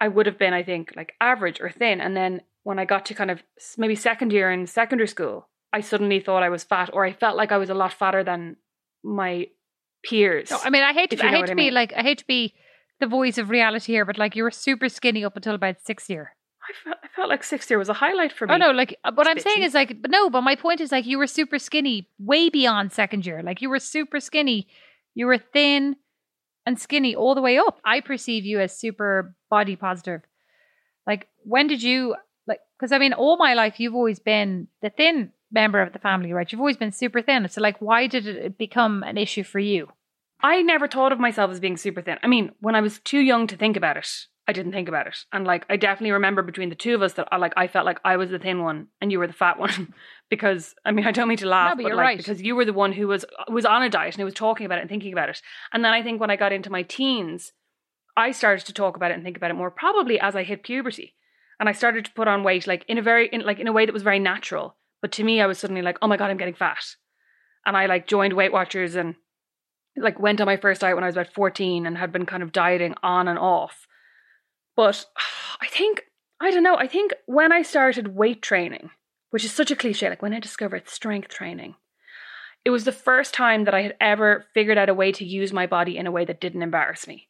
I 0.00 0.08
would 0.08 0.26
have 0.26 0.38
been 0.38 0.52
I 0.52 0.62
think 0.62 0.92
like 0.96 1.14
average 1.20 1.60
or 1.60 1.70
thin 1.70 2.00
and 2.00 2.16
then 2.16 2.42
when 2.62 2.78
I 2.78 2.84
got 2.84 3.06
to 3.06 3.14
kind 3.14 3.30
of 3.30 3.42
maybe 3.78 3.94
second 3.94 4.32
year 4.32 4.50
in 4.50 4.66
secondary 4.66 5.08
school 5.08 5.48
I 5.72 5.80
suddenly 5.80 6.20
thought 6.20 6.42
I 6.42 6.48
was 6.48 6.64
fat 6.64 6.90
or 6.92 7.04
I 7.04 7.12
felt 7.12 7.36
like 7.36 7.52
I 7.52 7.58
was 7.58 7.70
a 7.70 7.74
lot 7.74 7.92
fatter 7.92 8.24
than 8.24 8.56
my 9.04 9.48
peers. 10.04 10.50
No, 10.50 10.58
I 10.64 10.70
mean, 10.70 10.82
I 10.82 10.92
hate 10.92 11.10
to, 11.10 11.24
I 11.24 11.30
hate 11.30 11.46
to 11.46 11.52
I 11.52 11.54
be 11.54 11.70
like, 11.70 11.92
I 11.94 12.02
hate 12.02 12.18
to 12.18 12.26
be 12.26 12.54
the 13.00 13.06
voice 13.06 13.38
of 13.38 13.50
reality 13.50 13.92
here, 13.92 14.04
but 14.04 14.18
like 14.18 14.36
you 14.36 14.42
were 14.42 14.50
super 14.50 14.88
skinny 14.88 15.24
up 15.24 15.36
until 15.36 15.54
about 15.54 15.82
sixth 15.82 16.08
year. 16.08 16.34
I 16.68 16.72
felt, 16.84 16.96
I 17.02 17.08
felt 17.14 17.28
like 17.28 17.44
sixth 17.44 17.70
year 17.70 17.78
was 17.78 17.88
a 17.88 17.94
highlight 17.94 18.32
for 18.32 18.46
me. 18.46 18.54
Oh 18.54 18.56
no, 18.56 18.70
like 18.70 18.98
uh, 19.04 19.12
what 19.14 19.26
I'm 19.26 19.36
It's 19.36 19.44
saying 19.44 19.62
is 19.62 19.74
like, 19.74 20.00
but 20.00 20.10
no, 20.10 20.30
but 20.30 20.42
my 20.42 20.56
point 20.56 20.80
is 20.80 20.92
like 20.92 21.06
you 21.06 21.18
were 21.18 21.26
super 21.26 21.58
skinny 21.58 22.08
way 22.18 22.48
beyond 22.48 22.92
second 22.92 23.26
year. 23.26 23.42
Like 23.42 23.62
you 23.62 23.70
were 23.70 23.78
super 23.78 24.20
skinny, 24.20 24.68
you 25.14 25.26
were 25.26 25.38
thin 25.38 25.96
and 26.64 26.78
skinny 26.78 27.14
all 27.14 27.34
the 27.34 27.42
way 27.42 27.58
up. 27.58 27.80
I 27.84 28.00
perceive 28.00 28.44
you 28.44 28.60
as 28.60 28.76
super 28.76 29.34
body 29.48 29.76
positive. 29.76 30.22
Like 31.06 31.28
when 31.44 31.68
did 31.68 31.82
you 31.82 32.16
like? 32.46 32.60
Because 32.78 32.92
I 32.92 32.98
mean, 32.98 33.12
all 33.12 33.36
my 33.36 33.54
life 33.54 33.78
you've 33.78 33.94
always 33.94 34.18
been 34.18 34.68
the 34.82 34.90
thin 34.90 35.32
member 35.52 35.80
of 35.80 35.92
the 35.92 35.98
family, 35.98 36.32
right? 36.32 36.50
You've 36.50 36.60
always 36.60 36.76
been 36.76 36.92
super 36.92 37.22
thin. 37.22 37.48
So 37.48 37.60
like, 37.60 37.80
why 37.80 38.06
did 38.06 38.26
it 38.26 38.58
become 38.58 39.02
an 39.04 39.16
issue 39.16 39.44
for 39.44 39.58
you? 39.58 39.88
I 40.40 40.62
never 40.62 40.86
thought 40.86 41.12
of 41.12 41.20
myself 41.20 41.50
as 41.50 41.60
being 41.60 41.76
super 41.76 42.02
thin. 42.02 42.18
I 42.22 42.26
mean, 42.26 42.52
when 42.60 42.74
I 42.74 42.80
was 42.80 42.98
too 42.98 43.20
young 43.20 43.46
to 43.46 43.56
think 43.56 43.76
about 43.76 43.96
it, 43.96 44.08
I 44.48 44.52
didn't 44.52 44.72
think 44.72 44.88
about 44.88 45.06
it. 45.08 45.16
And 45.32 45.44
like, 45.44 45.66
I 45.68 45.76
definitely 45.76 46.12
remember 46.12 46.42
between 46.42 46.68
the 46.68 46.76
two 46.76 46.94
of 46.94 47.02
us 47.02 47.14
that 47.14 47.26
I 47.32 47.36
like, 47.36 47.52
I 47.56 47.66
felt 47.66 47.84
like 47.86 47.98
I 48.04 48.16
was 48.16 48.30
the 48.30 48.38
thin 48.38 48.62
one 48.62 48.88
and 49.00 49.10
you 49.10 49.18
were 49.18 49.26
the 49.26 49.32
fat 49.32 49.58
one. 49.64 49.92
because 50.30 50.74
I 50.84 50.92
mean, 50.92 51.06
I 51.06 51.12
don't 51.12 51.28
mean 51.28 51.38
to 51.38 51.46
laugh, 51.46 51.70
No, 51.70 51.76
but 51.76 51.82
but, 51.82 51.88
you're 51.88 51.96
like 51.96 52.04
right. 52.04 52.18
because 52.18 52.42
you 52.42 52.54
were 52.56 52.64
the 52.64 52.72
one 52.72 52.92
who 52.92 53.08
was 53.08 53.24
was 53.48 53.64
on 53.64 53.82
a 53.82 53.90
diet 53.90 54.14
and 54.14 54.20
who 54.20 54.24
was 54.24 54.34
talking 54.34 54.66
about 54.66 54.78
it 54.78 54.82
and 54.82 54.90
thinking 54.90 55.12
about 55.12 55.28
it. 55.28 55.40
And 55.72 55.84
then 55.84 55.92
I 55.92 56.02
think 56.02 56.20
when 56.20 56.30
I 56.30 56.36
got 56.36 56.52
into 56.52 56.70
my 56.70 56.82
teens, 56.82 57.52
I 58.16 58.30
started 58.30 58.64
to 58.66 58.72
talk 58.72 58.96
about 58.96 59.10
it 59.10 59.14
and 59.14 59.22
think 59.24 59.36
about 59.36 59.50
it 59.50 59.54
more. 59.54 59.70
Probably 59.70 60.18
as 60.20 60.34
I 60.36 60.42
hit 60.42 60.62
puberty, 60.62 61.14
and 61.60 61.68
I 61.68 61.72
started 61.72 62.04
to 62.06 62.12
put 62.12 62.28
on 62.28 62.44
weight 62.44 62.66
like 62.66 62.84
in 62.88 62.98
a 62.98 63.02
very 63.02 63.28
in 63.28 63.40
like 63.42 63.58
in 63.58 63.66
a 63.68 63.72
way 63.72 63.84
that 63.86 63.92
was 63.92 64.02
very 64.02 64.18
natural. 64.18 64.76
But 65.02 65.12
to 65.12 65.24
me, 65.24 65.40
I 65.40 65.46
was 65.46 65.58
suddenly 65.58 65.82
like, 65.82 65.98
oh 66.02 66.06
my 66.08 66.16
god, 66.16 66.30
I'm 66.30 66.38
getting 66.38 66.54
fat. 66.54 66.84
And 67.66 67.76
I 67.76 67.86
like 67.86 68.06
joined 68.06 68.32
Weight 68.32 68.52
Watchers 68.52 68.94
and 68.94 69.16
like 69.96 70.18
went 70.20 70.40
on 70.40 70.46
my 70.46 70.56
first 70.56 70.80
diet 70.80 70.94
when 70.96 71.04
I 71.04 71.08
was 71.08 71.16
about 71.16 71.32
14 71.32 71.86
and 71.86 71.98
had 71.98 72.12
been 72.12 72.26
kind 72.26 72.42
of 72.42 72.52
dieting 72.52 72.94
on 73.02 73.28
and 73.28 73.38
off. 73.38 73.85
But 74.76 75.06
I 75.60 75.66
think, 75.68 76.02
I 76.40 76.50
don't 76.50 76.62
know, 76.62 76.76
I 76.76 76.86
think 76.86 77.14
when 77.26 77.52
I 77.52 77.62
started 77.62 78.14
weight 78.14 78.42
training, 78.42 78.90
which 79.30 79.44
is 79.44 79.52
such 79.52 79.70
a 79.70 79.76
cliche, 79.76 80.08
like 80.08 80.22
when 80.22 80.34
I 80.34 80.40
discovered 80.40 80.88
strength 80.88 81.28
training, 81.28 81.74
it 82.64 82.70
was 82.70 82.84
the 82.84 82.92
first 82.92 83.32
time 83.32 83.64
that 83.64 83.74
I 83.74 83.82
had 83.82 83.94
ever 84.00 84.46
figured 84.52 84.76
out 84.78 84.88
a 84.88 84.94
way 84.94 85.12
to 85.12 85.24
use 85.24 85.52
my 85.52 85.66
body 85.66 85.96
in 85.96 86.06
a 86.06 86.10
way 86.12 86.24
that 86.24 86.40
didn't 86.40 86.62
embarrass 86.62 87.06
me. 87.06 87.28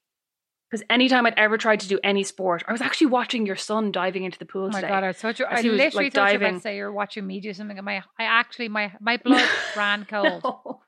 Because 0.70 0.84
anytime 0.90 1.26
I'd 1.26 1.34
ever 1.38 1.56
tried 1.58 1.80
to 1.80 1.88
do 1.88 2.00
any 2.02 2.24
sport, 2.24 2.64
I 2.66 2.72
was 2.72 2.80
actually 2.80 3.06
watching 3.08 3.46
your 3.46 3.54
son 3.54 3.92
diving 3.92 4.24
into 4.24 4.38
the 4.38 4.46
pool 4.46 4.64
Oh 4.64 4.68
my 4.70 4.80
today. 4.80 4.88
god, 4.88 5.04
I 5.04 5.12
thought 5.12 5.38
you. 5.38 5.46
I 5.48 5.62
he 5.62 5.68
was, 5.70 5.78
literally 5.78 6.06
like, 6.06 6.12
thought 6.14 6.32
you 6.32 6.38
were 6.38 6.44
about 6.44 6.44
diving. 6.46 6.54
to 6.54 6.60
say 6.62 6.76
you're 6.76 6.90
watching 6.92 7.24
me 7.24 7.40
do 7.40 7.52
something. 7.54 7.78
And 7.78 7.84
my, 7.84 8.02
I 8.18 8.24
actually, 8.24 8.68
my 8.68 8.92
my 9.00 9.16
blood 9.24 9.48
ran 9.76 10.06
cold. 10.06 10.42
No. 10.42 10.80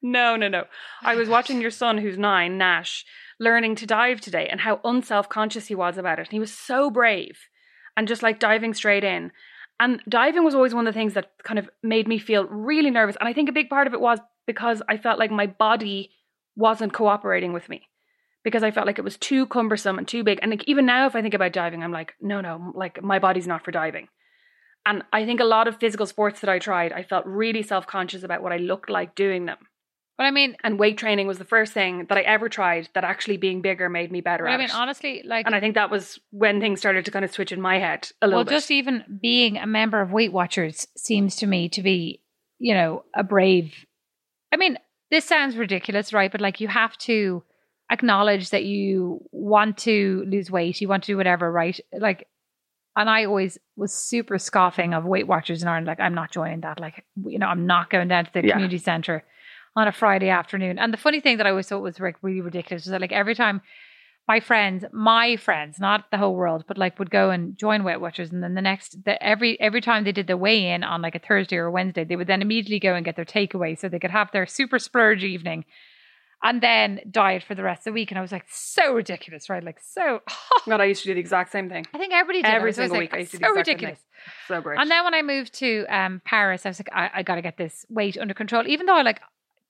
no, 0.00 0.36
no, 0.36 0.48
no. 0.48 0.64
I 1.02 1.14
was 1.16 1.28
watching 1.28 1.60
your 1.60 1.70
son, 1.70 1.98
who's 1.98 2.16
nine, 2.16 2.56
Nash, 2.56 3.04
learning 3.42 3.74
to 3.74 3.86
dive 3.86 4.20
today 4.20 4.46
and 4.48 4.60
how 4.60 4.80
unself 4.84 5.28
conscious 5.28 5.66
he 5.66 5.74
was 5.74 5.98
about 5.98 6.18
it. 6.18 6.28
And 6.28 6.32
he 6.32 6.38
was 6.38 6.54
so 6.54 6.90
brave 6.90 7.38
and 7.96 8.06
just 8.06 8.22
like 8.22 8.38
diving 8.38 8.72
straight 8.72 9.02
in. 9.02 9.32
And 9.80 10.00
diving 10.08 10.44
was 10.44 10.54
always 10.54 10.74
one 10.74 10.86
of 10.86 10.94
the 10.94 10.98
things 10.98 11.14
that 11.14 11.32
kind 11.42 11.58
of 11.58 11.68
made 11.82 12.06
me 12.06 12.18
feel 12.18 12.44
really 12.44 12.90
nervous. 12.90 13.16
And 13.18 13.28
I 13.28 13.32
think 13.32 13.48
a 13.48 13.52
big 13.52 13.68
part 13.68 13.88
of 13.88 13.94
it 13.94 14.00
was 14.00 14.20
because 14.46 14.80
I 14.88 14.96
felt 14.96 15.18
like 15.18 15.32
my 15.32 15.46
body 15.46 16.10
wasn't 16.54 16.92
cooperating 16.92 17.52
with 17.52 17.68
me. 17.68 17.88
Because 18.44 18.62
I 18.62 18.70
felt 18.70 18.86
like 18.86 18.98
it 18.98 19.04
was 19.04 19.16
too 19.16 19.46
cumbersome 19.46 19.98
and 19.98 20.06
too 20.06 20.22
big. 20.24 20.38
And 20.40 20.50
like 20.50 20.64
even 20.68 20.86
now, 20.86 21.06
if 21.06 21.16
I 21.16 21.22
think 21.22 21.34
about 21.34 21.52
diving, 21.52 21.82
I'm 21.82 21.92
like, 21.92 22.14
no, 22.20 22.40
no, 22.40 22.72
like 22.74 23.02
my 23.02 23.18
body's 23.18 23.46
not 23.46 23.64
for 23.64 23.70
diving. 23.72 24.08
And 24.84 25.02
I 25.12 25.24
think 25.24 25.40
a 25.40 25.44
lot 25.44 25.68
of 25.68 25.78
physical 25.78 26.06
sports 26.06 26.40
that 26.40 26.50
I 26.50 26.58
tried, 26.58 26.92
I 26.92 27.04
felt 27.04 27.26
really 27.26 27.62
self 27.62 27.86
conscious 27.86 28.22
about 28.22 28.42
what 28.42 28.52
I 28.52 28.56
looked 28.56 28.90
like 28.90 29.14
doing 29.14 29.46
them. 29.46 29.58
But 30.18 30.24
I 30.24 30.30
mean, 30.30 30.56
And 30.62 30.78
weight 30.78 30.98
training 30.98 31.26
was 31.26 31.38
the 31.38 31.44
first 31.44 31.72
thing 31.72 32.06
that 32.08 32.18
I 32.18 32.20
ever 32.20 32.48
tried 32.48 32.88
that 32.94 33.02
actually 33.02 33.38
being 33.38 33.62
bigger 33.62 33.88
made 33.88 34.12
me 34.12 34.20
better 34.20 34.46
at 34.46 34.54
I 34.54 34.56
mean, 34.56 34.66
it. 34.66 34.74
honestly, 34.74 35.22
like, 35.24 35.46
and 35.46 35.54
I 35.54 35.60
think 35.60 35.74
that 35.74 35.90
was 35.90 36.20
when 36.30 36.60
things 36.60 36.80
started 36.80 37.04
to 37.06 37.10
kind 37.10 37.24
of 37.24 37.32
switch 37.32 37.50
in 37.50 37.60
my 37.60 37.78
head 37.78 38.10
a 38.20 38.26
little 38.26 38.38
well, 38.40 38.44
bit. 38.44 38.50
just 38.50 38.70
even 38.70 39.18
being 39.22 39.56
a 39.56 39.66
member 39.66 40.00
of 40.00 40.12
Weight 40.12 40.32
Watchers 40.32 40.86
seems 40.96 41.36
to 41.36 41.46
me 41.46 41.68
to 41.70 41.82
be, 41.82 42.20
you 42.58 42.74
know, 42.74 43.04
a 43.16 43.24
brave. 43.24 43.74
I 44.52 44.56
mean, 44.56 44.76
this 45.10 45.24
sounds 45.24 45.56
ridiculous, 45.56 46.12
right? 46.12 46.30
But 46.30 46.40
like, 46.42 46.60
you 46.60 46.68
have 46.68 46.96
to 46.98 47.42
acknowledge 47.90 48.50
that 48.50 48.64
you 48.64 49.26
want 49.32 49.78
to 49.78 50.24
lose 50.26 50.50
weight, 50.50 50.80
you 50.80 50.88
want 50.88 51.04
to 51.04 51.12
do 51.12 51.16
whatever, 51.16 51.50
right? 51.50 51.78
Like, 51.98 52.28
and 52.96 53.08
I 53.08 53.24
always 53.24 53.56
was 53.76 53.94
super 53.94 54.38
scoffing 54.38 54.92
of 54.92 55.04
Weight 55.06 55.26
Watchers 55.26 55.62
in 55.62 55.68
Ireland. 55.68 55.86
Like, 55.86 56.00
I'm 56.00 56.14
not 56.14 56.30
joining 56.30 56.60
that. 56.60 56.78
Like, 56.78 57.04
you 57.24 57.38
know, 57.38 57.46
I'm 57.46 57.66
not 57.66 57.88
going 57.88 58.08
down 58.08 58.26
to 58.26 58.32
the 58.32 58.44
Yeah. 58.46 58.52
community 58.52 58.76
centre 58.78 59.24
on 59.74 59.88
a 59.88 59.92
Friday 59.92 60.28
afternoon. 60.28 60.78
And 60.78 60.92
the 60.92 60.98
funny 60.98 61.20
thing 61.20 61.38
that 61.38 61.46
I 61.46 61.50
always 61.50 61.68
thought 61.68 61.82
was 61.82 61.98
like 61.98 62.16
really 62.22 62.40
ridiculous 62.40 62.84
was 62.84 62.90
that 62.90 63.00
like 63.00 63.12
every 63.12 63.34
time 63.34 63.62
my 64.28 64.38
friends, 64.38 64.84
my 64.92 65.36
friends, 65.36 65.80
not 65.80 66.10
the 66.10 66.18
whole 66.18 66.34
world, 66.34 66.64
but 66.68 66.78
like 66.78 66.98
would 66.98 67.10
go 67.10 67.30
and 67.30 67.56
join 67.56 67.82
Weight 67.82 68.00
Watchers, 68.00 68.30
and 68.30 68.42
then 68.42 68.54
the 68.54 68.62
next, 68.62 69.04
the, 69.04 69.20
every 69.22 69.60
every 69.60 69.80
time 69.80 70.04
they 70.04 70.12
did 70.12 70.28
the 70.28 70.36
weigh 70.36 70.70
in 70.70 70.84
on 70.84 71.02
like 71.02 71.16
a 71.16 71.18
Thursday 71.18 71.56
or 71.56 71.66
a 71.66 71.72
Wednesday, 71.72 72.04
they 72.04 72.16
would 72.16 72.28
then 72.28 72.42
immediately 72.42 72.78
go 72.78 72.94
and 72.94 73.04
get 73.04 73.16
their 73.16 73.24
takeaway 73.24 73.76
so 73.78 73.88
they 73.88 73.98
could 73.98 74.12
have 74.12 74.30
their 74.32 74.46
super 74.46 74.78
splurge 74.78 75.24
evening, 75.24 75.64
and 76.40 76.60
then 76.60 77.00
diet 77.10 77.42
for 77.42 77.56
the 77.56 77.64
rest 77.64 77.80
of 77.80 77.84
the 77.86 77.92
week. 77.92 78.12
And 78.12 78.18
I 78.18 78.22
was 78.22 78.30
like, 78.30 78.46
so 78.48 78.92
ridiculous, 78.92 79.50
right? 79.50 79.62
Like 79.62 79.80
so. 79.82 80.20
God, 80.68 80.80
I 80.80 80.84
used 80.84 81.02
to 81.02 81.08
do 81.08 81.14
the 81.14 81.20
exact 81.20 81.50
same 81.50 81.68
thing. 81.68 81.84
I 81.92 81.98
think 81.98 82.12
everybody 82.12 82.42
did. 82.42 82.54
Every 82.54 82.72
single 82.72 82.98
like, 82.98 83.10
week 83.10 83.14
I 83.14 83.18
used 83.20 83.32
to 83.32 83.38
do 83.38 83.44
so 83.44 83.54
the 83.54 83.60
exact 83.60 83.66
same 83.66 83.78
thing. 83.78 83.88
ridiculous. 83.88 84.06
So 84.46 84.60
great. 84.60 84.78
And 84.78 84.88
then 84.88 85.02
when 85.02 85.14
I 85.14 85.22
moved 85.22 85.54
to 85.54 85.84
um, 85.88 86.22
Paris, 86.24 86.64
I 86.64 86.68
was 86.68 86.78
like, 86.78 86.90
I, 86.92 87.10
I 87.14 87.22
got 87.24 87.34
to 87.34 87.42
get 87.42 87.56
this 87.56 87.84
weight 87.88 88.16
under 88.16 88.34
control. 88.34 88.68
Even 88.68 88.86
though 88.86 88.96
I 88.96 89.02
like, 89.02 89.20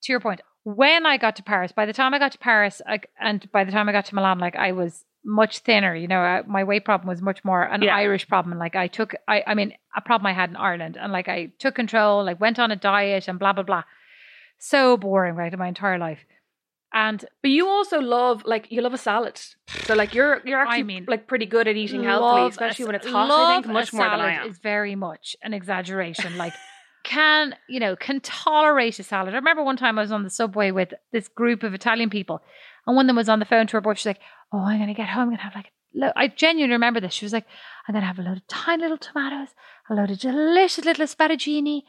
to 0.03 0.13
your 0.13 0.21
point, 0.21 0.41
when 0.65 1.07
I 1.07 1.17
got 1.17 1.37
to 1.37 1.43
Paris, 1.43 1.73
by 1.73 1.87
the 1.87 1.93
time 1.93 2.15
I 2.15 2.19
got 2.19 2.33
to 2.33 2.39
Paris, 2.39 2.81
I, 2.87 3.01
and 3.21 3.51
by 3.53 3.65
the 3.65 3.73
time 3.73 3.89
I 3.89 3.93
got 3.93 4.07
to 4.07 4.15
Milan, 4.15 4.39
like 4.39 4.57
I 4.57 4.73
was 4.73 5.05
much 5.25 5.61
thinner. 5.61 5.95
You 5.95 6.09
know, 6.09 6.21
I, 6.21 6.43
my 6.43 6.65
weight 6.65 6.85
problem 6.85 7.09
was 7.09 7.23
much 7.23 7.45
more 7.45 7.63
an 7.63 7.83
Yeah. 7.83 7.97
Irish 7.97 8.29
problem. 8.29 8.59
Like 8.59 8.77
I 8.77 8.87
took, 8.89 9.15
I, 9.27 9.43
I 9.47 9.55
mean, 9.55 9.75
a 9.97 10.01
problem 10.01 10.27
I 10.27 10.33
had 10.33 10.51
in 10.51 10.57
Ireland, 10.57 10.97
and 11.01 11.13
like 11.13 11.29
I 11.29 11.53
took 11.59 11.75
control, 11.75 12.25
like 12.25 12.41
went 12.41 12.59
on 12.59 12.71
a 12.71 12.77
diet 12.77 13.29
and 13.29 13.39
blah 13.39 13.53
blah 13.53 13.65
blah. 13.65 13.85
So 14.59 14.97
boring, 14.97 15.35
right, 15.35 15.53
in 15.53 15.59
my 15.59 15.69
entire 15.69 15.99
life. 15.99 16.21
And 16.95 17.25
but 17.43 17.51
you 17.51 17.69
also 17.69 18.01
love 18.01 18.43
like 18.45 18.71
you 18.71 18.83
love 18.83 18.93
a 18.95 18.99
salad. 18.99 19.41
So 19.85 19.95
like 19.95 20.15
you're 20.15 20.43
you're 20.45 20.61
actually 20.61 20.83
mean, 20.83 21.07
like 21.09 21.27
pretty 21.27 21.47
good 21.47 21.67
at 21.67 21.77
eating 21.77 22.05
healthily, 22.05 22.49
especially 22.49 22.85
a- 22.85 22.87
when 22.87 22.95
it's 22.97 23.07
hot. 23.07 23.31
I 23.31 23.55
think 23.55 23.73
much 23.73 23.93
more 23.93 24.05
than 24.09 24.21
I 24.21 24.35
am. 24.35 24.49
Is 24.49 24.59
very 24.59 24.95
much 24.95 25.35
an 25.43 25.55
exaggeration. 25.55 26.37
Like 26.37 26.53
can 27.05 27.55
you 27.69 27.81
know 27.81 27.97
can 27.97 28.21
tolerate 28.21 28.99
a 28.99 29.03
salad. 29.03 29.35
I 29.35 29.37
remember 29.37 29.63
one 29.63 29.77
time 29.77 29.99
I 29.99 30.03
was 30.03 30.13
on 30.13 30.23
the 30.23 30.31
subway 30.31 30.71
with 30.71 30.93
this 31.13 31.29
group 31.29 31.63
of 31.63 31.75
Italian 31.75 32.11
people, 32.11 32.43
and 32.87 32.97
one 32.97 33.07
of 33.07 33.09
them 33.09 33.17
was 33.17 33.29
on 33.29 33.39
the 33.39 33.45
phone 33.45 33.67
to 33.69 33.77
her 33.77 33.81
boy. 33.81 33.95
She's 33.95 34.07
like, 34.07 34.21
"Oh, 34.53 34.61
I'm 34.61 34.79
gonna 34.79 34.95
get 34.95 35.09
home. 35.09 35.25
I'm 35.25 35.31
gonna 35.31 35.43
have 35.43 35.55
like." 35.55 35.73
lo-" 35.95 36.13
I 36.17 36.29
genuinely 36.29 36.75
remember 36.75 37.01
this. 37.01 37.13
She 37.13 37.25
was 37.25 37.33
like, 37.33 37.47
"I'm 37.87 37.95
gonna 37.95 38.07
have 38.07 38.19
a 38.19 38.23
load 38.23 38.39
of 38.39 38.47
tiny 38.47 38.83
little 38.83 38.99
tomatoes, 38.99 39.49
a 39.91 39.95
load 39.95 40.11
of 40.11 40.19
delicious 40.19 40.85
little 40.85 41.05
asparagini. 41.05 41.83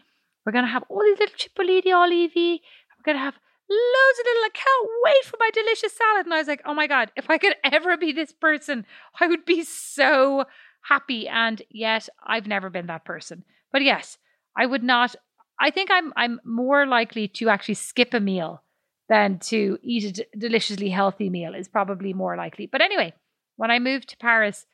We're 0.46 0.52
gonna 0.52 0.68
have 0.68 0.84
all 0.90 1.04
these 1.04 1.20
little 1.20 1.36
cipollini 1.36 1.94
olivi. 1.94 2.62
We're 2.98 3.14
gonna 3.14 3.24
have." 3.24 3.36
Loads 3.70 4.20
of 4.20 4.26
little, 4.26 4.44
I 4.44 4.50
can't 4.54 4.90
wait 5.06 5.26
for 5.26 5.38
my 5.40 5.50
delicious 5.54 5.94
salad. 5.94 6.26
And 6.26 6.34
I 6.34 6.38
was 6.38 6.50
like, 6.50 6.62
oh 6.66 6.74
my 6.74 6.86
God, 6.86 7.12
if 7.16 7.30
I 7.30 7.38
could 7.38 7.56
ever 7.64 7.96
be 7.96 8.12
this 8.12 8.34
person, 8.34 8.86
I 9.20 9.26
would 9.26 9.46
be 9.46 9.64
so 9.64 10.44
happy. 10.84 11.30
And 11.30 11.62
yet 11.72 12.10
I've 12.22 12.46
never 12.46 12.70
been 12.70 12.88
that 12.88 13.06
person. 13.06 13.46
But 13.72 13.82
yes, 13.82 14.18
I 14.58 14.66
would 14.66 14.84
not. 14.84 15.16
I 15.60 15.72
think 15.72 15.90
I'm 15.92 16.14
I'm 16.16 16.40
more 16.44 16.86
likely 16.86 17.28
to 17.30 17.50
actually 17.50 17.76
skip 17.76 18.14
a 18.14 18.20
meal 18.20 18.64
than 19.10 19.40
to 19.40 19.78
eat 19.82 20.04
a 20.06 20.12
d- 20.12 20.26
deliciously 20.38 20.90
healthy 20.90 21.30
meal 21.30 21.54
is 21.54 21.68
probably 21.68 22.14
more 22.14 22.38
likely. 22.38 22.68
But 22.68 22.82
anyway, 22.82 23.14
when 23.58 23.72
I 23.72 23.80
moved 23.80 24.10
to 24.10 24.18
Paris, 24.18 24.66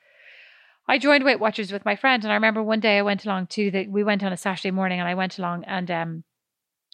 I 0.87 0.97
joined 0.97 1.23
Weight 1.23 1.39
Watchers 1.39 1.71
with 1.71 1.85
my 1.85 1.95
friend, 1.95 2.23
and 2.23 2.31
I 2.31 2.35
remember 2.35 2.63
one 2.63 2.79
day 2.79 2.97
I 2.97 3.03
went 3.03 3.25
along 3.25 3.47
to 3.47 3.71
the. 3.71 3.87
We 3.87 4.03
went 4.03 4.23
on 4.23 4.33
a 4.33 4.37
Saturday 4.37 4.71
morning, 4.71 4.99
and 4.99 5.07
I 5.07 5.15
went 5.15 5.37
along, 5.37 5.63
and 5.65 5.91
um, 5.91 6.23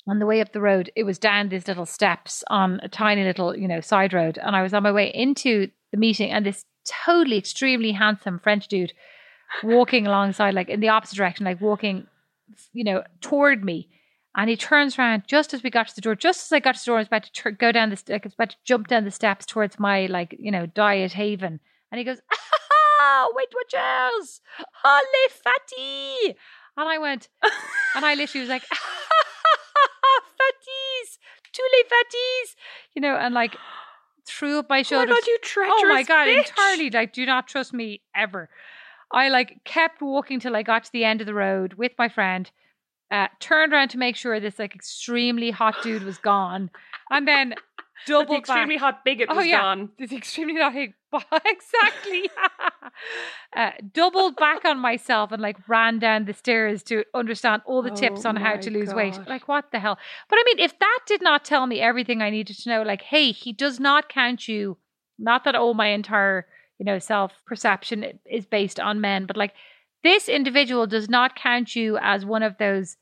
on 0.08 0.19
the 0.19 0.26
way 0.26 0.41
up 0.41 0.52
the 0.52 0.62
road, 0.62 0.91
it 0.95 1.04
was 1.04 1.17
down 1.17 1.50
these 1.50 1.67
little 1.67 1.86
steps 1.86 2.43
on 2.50 2.80
a 2.84 2.89
tiny 2.89 3.24
little, 3.24 3.56
you 3.56 3.67
know, 3.67 3.82
side 3.82 4.13
road, 4.13 4.38
and 4.41 4.56
I 4.56 4.62
was 4.62 4.74
on 4.74 4.84
my 4.84 4.91
way 4.91 5.12
into 5.13 5.69
the 5.91 5.98
meeting, 5.98 6.32
and 6.32 6.45
this 6.45 6.65
totally 7.06 7.38
extremely 7.38 7.91
handsome 7.93 8.39
French 8.39 8.67
dude 8.67 8.93
walking 9.63 10.06
alongside, 10.06 10.54
like 10.54 10.69
in 10.69 10.80
the 10.80 10.89
opposite 10.89 11.15
direction, 11.15 11.45
like 11.45 11.62
walking, 11.62 12.08
you 12.73 12.84
know, 12.84 13.03
toward 13.21 13.63
me. 13.63 13.89
And 14.38 14.49
he 14.49 14.58
turns 14.58 14.99
around 14.99 15.23
just 15.27 15.53
as 15.53 15.63
we 15.63 15.69
got 15.69 15.88
to 15.88 15.95
the 15.95 16.01
door. 16.01 16.13
Just 16.15 16.45
as 16.47 16.51
I 16.51 16.60
got 16.60 16.75
to 16.75 16.81
the 16.81 16.86
door, 16.89 16.97
I 16.97 16.99
was 16.99 17.08
about 17.08 17.23
to 17.23 17.31
tur- 17.31 17.51
go 17.51 17.71
down 17.71 17.89
the, 17.89 18.01
like, 18.10 18.25
I 18.25 18.27
was 18.27 18.34
about 18.34 18.49
to 18.49 18.58
jump 18.65 18.88
down 18.88 19.05
the 19.05 19.12
steps 19.12 19.45
towards 19.45 19.79
my, 19.79 20.08
like, 20.08 20.36
you 20.38 20.51
know, 20.51 20.65
diet 20.65 21.13
haven. 21.13 21.62
And 21.91 21.99
he 21.99 22.03
goes, 22.03 22.19
ah, 23.01 23.27
Weight 23.34 23.47
Watchers, 23.53 24.41
ole 24.84 25.29
fatty. 25.29 26.36
And 26.77 26.89
I 26.89 26.97
went, 26.97 27.29
and 27.95 28.03
I 28.05 28.15
literally 28.15 28.41
was 28.41 28.49
like, 28.49 28.63
fatties, 30.38 31.17
tous 31.53 31.63
les 31.71 31.84
fatties, 31.88 32.55
you 32.93 33.01
know, 33.01 33.15
and 33.15 33.34
like 33.34 33.55
threw 34.27 34.60
up 34.60 34.69
my 34.69 34.77
Oh 34.77 34.79
my 34.79 34.84
shoulders. 34.84 35.15
god, 35.15 35.27
you 35.27 35.38
treacherous 35.41 35.73
Oh 35.77 35.88
my 35.89 36.03
god, 36.03 36.27
bitch. 36.27 36.47
entirely. 36.49 36.89
Like, 36.89 37.13
do 37.13 37.25
not 37.25 37.47
trust 37.47 37.73
me 37.73 38.01
ever. 38.15 38.49
I 39.12 39.30
like 39.30 39.63
kept 39.63 40.02
walking 40.02 40.39
till 40.39 40.56
I 40.56 40.63
got 40.63 40.84
to 40.86 40.91
the 40.91 41.04
end 41.04 41.22
of 41.22 41.28
the 41.28 41.34
road 41.34 41.74
with 41.76 41.91
my 41.98 42.10
friend. 42.10 42.50
Uh, 43.12 43.28
turned 43.39 43.72
around 43.72 43.89
to 43.89 43.98
make 44.00 44.15
sure 44.15 44.39
this 44.39 44.58
like 44.60 44.74
extremely 44.76 45.52
hot 45.52 45.76
dude 45.84 46.04
was 46.04 46.18
gone, 46.18 46.72
and 47.12 47.28
then 47.28 47.50
the 48.08 48.12
doubled 48.13 48.39
extremely 48.39 48.76
back. 48.76 48.82
hot 48.82 49.06
bigot 49.06 49.28
Oh, 49.30 49.36
was 49.36 49.46
yeah. 49.46 49.62
gone. 49.62 49.89
This 50.00 50.12
extremely 50.12 50.60
hot 50.60 50.74
exactly. 51.46 52.30
uh, 53.56 53.72
doubled 53.94 54.36
back 54.38 54.65
on 54.65 54.80
myself 54.80 55.32
and 55.32 55.41
like 55.41 55.58
ran 55.70 56.00
down 56.00 56.26
the 56.26 56.34
stairs 56.34 56.84
to 56.84 57.04
understand 57.13 57.62
all 57.65 57.82
the 57.82 57.91
tips 57.91 58.26
Oh 58.26 58.30
on 58.30 58.36
how 58.38 58.56
to 58.58 58.72
lose 58.72 58.94
weight. 58.94 59.18
Like 59.28 59.48
what 59.48 59.72
the 59.72 59.80
hell? 59.80 59.98
But 60.30 60.38
I 60.39 60.44
mean, 60.46 60.60
if 60.60 60.78
that 60.80 61.00
did 61.06 61.22
not 61.22 61.46
tell 61.46 61.68
me 61.68 61.80
everything 61.80 62.22
I 62.22 62.30
needed 62.32 62.58
to 62.58 62.70
know, 62.70 62.82
like, 62.82 63.04
hey, 63.04 63.32
he 63.32 63.54
does 63.54 63.80
not 63.80 64.10
count 64.10 64.48
you. 64.48 64.78
Not 65.18 65.44
that 65.46 65.56
all 65.56 65.74
my 65.74 65.88
entire 65.88 66.48
you 66.77 66.85
know 66.85 66.99
self 66.99 67.31
perception 67.45 68.19
is 68.25 68.45
based 68.45 68.79
on 68.79 69.01
men, 69.01 69.25
but 69.25 69.38
like 69.38 69.53
this 70.03 70.29
individual 70.29 70.85
does 70.88 71.09
not 71.09 71.35
count 71.35 71.75
you 71.75 71.97
as 72.01 72.25
one 72.25 72.43
of 72.43 72.57
those 72.57 72.97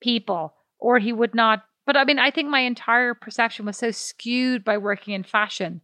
people, 0.00 0.54
or 0.78 0.98
he 0.98 1.12
would 1.12 1.34
not. 1.34 1.64
But 1.86 1.96
I 1.96 2.04
mean, 2.04 2.18
I 2.18 2.30
think 2.30 2.48
my 2.48 2.60
entire 2.60 3.14
perception 3.14 3.66
was 3.66 3.76
so 3.76 3.90
skewed 3.90 4.64
by 4.64 4.78
working 4.78 5.14
in 5.14 5.22
fashion 5.22 5.80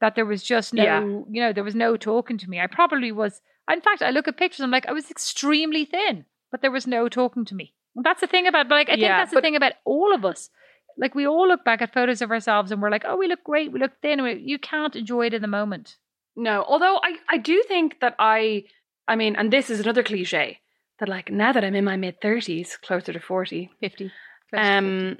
that 0.00 0.14
there 0.14 0.26
was 0.26 0.42
just 0.42 0.72
no, 0.74 0.82
Yeah. 0.82 1.00
you 1.00 1.40
know, 1.42 1.52
there 1.52 1.64
was 1.64 1.74
no 1.74 1.96
talking 1.96 2.38
to 2.38 2.48
me. 2.50 2.60
I 2.60 2.66
probably 2.66 3.12
was. 3.12 3.40
In 3.70 3.80
fact, 3.80 4.02
I 4.02 4.10
look 4.10 4.26
at 4.26 4.36
pictures. 4.36 4.60
I'm 4.64 4.70
like, 4.70 4.86
I 4.88 4.92
was 4.92 5.10
extremely 5.10 5.84
thin, 5.84 6.24
but 6.50 6.60
there 6.60 6.70
was 6.72 6.86
no 6.86 7.08
talking 7.08 7.44
to 7.44 7.54
me. 7.54 7.72
And 7.94 8.04
that's 8.04 8.20
the 8.20 8.26
thing 8.26 8.46
about, 8.46 8.68
like, 8.68 8.88
I 8.88 8.92
think 8.92 9.02
Yeah, 9.02 9.18
that's 9.18 9.30
the 9.30 9.36
but- 9.36 9.42
thing 9.44 9.56
about 9.56 9.74
all 9.84 10.14
of 10.14 10.24
us. 10.24 10.50
Like, 10.98 11.14
we 11.14 11.26
all 11.26 11.46
look 11.46 11.64
back 11.64 11.80
at 11.82 11.94
photos 11.94 12.20
of 12.20 12.30
ourselves 12.30 12.72
and 12.72 12.82
we're 12.82 12.90
like, 12.90 13.04
oh, 13.06 13.16
we 13.16 13.28
look 13.28 13.44
great, 13.44 13.70
we 13.72 13.78
look 13.78 13.92
thin. 14.02 14.22
We- 14.22 14.40
You 14.44 14.58
can't 14.58 14.96
enjoy 14.96 15.26
it 15.26 15.34
in 15.34 15.42
the 15.42 15.48
moment. 15.48 15.96
No, 16.40 16.64
although 16.66 16.96
I, 17.04 17.16
I 17.28 17.36
do 17.36 17.62
think 17.68 18.00
that 18.00 18.14
I, 18.18 18.64
I 19.06 19.14
mean, 19.14 19.36
and 19.36 19.52
this 19.52 19.68
is 19.68 19.78
another 19.80 20.02
cliche 20.02 20.60
that 20.98 21.08
like 21.08 21.30
now 21.30 21.52
that 21.52 21.62
I'm 21.64 21.74
in 21.74 21.84
my 21.84 21.96
mid 21.98 22.20
thirties, 22.22 22.78
closer 22.82 23.12
to 23.12 23.20
forty, 23.20 23.70
Fifty. 23.78 24.10
um, 24.56 25.18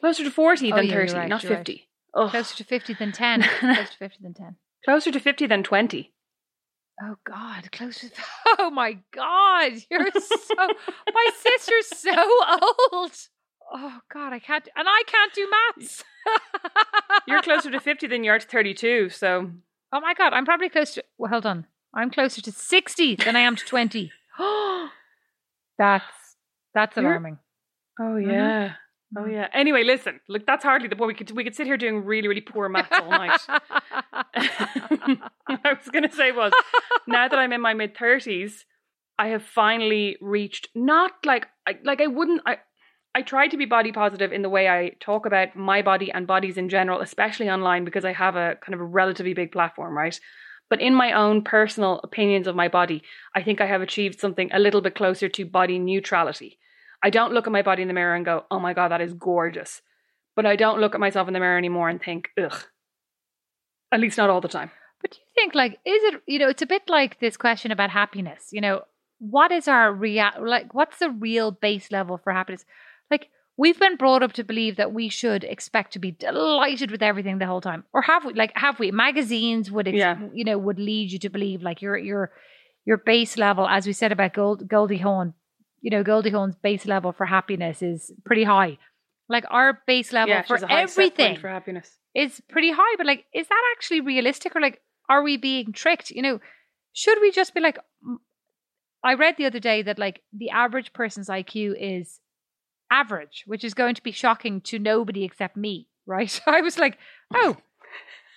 closer 0.00 0.24
to 0.24 0.30
forty 0.30 0.72
Oh, 0.72 0.76
than 0.76 0.86
yeah, 0.86 0.94
thirty, 0.94 1.12
right, 1.12 1.28
not 1.28 1.42
you're 1.42 1.52
right. 1.52 1.58
fifty. 1.58 1.88
Closer 2.14 2.56
to 2.56 2.64
fifty 2.64 2.94
than 2.94 3.12
ten. 3.12 3.42
closer 3.60 3.84
to 3.92 3.96
fifty 3.98 4.18
than 4.22 4.32
ten. 4.34 4.56
closer 4.86 5.10
to 5.12 5.20
fifty 5.20 5.46
than 5.46 5.62
twenty. 5.62 6.14
Oh 7.02 7.16
God, 7.24 7.70
closer. 7.70 8.08
To, 8.08 8.22
oh 8.58 8.70
my 8.70 8.96
God, 9.12 9.72
you're 9.90 10.10
so. 10.12 10.54
my 10.56 11.26
sister's 11.36 11.88
so 11.98 12.14
old. 12.92 13.12
Oh 13.72 13.98
God, 14.12 14.32
I 14.32 14.38
can't, 14.38 14.66
and 14.74 14.88
I 14.88 15.02
can't 15.06 15.32
do 15.34 15.46
maths. 15.76 16.04
You're 17.28 17.42
closer 17.42 17.70
to 17.70 17.80
fifty 17.80 18.06
than 18.06 18.24
you 18.24 18.30
are 18.32 18.38
to 18.38 18.46
thirty-two. 18.46 19.10
So 19.10 19.50
Oh 19.92 20.00
my 20.00 20.14
God, 20.14 20.32
I'm 20.32 20.44
probably 20.44 20.68
close 20.68 20.94
to. 20.94 21.04
Well, 21.18 21.30
hold 21.30 21.46
on, 21.46 21.66
I'm 21.94 22.10
closer 22.10 22.40
to 22.42 22.52
sixty 22.52 23.16
than 23.16 23.36
I 23.36 23.40
am 23.40 23.56
to 23.56 23.64
twenty. 23.64 24.12
that's 25.78 26.04
that's 26.74 26.96
You're- 26.96 27.08
alarming. 27.08 27.38
Oh 27.98 28.04
Mhm. 28.14 28.30
yeah. 28.32 28.72
Oh 29.18 29.26
yeah. 29.26 29.48
Anyway, 29.52 29.82
listen. 29.82 30.20
Look, 30.28 30.46
that's 30.46 30.62
hardly 30.64 30.86
the 30.88 30.94
point. 30.96 31.08
We 31.08 31.14
could 31.14 31.30
we 31.36 31.44
could 31.44 31.54
sit 31.56 31.66
here 31.66 31.76
doing 31.76 32.04
really 32.04 32.28
really 32.28 32.40
poor 32.40 32.68
maths 32.68 32.88
all 32.92 33.10
night. 33.10 33.40
what 33.48 33.60
I 34.36 35.72
was 35.74 35.88
going 35.92 36.08
to 36.08 36.14
say 36.14 36.30
was, 36.32 36.52
now 37.06 37.26
that 37.28 37.38
I'm 37.38 37.52
in 37.52 37.60
my 37.60 37.74
mid 37.74 37.96
thirties, 37.96 38.64
I 39.18 39.28
have 39.28 39.42
finally 39.44 40.16
reached 40.20 40.68
not 40.74 41.12
like 41.24 41.46
I, 41.66 41.74
like 41.84 42.00
I 42.00 42.06
wouldn't 42.06 42.42
I. 42.46 42.58
I 43.14 43.22
try 43.22 43.48
to 43.48 43.56
be 43.56 43.64
body 43.64 43.90
positive 43.90 44.32
in 44.32 44.42
the 44.42 44.48
way 44.48 44.68
I 44.68 44.92
talk 45.00 45.26
about 45.26 45.56
my 45.56 45.82
body 45.82 46.12
and 46.12 46.26
bodies 46.26 46.56
in 46.56 46.68
general, 46.68 47.00
especially 47.00 47.50
online, 47.50 47.84
because 47.84 48.04
I 48.04 48.12
have 48.12 48.36
a 48.36 48.56
kind 48.60 48.74
of 48.74 48.80
a 48.80 48.84
relatively 48.84 49.34
big 49.34 49.50
platform, 49.50 49.96
right? 49.96 50.18
But 50.68 50.80
in 50.80 50.94
my 50.94 51.12
own 51.12 51.42
personal 51.42 52.00
opinions 52.04 52.46
of 52.46 52.54
my 52.54 52.68
body, 52.68 53.02
I 53.34 53.42
think 53.42 53.60
I 53.60 53.66
have 53.66 53.82
achieved 53.82 54.20
something 54.20 54.50
a 54.52 54.60
little 54.60 54.80
bit 54.80 54.94
closer 54.94 55.28
to 55.28 55.44
body 55.44 55.80
neutrality. 55.80 56.58
I 57.02 57.10
don't 57.10 57.32
look 57.32 57.48
at 57.48 57.52
my 57.52 57.62
body 57.62 57.82
in 57.82 57.88
the 57.88 57.94
mirror 57.94 58.14
and 58.14 58.24
go, 58.24 58.44
oh 58.50 58.60
my 58.60 58.74
God, 58.74 58.92
that 58.92 59.00
is 59.00 59.12
gorgeous. 59.12 59.82
But 60.36 60.46
I 60.46 60.54
don't 60.54 60.80
look 60.80 60.94
at 60.94 61.00
myself 61.00 61.26
in 61.26 61.34
the 61.34 61.40
mirror 61.40 61.58
anymore 61.58 61.88
and 61.88 62.00
think, 62.00 62.28
ugh. 62.40 62.62
At 63.90 63.98
least 63.98 64.18
not 64.18 64.30
all 64.30 64.40
the 64.40 64.46
time. 64.46 64.70
But 65.02 65.10
do 65.10 65.18
you 65.18 65.26
think, 65.34 65.56
like, 65.56 65.72
is 65.84 66.02
it, 66.04 66.22
you 66.26 66.38
know, 66.38 66.48
it's 66.48 66.62
a 66.62 66.66
bit 66.66 66.82
like 66.86 67.18
this 67.18 67.36
question 67.36 67.72
about 67.72 67.90
happiness. 67.90 68.50
You 68.52 68.60
know, 68.60 68.82
what 69.18 69.50
is 69.50 69.66
our 69.66 69.92
real, 69.92 70.30
like, 70.40 70.72
what's 70.72 70.98
the 70.98 71.10
real 71.10 71.50
base 71.50 71.90
level 71.90 72.18
for 72.18 72.32
happiness? 72.32 72.64
Like, 73.10 73.28
we've 73.56 73.78
been 73.78 73.96
brought 73.96 74.22
up 74.22 74.32
to 74.34 74.44
believe 74.44 74.76
that 74.76 74.92
we 74.92 75.08
should 75.08 75.44
expect 75.44 75.92
to 75.92 75.98
be 75.98 76.10
delighted 76.12 76.90
with 76.90 77.02
everything 77.02 77.38
the 77.38 77.46
whole 77.46 77.60
time. 77.60 77.84
Or 77.92 78.02
have 78.02 78.24
we, 78.24 78.32
like, 78.34 78.52
have 78.56 78.78
we? 78.78 78.90
Magazines 78.90 79.70
would, 79.70 79.88
ex- 79.88 79.96
Yeah. 79.96 80.18
you 80.32 80.44
know, 80.44 80.58
would 80.58 80.78
lead 80.78 81.10
you 81.12 81.18
to 81.20 81.28
believe, 81.28 81.62
like, 81.62 81.82
your, 81.82 81.96
your, 81.96 82.30
your 82.84 82.96
base 82.98 83.36
level, 83.36 83.66
as 83.68 83.86
we 83.86 83.92
said 83.92 84.12
about 84.12 84.32
Gold, 84.34 84.68
Goldie 84.68 84.98
Hawn, 84.98 85.34
you 85.80 85.90
know, 85.90 86.02
Goldie 86.02 86.30
Hawn's 86.30 86.56
base 86.56 86.86
level 86.86 87.12
for 87.12 87.26
happiness 87.26 87.82
is 87.82 88.12
pretty 88.24 88.44
high. 88.44 88.78
Like, 89.28 89.44
our 89.50 89.80
base 89.86 90.12
level 90.12 90.34
yeah, 90.34 90.42
for 90.42 90.56
a 90.56 90.60
high 90.60 90.66
set 90.66 90.68
point 90.68 90.90
everything 90.90 91.36
for 91.40 91.48
happiness. 91.48 91.96
is 92.14 92.40
pretty 92.48 92.70
high, 92.72 92.96
but 92.96 93.06
like, 93.06 93.24
is 93.34 93.46
that 93.48 93.62
actually 93.76 94.00
realistic 94.00 94.56
or 94.56 94.60
like, 94.60 94.80
are 95.08 95.22
we 95.22 95.36
being 95.36 95.72
tricked? 95.72 96.10
You 96.10 96.22
know, 96.22 96.40
should 96.92 97.18
we 97.20 97.30
just 97.30 97.54
be 97.54 97.60
like, 97.60 97.78
I 99.04 99.14
read 99.14 99.36
the 99.36 99.46
other 99.46 99.60
day 99.60 99.82
that 99.82 99.98
like 99.98 100.20
the 100.32 100.50
average 100.50 100.92
person's 100.92 101.28
IQ 101.28 101.74
is 101.78 102.20
average, 102.90 103.44
which 103.46 103.64
is 103.64 103.74
going 103.74 103.94
to 103.94 104.02
be 104.02 104.12
shocking 104.12 104.60
to 104.62 104.78
nobody 104.78 105.24
except 105.24 105.56
me, 105.56 105.88
right? 106.06 106.40
I 106.46 106.60
was 106.60 106.78
like, 106.78 106.98
oh, 107.34 107.56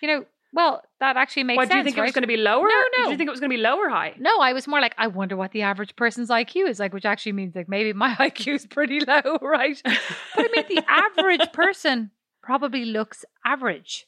you 0.02 0.08
know, 0.08 0.26
well, 0.56 0.84
that 1.00 1.18
actually 1.18 1.46
makes 1.46 1.58
What 1.58 1.64
sense. 1.70 1.74
do 1.74 1.78
you 1.80 1.84
think 1.84 1.98
it 1.98 2.02
was 2.02 2.12
going 2.12 2.22
to 2.24 2.28
be 2.28 2.38
lower? 2.38 2.68
No, 2.68 2.84
Did 2.96 3.04
no. 3.06 3.10
you 3.12 3.18
think 3.18 3.28
it 3.28 3.32
was 3.32 3.40
going 3.40 3.50
to 3.50 3.58
be 3.58 3.62
lower 3.62 3.90
high? 3.90 4.14
No, 4.20 4.40
I 4.40 4.54
was 4.54 4.68
more 4.68 4.80
like, 4.82 4.94
I 5.00 5.08
wonder 5.08 5.36
what 5.36 5.52
the 5.52 5.64
average 5.64 5.96
person's 5.96 6.30
IQ 6.30 6.70
is 6.70 6.80
like, 6.80 6.94
which 6.94 7.06
actually 7.06 7.32
means 7.32 7.56
like 7.56 7.68
maybe 7.68 7.92
my 7.94 8.14
IQ 8.20 8.56
is 8.56 8.66
pretty 8.68 9.00
low, 9.00 9.38
right? 9.42 9.82
But 9.84 9.98
I 10.38 10.48
mean, 10.56 10.66
the 10.76 10.84
average 10.88 11.52
person 11.54 12.12
probably 12.44 12.86
looks 12.86 13.26
average. 13.44 14.06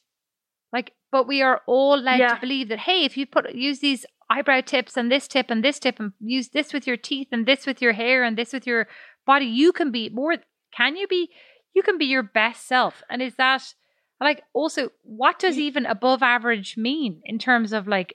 Like, 0.72 0.92
but 1.10 1.26
we 1.26 1.42
are 1.42 1.62
all 1.66 1.98
led 1.98 2.18
Yeah. 2.20 2.34
to 2.34 2.40
believe 2.40 2.68
that, 2.68 2.80
hey, 2.80 3.04
if 3.04 3.16
you 3.16 3.26
put 3.26 3.52
use 3.54 3.80
these 3.80 4.06
eyebrow 4.30 4.60
tips 4.60 4.96
and 4.96 5.10
this 5.10 5.26
tip 5.26 5.50
and 5.50 5.64
this 5.64 5.78
tip 5.80 5.98
and 5.98 6.12
use 6.20 6.50
this 6.50 6.72
with 6.72 6.86
your 6.86 6.96
teeth 6.96 7.28
and 7.32 7.46
this 7.46 7.66
with 7.66 7.80
your 7.82 7.92
hair 7.92 8.22
and 8.22 8.36
this 8.36 8.52
with 8.52 8.66
your 8.66 8.86
body, 9.26 9.46
you 9.46 9.72
can 9.72 9.90
be 9.90 10.08
more. 10.08 10.36
Can 10.76 10.96
you 10.96 11.06
be? 11.06 11.30
You 11.74 11.82
can 11.82 11.98
be 11.98 12.06
your 12.06 12.22
best 12.22 12.66
self. 12.66 13.02
And 13.10 13.20
is 13.20 13.34
that 13.36 13.74
like 14.20 14.42
also 14.54 14.90
what 15.02 15.38
does 15.38 15.56
mm. 15.56 15.60
even 15.60 15.86
above 15.86 16.22
average 16.22 16.76
mean 16.76 17.20
in 17.24 17.38
terms 17.38 17.72
of 17.72 17.86
like 17.86 18.14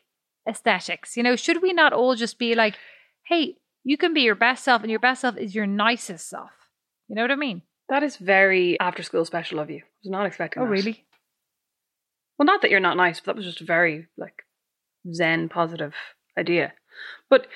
aesthetics? 0.50 1.16
You 1.16 1.24
know, 1.24 1.36
should 1.36 1.62
we 1.62 1.74
not 1.74 1.94
all 1.94 2.16
just 2.16 2.40
be 2.40 2.56
like, 2.56 2.76
hey, 3.28 3.58
you 3.84 3.98
can 3.98 4.14
be 4.14 4.22
your 4.22 4.36
best 4.36 4.64
self, 4.64 4.82
and 4.82 4.92
your 4.92 5.00
best 5.00 5.22
self 5.22 5.38
is 5.38 5.56
your 5.56 5.66
nicest 5.66 6.30
self. 6.30 6.52
You 7.08 7.16
know 7.16 7.24
what 7.24 7.32
I 7.32 7.36
mean? 7.36 7.64
That 7.90 8.04
is 8.04 8.16
very 8.18 8.80
after 8.80 9.04
school 9.04 9.26
special 9.26 9.60
of 9.60 9.70
you. 9.70 9.78
I 9.78 9.90
was 10.04 10.12
not 10.12 10.26
expecting 10.26 10.62
Oh, 10.62 10.66
that. 10.66 10.72
really? 10.72 11.06
Well, 12.38 12.46
not 12.46 12.62
that 12.62 12.72
you're 12.72 12.80
not 12.80 12.98
nice, 12.98 13.20
but 13.20 13.28
that 13.28 13.36
was 13.36 13.46
just 13.46 13.62
a 13.62 13.66
very 13.66 14.08
like 14.18 14.44
zen 15.14 15.50
positive 15.50 15.94
idea. 16.38 16.74
But 17.30 17.48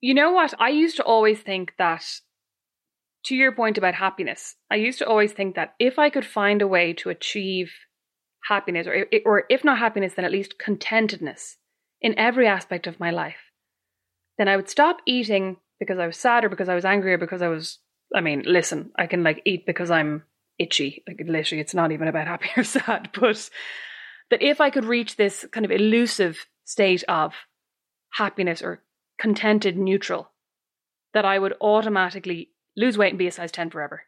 you 0.00 0.14
know 0.14 0.30
what? 0.32 0.54
I 0.58 0.68
used 0.68 0.96
to 0.96 1.04
always 1.04 1.40
think 1.40 1.74
that 1.78 2.04
to 3.24 3.34
your 3.34 3.52
point 3.52 3.78
about 3.78 3.94
happiness, 3.94 4.56
I 4.70 4.76
used 4.76 4.98
to 4.98 5.06
always 5.06 5.32
think 5.32 5.54
that 5.54 5.74
if 5.78 5.98
I 5.98 6.10
could 6.10 6.24
find 6.24 6.62
a 6.62 6.68
way 6.68 6.92
to 6.94 7.10
achieve 7.10 7.72
happiness 8.48 8.86
or 8.86 9.06
or 9.26 9.44
if 9.50 9.64
not 9.64 9.78
happiness 9.78 10.14
then 10.14 10.24
at 10.24 10.32
least 10.32 10.58
contentedness 10.58 11.56
in 12.00 12.18
every 12.18 12.46
aspect 12.46 12.86
of 12.86 12.98
my 12.98 13.10
life, 13.10 13.52
then 14.38 14.48
I 14.48 14.56
would 14.56 14.68
stop 14.68 14.98
eating 15.06 15.58
because 15.78 15.98
I 15.98 16.06
was 16.06 16.16
sad 16.16 16.44
or 16.44 16.48
because 16.48 16.68
I 16.68 16.74
was 16.74 16.84
angry 16.84 17.12
or 17.12 17.18
because 17.18 17.42
I 17.42 17.48
was 17.48 17.78
I 18.14 18.20
mean, 18.20 18.42
listen, 18.46 18.90
I 18.96 19.06
can 19.06 19.22
like 19.22 19.42
eat 19.44 19.66
because 19.66 19.90
I'm 19.90 20.24
itchy. 20.58 21.04
Like 21.06 21.20
literally 21.26 21.60
it's 21.60 21.74
not 21.74 21.92
even 21.92 22.08
about 22.08 22.26
happy 22.26 22.50
or 22.56 22.64
sad, 22.64 23.10
but 23.18 23.50
that 24.30 24.42
if 24.42 24.60
I 24.60 24.70
could 24.70 24.84
reach 24.84 25.16
this 25.16 25.46
kind 25.52 25.66
of 25.66 25.72
elusive 25.72 26.46
state 26.64 27.04
of 27.08 27.34
happiness 28.12 28.62
or 28.62 28.82
contented 29.18 29.76
neutral, 29.76 30.30
that 31.12 31.24
I 31.24 31.38
would 31.38 31.54
automatically 31.60 32.50
lose 32.76 32.96
weight 32.98 33.10
and 33.10 33.18
be 33.18 33.26
a 33.26 33.30
size 33.32 33.52
10 33.52 33.70
forever. 33.70 34.02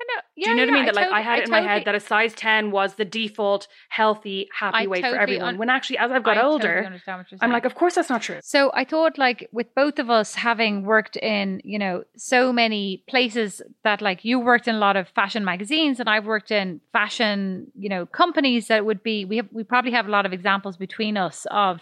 I 0.00 0.04
know. 0.16 0.22
Yeah, 0.36 0.44
Do 0.46 0.50
you 0.50 0.56
know 0.56 0.62
what 0.62 0.68
I 0.68 0.72
yeah, 0.72 0.74
mean? 0.76 0.86
That 0.86 0.94
like 0.96 1.04
totally- 1.04 1.20
I 1.20 1.22
had 1.22 1.38
it 1.38 1.44
in 1.44 1.50
my 1.52 1.60
head 1.60 1.84
that 1.84 1.94
a 1.94 2.00
size 2.00 2.34
10 2.34 2.72
was 2.72 2.94
the 2.96 3.04
default 3.04 3.68
healthy, 3.90 4.48
happy 4.58 4.76
I 4.78 4.86
weight 4.88 5.02
totally 5.02 5.16
for 5.18 5.22
everyone. 5.22 5.48
un- 5.50 5.58
when 5.58 5.70
actually, 5.70 5.98
as 5.98 6.10
I've 6.10 6.24
got 6.24 6.36
I 6.36 6.42
older, 6.42 6.66
totally 6.66 6.86
understand 6.86 7.18
what 7.18 7.30
you're 7.30 7.38
I'm 7.40 7.52
like, 7.52 7.64
of 7.64 7.76
course 7.76 7.94
that's 7.94 8.10
not 8.10 8.20
true. 8.22 8.40
So 8.42 8.72
I 8.74 8.84
thought 8.84 9.18
like 9.18 9.48
with 9.52 9.72
both 9.76 10.00
of 10.00 10.10
us 10.10 10.34
having 10.34 10.82
worked 10.84 11.16
in, 11.16 11.60
you 11.62 11.78
know, 11.78 12.02
so 12.16 12.52
many 12.52 13.04
places 13.08 13.62
that 13.84 14.02
like 14.02 14.24
you 14.24 14.40
worked 14.40 14.66
in 14.66 14.74
a 14.74 14.78
lot 14.78 14.96
of 14.96 15.08
fashion 15.10 15.44
magazines 15.44 16.00
and 16.00 16.10
I've 16.10 16.26
worked 16.26 16.50
in 16.50 16.80
fashion, 16.92 17.70
you 17.76 17.88
know, 17.88 18.04
companies 18.04 18.66
that 18.66 18.84
would 18.84 19.02
be 19.04 19.24
we 19.24 19.36
have 19.36 19.48
we 19.52 19.62
probably 19.62 19.92
have 19.92 20.08
a 20.08 20.10
lot 20.10 20.26
of 20.26 20.32
examples 20.32 20.76
between 20.76 21.16
us 21.16 21.46
of 21.52 21.80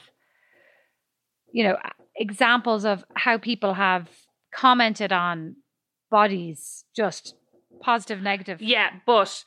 you 1.54 1.64
know, 1.64 1.76
examples 2.16 2.84
of 2.84 3.04
how 3.14 3.36
people 3.38 3.74
have 3.74 4.08
commented 4.54 5.12
on 5.12 5.56
bodies 6.12 6.84
just 6.94 7.34
positive 7.80 8.22
negative. 8.22 8.62
Yeah, 8.62 8.90
but 9.04 9.44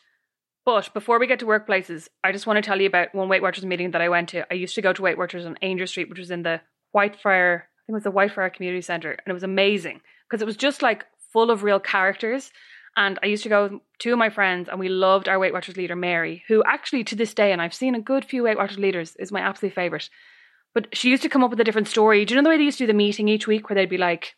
but 0.65 0.91
before 0.95 1.19
we 1.19 1.27
get 1.27 1.39
to 1.39 1.45
workplaces, 1.45 2.09
I 2.23 2.31
just 2.31 2.47
want 2.47 2.57
to 2.57 2.61
tell 2.61 2.81
you 2.81 2.87
about 2.87 3.13
one 3.13 3.29
Weight 3.29 3.43
Watchers 3.43 3.65
meeting 3.65 3.91
that 3.91 4.01
I 4.01 4.09
went 4.09 4.29
to. 4.29 4.51
I 4.51 4.55
used 4.55 4.73
to 4.75 4.81
go 4.81 4.91
to 4.91 5.01
Weight 5.01 5.17
Watchers 5.17 5.45
on 5.45 5.59
Aungier 5.61 5.87
Street, 5.87 6.09
which 6.09 6.17
was 6.17 6.31
in 6.31 6.41
the 6.41 6.59
Whitefriar, 6.93 7.57
I 7.59 7.81
think 7.85 7.89
it 7.89 7.93
was 7.93 8.03
the 8.03 8.11
Whitefriar 8.11 8.51
Community 8.51 8.81
Centre, 8.81 9.11
and 9.11 9.27
it 9.27 9.33
was 9.33 9.43
amazing 9.43 10.01
because 10.27 10.41
it 10.41 10.45
was 10.45 10.57
just 10.57 10.81
like 10.81 11.05
full 11.31 11.51
of 11.51 11.61
real 11.61 11.79
characters. 11.79 12.51
And 12.97 13.19
I 13.21 13.27
used 13.27 13.43
to 13.43 13.49
go 13.49 13.63
with 13.63 13.81
two 13.99 14.13
of 14.13 14.17
my 14.17 14.29
friends, 14.29 14.67
and 14.67 14.79
we 14.79 14.89
loved 14.89 15.29
our 15.29 15.37
Weight 15.37 15.53
Watchers 15.53 15.77
leader, 15.77 15.95
Mary, 15.95 16.43
who 16.47 16.63
actually 16.65 17.03
to 17.03 17.15
this 17.15 17.35
day, 17.35 17.51
and 17.51 17.61
I've 17.61 17.73
seen 17.73 17.93
a 17.93 18.01
good 18.01 18.25
few 18.25 18.43
Weight 18.43 18.57
Watchers 18.57 18.79
leaders, 18.79 19.15
is 19.17 19.31
my 19.31 19.41
absolute 19.41 19.75
favorite. 19.75 20.09
But 20.73 20.87
she 20.97 21.11
used 21.11 21.23
to 21.23 21.29
come 21.29 21.43
up 21.43 21.51
with 21.51 21.59
a 21.59 21.63
different 21.63 21.89
story. 21.89 22.25
Do 22.25 22.33
you 22.33 22.41
know 22.41 22.43
the 22.43 22.49
way 22.49 22.57
they 22.57 22.63
used 22.63 22.79
to 22.79 22.83
do 22.83 22.87
the 22.87 22.93
meeting 22.93 23.27
each 23.27 23.47
week 23.47 23.69
where 23.69 23.75
they'd 23.75 23.89
be 23.89 23.97
like, 23.97 24.35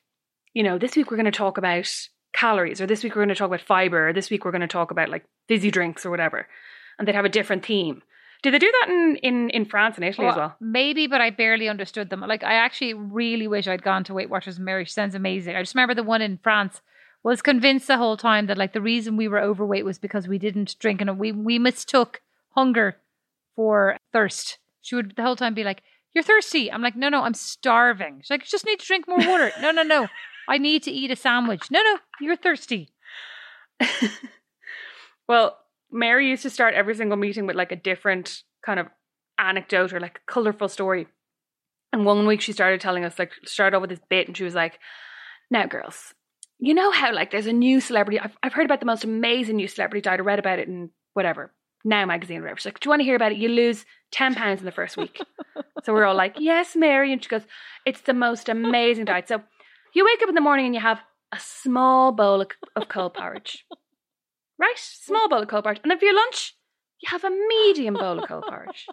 you 0.53 0.63
know, 0.63 0.77
this 0.77 0.95
week 0.95 1.09
we're 1.09 1.17
going 1.17 1.25
to 1.25 1.31
talk 1.31 1.57
about 1.57 1.89
calories, 2.33 2.81
or 2.81 2.87
this 2.87 3.03
week 3.03 3.15
we're 3.15 3.21
going 3.21 3.29
to 3.29 3.35
talk 3.35 3.47
about 3.47 3.61
fiber, 3.61 4.09
or 4.09 4.13
this 4.13 4.29
week 4.29 4.45
we're 4.45 4.51
going 4.51 4.61
to 4.61 4.67
talk 4.67 4.91
about 4.91 5.09
like 5.09 5.25
fizzy 5.47 5.71
drinks 5.71 6.05
or 6.05 6.11
whatever. 6.11 6.47
And 6.97 7.07
they'd 7.07 7.15
have 7.15 7.25
a 7.25 7.29
different 7.29 7.65
theme. 7.65 8.01
Did 8.43 8.53
they 8.53 8.59
do 8.59 8.71
that 8.81 8.89
in, 8.89 9.15
in, 9.23 9.49
in 9.49 9.65
France 9.65 9.95
and 9.95 10.05
Italy 10.05 10.27
as 10.27 10.35
well? 10.35 10.55
Maybe, 10.59 11.07
but 11.07 11.21
I 11.21 11.31
barely 11.31 11.67
understood 11.67 12.09
them. 12.09 12.21
Like, 12.21 12.43
I 12.43 12.53
actually 12.53 12.93
really 12.93 13.47
wish 13.47 13.67
I'd 13.67 13.81
gone 13.81 14.03
to 14.05 14.13
Weight 14.13 14.29
Watchers 14.29 14.57
and 14.57 14.65
Mary. 14.65 14.85
She 14.85 14.91
sounds 14.91 15.15
amazing. 15.15 15.55
I 15.55 15.61
just 15.61 15.73
remember 15.73 15.95
the 15.95 16.03
one 16.03 16.21
in 16.21 16.37
France 16.43 16.81
was 17.23 17.41
convinced 17.41 17.87
the 17.87 17.97
whole 17.97 18.15
time 18.15 18.45
that 18.47 18.57
like 18.57 18.73
the 18.73 18.81
reason 18.81 19.17
we 19.17 19.27
were 19.27 19.39
overweight 19.39 19.83
was 19.85 19.99
because 19.99 20.27
we 20.27 20.37
didn't 20.37 20.77
drink 20.79 21.01
enough. 21.01 21.17
We 21.17 21.31
we 21.31 21.59
mistook 21.59 22.21
hunger 22.51 22.97
for 23.55 23.97
thirst. 24.13 24.59
She 24.81 24.95
would 24.95 25.13
the 25.15 25.23
whole 25.23 25.35
time 25.35 25.53
be 25.53 25.63
like, 25.63 25.83
"You're 26.13 26.23
thirsty." 26.23 26.71
I'm 26.71 26.81
like, 26.81 26.95
"No, 26.95 27.09
no, 27.09 27.23
I'm 27.23 27.33
starving." 27.33 28.21
She's 28.21 28.29
like, 28.29 28.45
just 28.45 28.65
need 28.65 28.79
to 28.79 28.85
drink 28.85 29.07
more 29.07 29.17
water." 29.17 29.51
no, 29.61 29.71
no, 29.71 29.83
no. 29.83 30.07
I 30.47 30.57
need 30.57 30.83
to 30.83 30.91
eat 30.91 31.11
a 31.11 31.15
sandwich. 31.15 31.69
No, 31.71 31.81
no, 31.81 31.97
you're 32.21 32.35
thirsty. 32.35 32.89
well, 35.27 35.57
Mary 35.91 36.29
used 36.29 36.43
to 36.43 36.49
start 36.49 36.73
every 36.73 36.95
single 36.95 37.17
meeting 37.17 37.45
with 37.45 37.55
like 37.55 37.71
a 37.71 37.75
different 37.75 38.43
kind 38.65 38.79
of 38.79 38.87
anecdote 39.37 39.93
or 39.93 39.99
like 39.99 40.19
a 40.19 40.31
colorful 40.31 40.67
story. 40.67 41.07
And 41.93 42.05
one 42.05 42.27
week 42.27 42.41
she 42.41 42.51
started 42.51 42.81
telling 42.81 43.05
us, 43.05 43.17
like, 43.17 43.31
started 43.45 43.75
off 43.75 43.81
with 43.81 43.89
this 43.89 44.01
bit, 44.09 44.27
and 44.27 44.35
she 44.35 44.43
was 44.43 44.55
like, 44.55 44.79
Now, 45.49 45.65
girls, 45.65 46.13
you 46.59 46.73
know 46.73 46.91
how 46.91 47.13
like 47.13 47.31
there's 47.31 47.45
a 47.45 47.53
new 47.53 47.79
celebrity. 47.79 48.19
I've, 48.19 48.37
I've 48.41 48.53
heard 48.53 48.65
about 48.65 48.79
the 48.79 48.85
most 48.85 49.03
amazing 49.03 49.57
new 49.57 49.67
celebrity 49.67 50.01
diet. 50.01 50.19
I 50.19 50.23
read 50.23 50.39
about 50.39 50.59
it 50.59 50.67
in 50.67 50.89
whatever, 51.13 51.53
Now 51.83 52.05
magazine 52.05 52.41
whatever. 52.41 52.57
She's 52.57 52.65
like, 52.65 52.79
Do 52.79 52.87
you 52.87 52.91
want 52.91 53.01
to 53.01 53.05
hear 53.05 53.15
about 53.15 53.31
it? 53.31 53.37
You 53.37 53.49
lose 53.49 53.85
10 54.11 54.35
pounds 54.35 54.59
in 54.59 54.65
the 54.65 54.71
first 54.71 54.97
week. 54.97 55.19
so 55.83 55.93
we're 55.93 56.05
all 56.05 56.15
like, 56.15 56.35
Yes, 56.39 56.75
Mary. 56.75 57.13
And 57.13 57.23
she 57.23 57.29
goes, 57.29 57.43
It's 57.85 58.01
the 58.01 58.13
most 58.13 58.49
amazing 58.49 59.05
diet. 59.05 59.27
So 59.27 59.43
you 59.93 60.05
wake 60.05 60.21
up 60.21 60.29
in 60.29 60.35
the 60.35 60.41
morning 60.41 60.65
and 60.65 60.75
you 60.75 60.81
have 60.81 60.99
a 61.33 61.39
small 61.39 62.11
bowl 62.11 62.41
of, 62.75 62.89
cold 62.89 63.13
porridge. 63.13 63.65
Right? 64.59 64.73
Small 64.75 65.29
bowl 65.29 65.43
of 65.43 65.47
cold 65.49 65.65
porridge. 65.65 65.81
And 65.83 65.91
then 65.91 65.99
for 65.99 66.05
your 66.05 66.15
lunch, 66.15 66.55
you 66.99 67.11
have 67.11 67.23
a 67.23 67.29
medium 67.29 67.93
bowl 67.93 68.17
of 68.17 68.27
cold 68.27 68.43
porridge. 68.49 68.87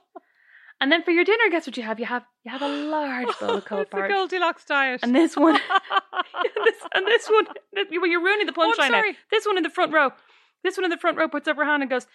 And 0.79 0.93
then 0.93 1.03
for 1.03 1.11
your 1.11 1.25
dinner, 1.25 1.45
guess 1.51 1.67
what 1.67 1.77
you 1.79 1.83
have? 1.83 1.99
You 1.99 2.05
have 2.05 2.25
you 2.45 2.53
have 2.53 2.61
a 2.61 2.69
large 2.69 3.29
bowl 3.41 3.57
of 3.57 3.65
cold 3.71 3.83
it's 3.83 3.91
porridge. 3.91 4.11
the 4.11 4.15
Goldilocks 4.15 4.67
diet. 4.67 5.01
And 5.03 5.15
this 5.15 5.37
one, 5.37 5.55
this, 6.65 6.77
and 6.95 7.07
this 7.07 7.29
one, 7.31 7.47
this, 7.73 7.87
well, 7.91 8.07
you're 8.07 8.23
ruining 8.23 8.45
the 8.45 8.53
oh, 8.55 8.61
punchline 8.61 8.91
now. 8.91 8.99
sorry. 8.99 9.17
This 9.31 9.47
one 9.47 9.57
in 9.57 9.63
the 9.63 9.71
front 9.71 9.95
row, 9.95 10.11
this 10.63 10.77
one 10.77 10.85
in 10.85 10.91
the 10.91 10.99
front 10.99 11.17
row 11.17 11.29
puts 11.29 11.49
up 11.49 11.57
her 11.57 11.65
hand 11.65 11.83
and 11.83 11.89
goes, 11.89 12.07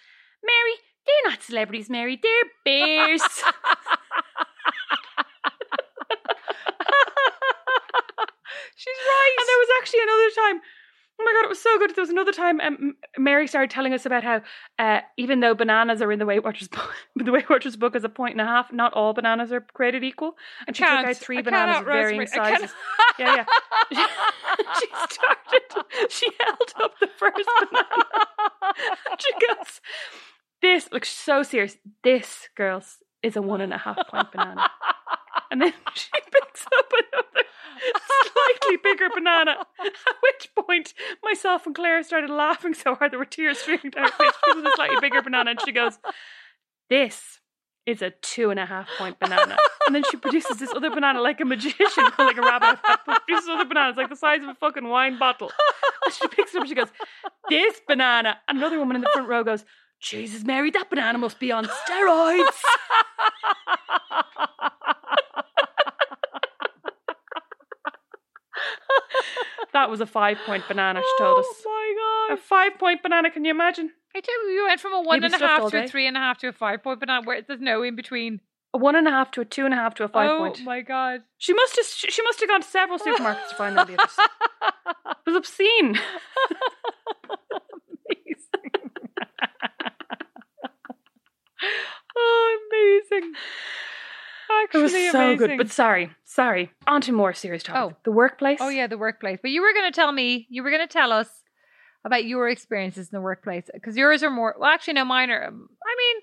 "Mary, 0.44 0.76
they're 1.06 1.32
not 1.32 1.42
celebrities, 1.42 1.90
Mary. 1.90 2.20
They're 2.22 2.50
bears." 2.64 3.22
She's 8.80 8.96
right. 8.96 9.34
And 9.38 9.46
there 9.46 9.58
was 9.58 9.68
actually 9.78 10.00
another 10.00 10.30
time. 10.40 10.62
Oh 11.20 11.24
my 11.24 11.32
god, 11.34 11.44
it 11.44 11.48
was 11.50 11.60
so 11.60 11.78
good. 11.78 11.94
There 11.94 12.00
was 12.00 12.08
another 12.08 12.32
time 12.32 12.60
um, 12.62 12.94
Mary 13.18 13.46
started 13.46 13.68
telling 13.68 13.92
us 13.92 14.06
about 14.06 14.24
how 14.24 14.40
uh, 14.78 15.00
even 15.18 15.40
though 15.40 15.54
bananas 15.54 16.00
are 16.00 16.10
in 16.10 16.18
the 16.18 16.24
Weight 16.24 16.42
Watchers 16.42 16.68
book, 16.76 16.94
the 17.14 17.30
Weight 17.30 17.50
Watchers 17.50 17.76
book 17.76 17.94
is 17.94 18.04
a 18.04 18.08
point 18.08 18.32
and 18.32 18.40
a 18.40 18.46
half, 18.46 18.72
not 18.72 18.94
all 18.94 19.12
bananas 19.12 19.52
are 19.52 19.60
created 19.60 20.02
equal. 20.02 20.32
And 20.66 20.74
she 20.74 20.82
can't. 20.82 21.06
took 21.06 21.10
out 21.10 21.22
three 21.22 21.38
I 21.38 21.42
bananas 21.42 21.80
of 21.80 21.84
varying. 21.84 22.26
Sizes. 22.26 22.70
Yeah, 23.18 23.44
yeah. 23.90 24.06
she 24.80 24.86
started. 25.10 25.84
She 26.08 26.26
held 26.40 26.72
up 26.82 26.98
the 27.00 27.08
first 27.18 27.48
banana. 27.70 27.84
she 29.18 29.32
goes, 29.46 29.80
"This 30.62 30.90
looks 30.90 31.10
so 31.10 31.42
serious. 31.42 31.76
This, 32.02 32.48
girls, 32.56 32.96
is 33.22 33.36
a 33.36 33.42
one 33.42 33.60
and 33.60 33.72
a 33.72 33.78
half 33.78 33.98
point 34.08 34.30
banana." 34.32 34.68
And 35.52 35.60
then 35.60 35.72
she 35.94 36.08
picks 36.12 36.64
up 36.64 36.92
another 36.92 37.42
slightly 38.32 38.76
bigger 38.84 39.08
banana. 39.12 39.56
At 39.80 40.16
which 40.22 40.48
point, 40.54 40.94
myself 41.24 41.66
and 41.66 41.74
Claire 41.74 42.04
started 42.04 42.30
laughing 42.30 42.72
so 42.72 42.94
hard 42.94 43.10
there 43.10 43.18
were 43.18 43.24
tears 43.24 43.58
streaming 43.58 43.90
down 43.90 44.04
her 44.04 44.10
face. 44.12 44.32
She 44.44 44.54
was 44.54 44.64
a 44.64 44.76
slightly 44.76 44.96
bigger 45.00 45.22
banana, 45.22 45.50
and 45.50 45.60
she 45.64 45.72
goes, 45.72 45.98
"This 46.88 47.40
is 47.84 48.00
a 48.00 48.10
two 48.22 48.50
and 48.50 48.60
a 48.60 48.66
half 48.66 48.86
point 48.96 49.18
banana." 49.18 49.56
And 49.86 49.94
then 49.96 50.04
she 50.08 50.16
produces 50.18 50.58
this 50.58 50.72
other 50.72 50.90
banana 50.90 51.20
like 51.20 51.40
a 51.40 51.44
magician, 51.44 52.04
like 52.18 52.36
a 52.36 52.42
rabbit. 52.42 52.78
Produces 53.04 53.48
other 53.48 53.64
bananas 53.64 53.96
like 53.96 54.08
the 54.08 54.14
size 54.16 54.42
of 54.44 54.50
a 54.50 54.54
fucking 54.54 54.86
wine 54.88 55.18
bottle. 55.18 55.50
And 56.04 56.14
she 56.14 56.28
picks 56.28 56.54
it 56.54 56.58
up. 56.58 56.62
and 56.62 56.68
She 56.68 56.76
goes, 56.76 56.92
"This 57.48 57.80
banana." 57.88 58.38
And 58.46 58.58
another 58.58 58.78
woman 58.78 58.96
in 58.96 59.02
the 59.02 59.10
front 59.12 59.28
row 59.28 59.42
goes. 59.42 59.64
Jesus, 60.00 60.44
Mary, 60.44 60.70
that 60.70 60.88
banana 60.88 61.18
must 61.18 61.38
be 61.38 61.52
on 61.52 61.66
steroids. 61.66 62.46
That 69.72 69.88
was 69.88 70.00
a 70.00 70.06
five 70.06 70.38
point 70.46 70.66
banana, 70.66 71.00
she 71.00 71.22
told 71.22 71.36
oh 71.36 71.40
us. 71.40 71.46
Oh 71.64 72.26
my 72.28 72.28
God. 72.28 72.38
A 72.38 72.42
five 72.42 72.78
point 72.78 73.02
banana, 73.02 73.30
can 73.30 73.44
you 73.44 73.50
imagine? 73.50 73.90
I 74.14 74.20
tell 74.20 74.48
you, 74.48 74.54
you 74.54 74.66
went 74.66 74.80
from 74.80 74.94
a 74.94 75.00
one 75.02 75.22
and 75.22 75.32
a 75.32 75.38
half 75.38 75.70
to 75.70 75.84
a 75.84 75.88
three 75.88 76.06
and 76.06 76.16
a 76.16 76.20
half 76.20 76.38
to 76.38 76.48
a 76.48 76.52
five 76.52 76.82
point 76.82 77.00
banana, 77.00 77.24
where 77.24 77.40
there's 77.42 77.60
no 77.60 77.82
in 77.82 77.94
between. 77.94 78.40
A 78.74 78.78
one 78.78 78.94
and 78.94 79.06
a 79.06 79.10
half 79.10 79.30
to 79.32 79.40
a 79.40 79.44
two 79.44 79.64
and 79.64 79.74
a 79.74 79.76
half 79.76 79.94
to 79.96 80.04
a 80.04 80.08
five 80.08 80.30
oh 80.30 80.38
point. 80.38 80.58
Oh 80.60 80.64
my 80.64 80.80
god! 80.80 81.22
She 81.38 81.52
must 81.52 81.76
have 81.76 81.86
she 81.86 82.22
must 82.22 82.40
have 82.40 82.48
gone 82.48 82.62
to 82.62 82.68
several 82.68 82.98
supermarkets 82.98 83.48
to 83.50 83.54
find 83.54 83.76
the 83.76 83.82
others. 83.82 83.98
It 85.26 85.32
was 85.32 85.36
obscene. 85.36 85.98
Amazing! 93.20 93.34
It 94.74 94.78
was 94.82 94.92
so 94.92 95.18
amazing. 95.18 95.36
good. 95.38 95.58
But 95.58 95.70
sorry, 95.70 96.10
sorry. 96.24 96.70
On 96.86 97.00
to 97.02 97.12
more 97.12 97.32
serious 97.32 97.62
topic. 97.62 97.94
Oh. 97.94 98.00
The 98.04 98.12
workplace. 98.12 98.58
Oh 98.60 98.68
yeah, 98.68 98.86
the 98.86 98.98
workplace. 98.98 99.38
But 99.40 99.50
you 99.52 99.62
were 99.62 99.72
going 99.72 99.90
to 99.90 99.94
tell 99.94 100.12
me, 100.12 100.46
you 100.50 100.62
were 100.62 100.70
going 100.70 100.86
to 100.86 100.92
tell 100.92 101.12
us 101.12 101.28
about 102.04 102.24
your 102.24 102.48
experiences 102.48 103.08
in 103.12 103.16
the 103.16 103.20
workplace 103.20 103.66
because 103.72 103.96
yours 103.96 104.22
are 104.22 104.30
more. 104.30 104.54
Well, 104.58 104.70
actually, 104.70 104.94
no, 104.94 105.04
mine 105.04 105.30
are. 105.30 105.44
I 105.44 105.50
mean, 105.50 106.16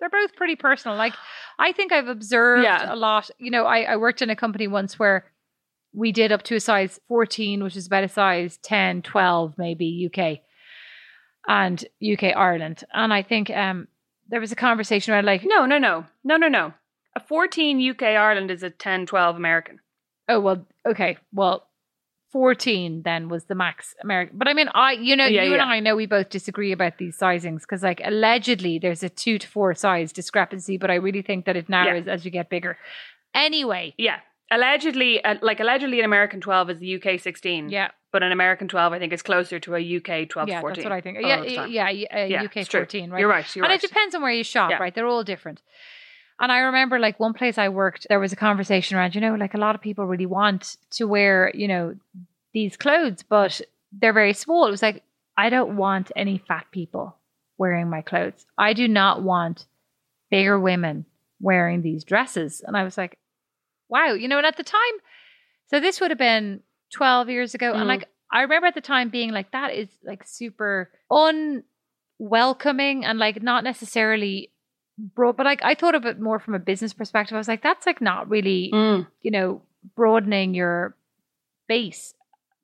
they're 0.00 0.08
both 0.10 0.34
pretty 0.36 0.56
personal. 0.56 0.96
Like, 0.96 1.14
I 1.58 1.72
think 1.72 1.92
I've 1.92 2.08
observed 2.08 2.64
Yeah. 2.64 2.92
a 2.92 2.96
lot. 2.96 3.30
You 3.38 3.50
know, 3.50 3.64
I, 3.64 3.82
I 3.82 3.96
worked 3.96 4.22
in 4.22 4.30
a 4.30 4.36
company 4.36 4.66
once 4.66 4.98
where 4.98 5.26
we 5.92 6.10
did 6.10 6.32
up 6.32 6.42
to 6.44 6.56
a 6.56 6.60
size 6.60 6.98
14, 7.08 7.62
which 7.62 7.76
is 7.76 7.86
about 7.86 8.04
a 8.04 8.08
size 8.08 8.58
10, 8.62 9.02
12, 9.02 9.54
maybe 9.58 10.08
UK 10.12 10.38
and 11.46 11.84
UK 12.02 12.34
Ireland. 12.36 12.82
And 12.92 13.12
I 13.12 13.22
think 13.22 13.50
um 13.50 13.86
there 14.28 14.40
was 14.40 14.52
a 14.52 14.56
conversation 14.56 15.12
around 15.12 15.26
like, 15.26 15.42
No, 15.44 15.66
no, 15.66 15.78
no. 15.78 16.06
No, 16.22 16.36
no, 16.36 16.48
no. 16.48 16.72
A 17.16 17.20
14 17.20 17.90
UK 17.90 18.02
Ireland 18.02 18.50
is 18.50 18.62
a 18.62 18.70
10 18.70 19.06
12 19.06 19.36
American. 19.36 19.80
oh 20.28 20.40
well, 20.40 20.66
okay, 20.86 21.18
well. 21.32 21.68
14 22.32 23.02
then 23.04 23.28
was 23.28 23.44
the 23.44 23.54
max 23.54 23.94
American. 24.02 24.36
But 24.36 24.48
I 24.48 24.54
mean, 24.54 24.66
I, 24.74 24.92
you 24.94 25.14
know, 25.14 25.24
Yeah, 25.26 25.44
you 25.44 25.52
and. 25.52 25.62
I 25.62 25.78
know 25.78 25.94
we 25.94 26.06
both 26.06 26.30
disagree 26.30 26.72
about 26.72 26.98
these 26.98 27.16
sizings 27.16 27.60
because, 27.60 27.84
like, 27.84 28.00
allegedly 28.04 28.80
there's 28.80 29.04
a 29.04 29.08
two 29.08 29.38
to 29.38 29.46
four 29.46 29.72
size 29.76 30.10
discrepancy, 30.12 30.76
but 30.76 30.90
I 30.90 30.94
really 30.96 31.22
think 31.22 31.44
that 31.44 31.54
it 31.54 31.68
narrows 31.68 32.08
as 32.08 32.24
you 32.24 32.32
get 32.32 32.50
bigger. 32.50 32.76
Anyway, 33.36 33.94
Yeah. 33.98 34.18
Allegedly, 34.50 35.22
uh, 35.24 35.36
like 35.42 35.60
allegedly, 35.60 36.00
an 36.00 36.04
American 36.04 36.40
12 36.40 36.70
is 36.70 36.78
the 36.80 36.96
UK 36.96 37.20
16. 37.20 37.68
yeah, 37.70 37.90
But 38.14 38.22
an 38.22 38.30
American 38.30 38.68
12, 38.68 38.92
I 38.92 39.00
think, 39.00 39.12
is 39.12 39.22
closer 39.22 39.58
to 39.58 39.74
a 39.74 39.96
UK 39.96 40.28
12 40.28 40.48
yeah, 40.48 40.60
14. 40.60 40.74
that's 40.76 40.84
what 40.84 40.92
I 40.92 41.00
think. 41.00 41.18
Yeah, 41.20 41.40
of 41.40 41.46
the 41.46 41.56
time. 41.56 41.72
yeah, 41.72 41.90
yeah, 41.90 42.06
uh, 42.14 42.24
Yeah, 42.26 42.42
UK 42.44 42.58
it's 42.58 42.68
14, 42.68 43.10
right? 43.10 43.18
You're 43.18 43.28
right. 43.28 43.56
You're 43.56 43.64
and 43.64 43.70
right. 43.72 43.82
it 43.82 43.88
depends 43.88 44.14
on 44.14 44.22
where 44.22 44.30
you 44.30 44.44
shop, 44.44 44.70
Yeah. 44.70 44.76
right? 44.78 44.94
They're 44.94 45.08
all 45.08 45.24
different. 45.24 45.62
And 46.38 46.52
I 46.52 46.58
remember, 46.60 47.00
like, 47.00 47.18
one 47.18 47.32
place 47.34 47.58
I 47.58 47.70
worked, 47.70 48.06
there 48.08 48.20
was 48.20 48.32
a 48.32 48.36
conversation 48.36 48.96
around, 48.96 49.16
you 49.16 49.20
know, 49.20 49.34
like 49.34 49.54
a 49.54 49.58
lot 49.58 49.74
of 49.74 49.80
people 49.80 50.06
really 50.06 50.26
want 50.26 50.76
to 50.92 51.08
wear, 51.08 51.50
you 51.54 51.66
know, 51.66 51.96
these 52.52 52.76
clothes, 52.76 53.24
but 53.28 53.60
they're 53.90 54.12
very 54.12 54.32
small. 54.32 54.68
It 54.68 54.70
was 54.70 54.82
like, 54.82 55.02
I 55.36 55.50
don't 55.50 55.76
want 55.76 56.12
any 56.14 56.38
fat 56.38 56.66
people 56.70 57.16
wearing 57.58 57.90
my 57.90 58.02
clothes. 58.02 58.46
I 58.56 58.74
do 58.74 58.86
not 58.86 59.24
want 59.24 59.66
bigger 60.30 60.60
women 60.60 61.04
wearing 61.40 61.82
these 61.82 62.04
dresses. 62.04 62.62
And 62.64 62.76
I 62.76 62.84
was 62.84 62.96
like, 62.96 63.18
wow, 63.88 64.12
you 64.12 64.28
know, 64.28 64.38
and 64.38 64.46
at 64.46 64.56
the 64.56 64.62
time, 64.62 64.96
so 65.66 65.80
this 65.80 66.00
would 66.00 66.12
have 66.12 66.18
been 66.18 66.60
12 66.94 67.28
years 67.30 67.54
ago. 67.54 67.72
Mhm. 67.72 67.76
And 67.78 67.86
like, 67.88 68.08
I 68.32 68.42
remember 68.42 68.66
at 68.66 68.74
the 68.74 68.80
time 68.80 69.10
being 69.10 69.30
like, 69.32 69.50
that 69.52 69.74
is 69.74 69.88
like 70.04 70.26
super 70.26 70.90
unwelcoming 72.20 73.04
and 73.04 73.18
like 73.18 73.42
not 73.42 73.64
necessarily 73.64 74.50
broad, 74.98 75.36
but 75.36 75.46
like 75.46 75.62
I 75.62 75.74
thought 75.74 75.94
of 75.94 76.04
it 76.06 76.20
more 76.20 76.38
from 76.38 76.54
a 76.54 76.58
business 76.58 76.92
perspective. 76.92 77.34
I 77.34 77.38
was 77.38 77.48
like, 77.48 77.62
that's 77.62 77.86
like 77.86 78.00
not 78.00 78.28
really, 78.28 78.70
Mm, 78.72 79.06
you 79.22 79.30
know, 79.30 79.62
broadening 79.96 80.54
your 80.54 80.96
base. 81.68 82.14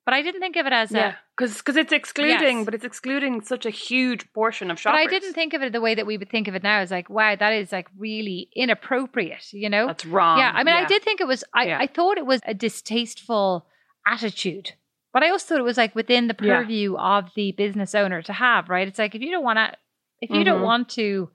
But 0.06 0.14
I 0.14 0.22
didn't 0.22 0.40
think 0.40 0.56
of 0.56 0.66
it 0.66 0.72
as 0.72 0.90
yeah. 0.90 1.10
a, 1.10 1.14
Because 1.36 1.76
it's 1.76 1.92
excluding, 1.92 2.58
Yes. 2.58 2.64
but 2.64 2.74
it's 2.74 2.84
excluding 2.84 3.42
such 3.42 3.64
a 3.66 3.70
huge 3.70 4.32
portion 4.32 4.70
of 4.70 4.76
but 4.76 4.80
shoppers. 4.80 5.00
I 5.06 5.10
didn't 5.10 5.34
think 5.34 5.52
of 5.54 5.62
it 5.62 5.72
the 5.72 5.80
way 5.80 5.94
that 5.94 6.06
we 6.06 6.16
would 6.16 6.30
think 6.30 6.48
of 6.48 6.54
it 6.54 6.62
now. 6.62 6.78
As 6.80 6.90
like, 6.90 7.08
wow, 7.10 7.36
that 7.36 7.52
is 7.52 7.70
like 7.70 7.86
really 7.96 8.48
inappropriate, 8.56 9.52
you 9.52 9.68
know? 9.68 9.86
That's 9.86 10.06
wrong. 10.06 10.38
yeah, 10.38 10.52
I 10.54 10.64
mean, 10.64 10.74
I 10.74 10.84
did 10.86 11.02
think 11.02 11.20
it 11.20 11.26
was. 11.28 11.44
I, 11.54 11.66
Yeah. 11.66 11.78
I 11.80 11.86
thought 11.86 12.16
it 12.18 12.26
was 12.26 12.40
a 12.46 12.54
distasteful 12.54 13.66
attitude 14.06 14.72
But 15.12 15.24
I 15.24 15.30
also 15.30 15.46
thought 15.54 15.58
it 15.60 15.64
was 15.64 15.76
like 15.76 15.94
within 15.96 16.28
the 16.28 16.36
Yeah. 16.40 16.58
purview 16.60 16.96
of 16.96 17.30
the 17.34 17.50
business 17.52 17.94
owner 17.96 18.22
to 18.22 18.32
have, 18.32 18.68
right? 18.68 18.86
It's 18.86 18.98
like 18.98 19.14
if 19.16 19.22
you 19.22 19.32
don't 19.32 19.42
want 19.42 19.56
to, 19.58 19.76
if 20.20 20.30
you 20.30 20.44
don't 20.44 20.60
Mhm. 20.60 20.64
want 20.64 20.88
to 20.90 21.30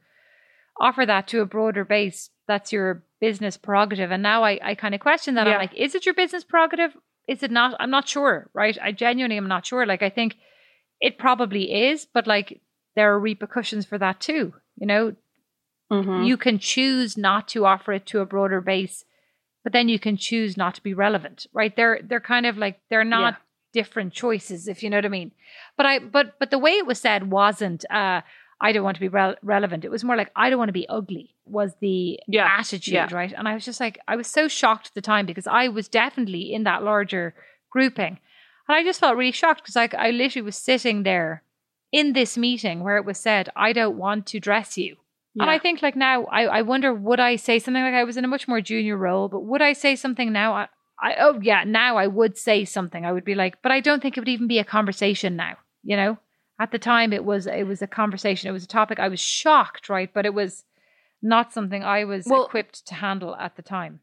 offer 0.80 1.06
that 1.06 1.28
to 1.30 1.42
a 1.42 1.46
broader 1.46 1.84
base, 1.84 2.30
that's 2.48 2.72
your 2.72 3.04
business 3.20 3.58
prerogative. 3.58 4.12
And 4.12 4.24
now 4.24 4.44
I, 4.44 4.60
I 4.64 4.76
kind 4.76 4.96
of 4.96 5.02
question 5.02 5.36
that. 5.36 5.46
Yeah. 5.48 5.54
I'm 5.54 5.60
like, 5.60 5.74
is 5.76 5.94
it 5.96 6.06
your 6.06 6.16
business 6.16 6.44
prerogative? 6.46 6.96
Is 7.28 7.44
it 7.44 7.52
not? 7.52 7.76
I'm 7.80 7.90
not 7.90 8.08
sure, 8.08 8.50
right? 8.54 8.78
I 8.82 8.92
genuinely 8.94 9.38
am 9.38 9.48
not 9.48 9.66
sure. 9.66 9.86
Like, 9.86 10.04
I 10.04 10.10
think 10.10 10.38
it 11.02 11.18
probably 11.18 11.88
is, 11.90 12.06
but 12.06 12.28
like 12.28 12.62
there 12.96 13.12
are 13.14 13.20
repercussions 13.20 13.86
for 13.86 13.98
that 13.98 14.20
too. 14.22 14.54
You 14.78 14.88
know, 14.88 15.16
Mhm. 15.92 16.26
you 16.26 16.38
can 16.38 16.60
choose 16.60 17.18
not 17.18 17.48
to 17.50 17.66
offer 17.66 17.94
it 17.94 18.06
to 18.08 18.20
a 18.22 18.26
broader 18.26 18.62
base, 18.62 19.04
but 19.66 19.74
then 19.74 19.90
you 19.90 20.00
can 20.00 20.16
choose 20.16 20.56
not 20.56 20.76
to 20.76 20.84
be 20.84 20.94
relevant, 20.94 21.48
right? 21.52 21.76
They're 21.76 22.00
they're 22.08 22.22
kind 22.34 22.46
of 22.46 22.58
like 22.58 22.80
they're 22.90 23.04
not 23.04 23.34
Yeah. 23.34 23.40
different 23.82 24.14
choices, 24.14 24.68
if 24.70 24.82
you 24.84 24.90
know 24.90 24.98
what 25.00 25.06
I 25.06 25.10
mean. 25.20 25.32
But 25.76 25.86
I 25.88 26.00
but 26.00 26.36
but 26.40 26.52
the 26.52 26.60
way 26.66 26.74
it 26.78 26.86
was 26.86 27.00
said 27.02 27.32
wasn't 27.32 27.84
uh 27.92 28.22
I 28.62 28.72
don't 28.72 28.86
want 28.86 28.96
to 28.96 29.02
be 29.02 29.10
rel- 29.10 29.36
relevant. 29.42 29.84
It 29.84 29.92
was 29.92 30.04
more 30.06 30.16
like 30.16 30.32
I 30.36 30.50
don't 30.50 30.60
want 30.60 30.70
to 30.70 30.82
be 30.84 30.88
ugly 30.88 31.36
was 31.46 31.74
the 31.82 32.20
Yeah, 32.28 32.48
attitude, 32.60 32.94
yeah. 32.94 33.10
right? 33.12 33.34
And 33.38 33.48
I 33.50 33.54
was 33.56 33.66
just 33.66 33.80
like 33.82 33.98
I 34.08 34.16
was 34.16 34.28
so 34.28 34.48
shocked 34.48 34.88
at 34.88 34.94
the 34.94 35.02
time 35.02 35.26
because 35.26 35.48
I 35.48 35.68
was 35.68 35.90
definitely 35.90 36.54
in 36.54 36.64
that 36.64 36.84
larger 36.84 37.34
grouping. 37.70 38.20
And 38.68 38.76
I 38.78 38.84
just 38.84 39.00
felt 39.02 39.18
really 39.18 39.32
shocked 39.34 39.62
because 39.64 39.76
like 39.76 39.94
I 39.94 40.10
literally 40.12 40.46
was 40.46 40.58
sitting 40.58 41.04
there 41.04 41.44
in 41.92 42.14
this 42.14 42.38
meeting 42.38 42.78
where 42.84 42.98
it 42.98 43.06
was 43.06 43.18
said, 43.20 43.50
I 43.56 43.74
don't 43.74 43.98
want 43.98 44.26
to 44.28 44.40
dress 44.40 44.78
you. 44.78 44.98
And 45.40 45.50
I 45.50 45.60
think 45.60 45.82
like 45.82 45.96
now, 45.96 46.26
I, 46.26 46.44
I 46.46 46.62
wonder 46.62 46.94
would 46.94 47.20
I 47.20 47.36
say 47.36 47.60
something 47.60 47.84
like 47.84 47.94
I 47.94 48.04
was 48.04 48.18
in 48.18 48.26
a 48.26 48.28
much 48.30 48.48
more 48.48 48.62
junior 48.62 48.98
role, 48.98 49.28
but 49.28 49.42
would 49.42 49.62
I 49.62 49.74
say 49.74 49.96
something 49.96 50.32
now? 50.32 50.54
I, 50.54 50.68
I 51.02 51.16
oh 51.20 51.40
yeah, 51.42 51.64
now 51.66 51.98
I 51.98 52.08
would 52.08 52.38
say 52.38 52.64
something. 52.66 53.06
I 53.06 53.12
would 53.12 53.26
be 53.26 53.36
like, 53.36 53.62
but 53.62 53.72
I 53.72 53.82
don't 53.82 54.02
think 54.02 54.16
it 54.16 54.22
would 54.22 54.30
even 54.30 54.48
be 54.48 54.60
a 54.60 54.64
conversation 54.64 55.36
now. 55.36 55.58
You 55.84 55.98
know, 55.98 56.18
at 56.60 56.72
the 56.72 56.80
time 56.80 57.12
it 57.12 57.26
was 57.26 57.48
it 57.48 57.68
was 57.68 57.82
a 57.82 57.88
conversation. 57.88 58.50
It 58.50 58.54
was 58.54 58.64
a 58.64 58.68
topic. 58.68 59.00
I 59.00 59.10
was 59.10 59.20
shocked, 59.20 59.90
right? 59.90 60.10
But 60.14 60.26
it 60.26 60.34
was 60.34 60.64
not 61.22 61.52
something 61.54 61.84
I 61.84 62.06
was 62.06 62.26
Well- 62.28 62.46
equipped 62.46 62.88
to 62.88 62.96
handle 62.96 63.36
at 63.36 63.56
the 63.56 63.62
time. 63.62 64.00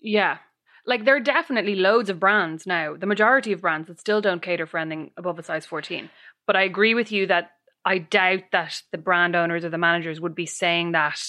Yeah. 0.00 0.38
Like 0.86 1.04
there 1.04 1.16
are 1.16 1.20
definitely 1.20 1.74
loads 1.74 2.08
of 2.10 2.20
brands 2.20 2.64
now, 2.64 2.94
the 2.96 3.06
majority 3.06 3.50
of 3.52 3.60
brands 3.60 3.88
that 3.88 3.98
still 3.98 4.20
don't 4.20 4.40
cater 4.40 4.66
for 4.66 4.78
anything 4.78 5.10
above 5.16 5.36
a 5.38 5.42
size 5.42 5.66
14. 5.66 6.10
But 6.46 6.54
I 6.54 6.62
agree 6.62 6.94
with 6.94 7.10
you 7.10 7.26
that 7.26 7.55
I 7.86 7.98
doubt 7.98 8.42
that 8.50 8.82
the 8.90 8.98
brand 8.98 9.36
owners 9.36 9.64
or 9.64 9.70
the 9.70 9.78
managers 9.78 10.20
would 10.20 10.34
be 10.34 10.44
saying 10.44 10.92
that 10.92 11.20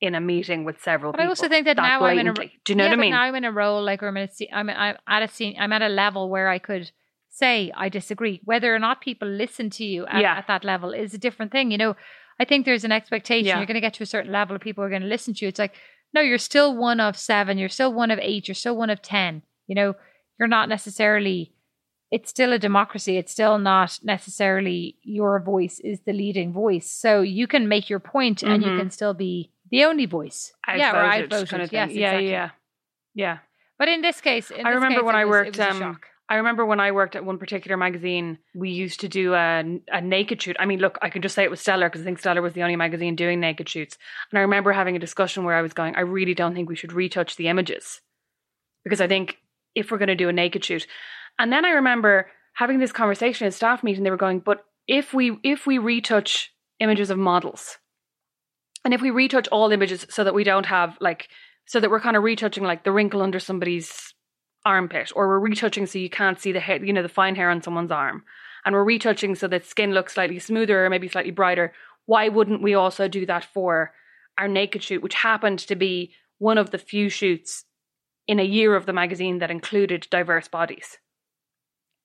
in 0.00 0.16
a 0.16 0.20
meeting 0.20 0.64
with 0.64 0.82
several 0.82 1.12
But 1.12 1.20
I 1.20 1.26
also 1.26 1.48
think 1.48 1.66
that 1.66 1.76
now 1.76 2.02
I'm 2.04 2.18
in 2.18 2.28
a. 2.28 2.32
Do 2.32 2.50
you 2.68 2.74
know 2.74 2.84
yeah, 2.84 2.90
what 2.90 2.98
I 2.98 3.00
mean? 3.00 3.10
Now 3.12 3.22
I'm 3.22 3.34
in 3.36 3.44
a 3.44 3.52
role 3.52 3.82
like 3.82 4.02
where 4.02 4.08
I'm, 4.08 4.16
in 4.16 4.28
a, 4.28 4.54
I'm 4.54 4.96
at 5.06 5.22
a 5.22 5.28
scene, 5.28 5.54
I'm 5.58 5.72
at 5.72 5.82
a 5.82 5.88
level 5.88 6.28
where 6.28 6.48
I 6.48 6.58
could 6.58 6.90
say 7.28 7.70
I 7.76 7.88
disagree. 7.88 8.40
Whether 8.44 8.74
or 8.74 8.80
not 8.80 9.00
people 9.00 9.28
listen 9.28 9.70
to 9.70 9.84
you 9.84 10.04
at, 10.06 10.20
Yeah. 10.20 10.34
at 10.34 10.48
that 10.48 10.64
level 10.64 10.90
is 10.92 11.14
a 11.14 11.18
different 11.18 11.52
thing. 11.52 11.70
You 11.70 11.78
know, 11.78 11.96
I 12.40 12.44
think 12.44 12.66
there's 12.66 12.84
an 12.84 12.92
expectation. 12.92 13.46
Yeah. 13.46 13.58
You're 13.58 13.66
going 13.66 13.74
to 13.76 13.80
get 13.80 13.94
to 13.94 14.02
a 14.02 14.06
certain 14.06 14.32
level 14.32 14.56
of 14.56 14.62
people 14.62 14.82
are 14.82 14.90
going 14.90 15.02
to 15.02 15.08
listen 15.08 15.34
to 15.34 15.44
you. 15.44 15.48
It's 15.48 15.58
like, 15.60 15.74
no, 16.12 16.22
you're 16.22 16.38
still 16.38 16.76
one 16.76 16.98
of 16.98 17.16
seven. 17.16 17.56
You're 17.56 17.68
still 17.68 17.92
one 17.92 18.10
of 18.10 18.18
eight. 18.20 18.48
You're 18.48 18.54
still 18.56 18.76
one 18.76 18.90
of 18.90 19.00
ten. 19.00 19.42
You 19.68 19.76
know, 19.76 19.94
you're 20.38 20.48
not 20.48 20.68
necessarily. 20.68 21.52
It's 22.10 22.28
still 22.30 22.52
a 22.52 22.58
democracy. 22.58 23.16
It's 23.18 23.30
still 23.32 23.58
not 23.58 23.98
necessarily 24.02 24.96
your 25.02 25.38
voice 25.40 25.78
is 25.80 26.00
the 26.00 26.12
leading 26.12 26.52
voice. 26.52 26.90
So 26.90 27.20
you 27.22 27.46
can 27.46 27.68
make 27.68 27.88
your 27.88 28.00
point 28.00 28.42
and 28.42 28.62
you 28.62 28.70
Mhm. 28.70 28.78
can 28.78 28.90
still 28.90 29.14
be 29.14 29.52
the 29.70 29.84
only 29.84 30.06
voice. 30.06 30.52
yeah, 30.66 30.92
or 30.92 30.96
Outvoted 31.04 31.24
outvoted. 31.32 31.48
kind 31.48 31.62
of 31.62 31.70
thing. 31.70 31.76
yes, 31.78 31.90
yeah, 31.92 32.06
exactly. 32.12 32.30
yeah, 32.30 32.50
yeah. 33.14 33.38
But 33.78 33.88
in 33.88 34.02
this 34.02 34.20
case, 34.20 34.50
in 34.50 34.66
I 34.66 34.70
this 34.70 34.74
remember 34.76 35.00
case, 35.00 35.06
when 35.06 35.16
I 35.16 35.24
was- 35.24 35.30
worked, 35.30 35.56
it 35.58 35.66
was 35.68 35.80
a 35.80 35.84
um. 35.84 36.00
I 36.28 36.36
remember 36.36 36.64
when 36.64 36.78
I 36.78 36.92
worked 36.92 37.16
at 37.16 37.24
one 37.24 37.38
particular 37.38 37.76
magazine, 37.76 38.38
we 38.54 38.70
used 38.70 39.00
to 39.00 39.08
do 39.08 39.34
a, 39.34 39.64
a 39.88 40.00
naked 40.00 40.40
shoot. 40.40 40.54
I 40.60 40.64
mean, 40.66 40.78
look, 40.78 40.96
I 41.02 41.10
can 41.10 41.22
just 41.22 41.34
say 41.34 41.42
it 41.42 41.50
was 41.50 41.60
Stellar 41.60 41.88
because 41.88 42.02
I 42.02 42.04
think 42.04 42.20
Stellar 42.20 42.40
was 42.40 42.52
the 42.52 42.62
only 42.62 42.76
magazine 42.76 43.16
doing 43.16 43.40
naked 43.40 43.68
shoots. 43.68 43.98
And 44.30 44.38
I 44.38 44.42
remember 44.42 44.70
having 44.72 44.94
a 44.94 45.00
discussion 45.00 45.42
where 45.42 45.56
I 45.56 45.62
was 45.62 45.72
going, 45.72 45.96
I 45.96 46.02
really 46.02 46.34
don't 46.34 46.54
think 46.54 46.68
we 46.68 46.76
should 46.76 46.92
retouch 46.92 47.34
the 47.34 47.48
images 47.48 48.00
because 48.84 49.00
I 49.00 49.08
think 49.08 49.38
if 49.74 49.90
we're 49.90 49.98
going 49.98 50.06
to 50.06 50.14
do 50.14 50.28
a 50.28 50.32
naked 50.32 50.64
shoot, 50.64 50.86
and 51.40 51.52
then 51.52 51.64
I 51.64 51.70
remember 51.70 52.26
having 52.54 52.78
this 52.78 52.92
conversation 52.92 53.46
at 53.46 53.52
a 53.52 53.56
staff 53.56 53.82
meeting. 53.82 54.04
They 54.04 54.10
were 54.10 54.16
going, 54.16 54.40
but 54.40 54.64
if 54.86 55.14
we 55.14 55.38
if 55.42 55.66
we 55.66 55.78
retouch 55.78 56.52
images 56.78 57.10
of 57.10 57.18
models, 57.18 57.78
and 58.84 58.94
if 58.94 59.00
we 59.00 59.10
retouch 59.10 59.48
all 59.48 59.72
images 59.72 60.06
so 60.10 60.24
that 60.24 60.34
we 60.34 60.44
don't 60.44 60.66
have 60.66 60.96
like 61.00 61.28
so 61.66 61.80
that 61.80 61.90
we're 61.90 62.00
kind 62.00 62.16
of 62.16 62.22
retouching 62.22 62.64
like 62.64 62.84
the 62.84 62.92
wrinkle 62.92 63.22
under 63.22 63.38
somebody's 63.38 64.14
armpit 64.66 65.10
or 65.16 65.28
we're 65.28 65.38
retouching 65.38 65.86
so 65.86 65.98
you 65.98 66.10
can't 66.10 66.40
see 66.40 66.52
the 66.52 66.60
hair 66.60 66.84
you 66.84 66.92
know 66.92 67.02
the 67.02 67.08
fine 67.08 67.34
hair 67.34 67.48
on 67.48 67.62
someone's 67.62 67.90
arm 67.90 68.22
and 68.64 68.74
we're 68.74 68.84
retouching 68.84 69.34
so 69.34 69.48
that 69.48 69.64
skin 69.64 69.92
looks 69.92 70.14
slightly 70.14 70.38
smoother 70.38 70.84
or 70.84 70.90
maybe 70.90 71.08
slightly 71.08 71.30
brighter 71.30 71.72
why 72.04 72.28
wouldn't 72.28 72.62
we 72.62 72.74
also 72.74 73.08
do 73.08 73.24
that 73.24 73.44
for 73.44 73.92
our 74.36 74.48
naked 74.48 74.82
shoot 74.82 75.02
which 75.02 75.14
happened 75.14 75.58
to 75.58 75.74
be 75.74 76.12
one 76.36 76.58
of 76.58 76.70
the 76.70 76.78
few 76.78 77.08
shoots 77.08 77.64
in 78.26 78.38
a 78.38 78.44
year 78.44 78.76
of 78.76 78.84
the 78.84 78.92
magazine 78.92 79.38
that 79.38 79.50
included 79.50 80.06
diverse 80.10 80.46
bodies 80.46 80.98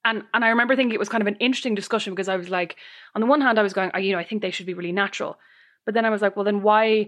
and 0.06 0.24
and 0.34 0.46
I 0.46 0.50
remember 0.50 0.76
thinking 0.76 0.94
it 0.94 1.00
was 1.00 1.10
kind 1.10 1.22
of 1.22 1.28
an 1.28 1.36
interesting 1.36 1.76
discussion 1.76 2.14
because 2.14 2.30
I 2.30 2.38
was 2.38 2.50
like 2.50 2.78
on 3.16 3.22
the 3.22 3.28
one 3.28 3.42
hand 3.42 3.60
I 3.60 3.64
was 3.64 3.74
going 3.74 3.92
"Oh, 3.94 3.98
you 3.98 4.14
know 4.14 4.20
I 4.20 4.24
think 4.24 4.42
they 4.42 4.52
should 4.52 4.66
be 4.66 4.74
really 4.74 4.94
natural 4.94 5.38
but 5.86 5.94
then 5.94 6.06
I 6.06 6.10
was 6.10 6.22
like 6.22 6.36
well 6.36 6.46
then 6.46 6.62
why 6.62 7.08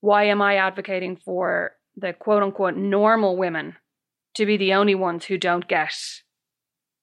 why 0.00 0.24
am 0.24 0.42
I 0.42 0.56
advocating 0.56 1.16
for 1.16 1.72
the 1.96 2.12
quote 2.12 2.42
unquote 2.42 2.76
normal 2.76 3.36
women 3.36 3.76
to 4.34 4.46
be 4.46 4.56
the 4.56 4.74
only 4.74 4.94
ones 4.94 5.24
who 5.24 5.38
don't 5.38 5.66
get 5.66 5.94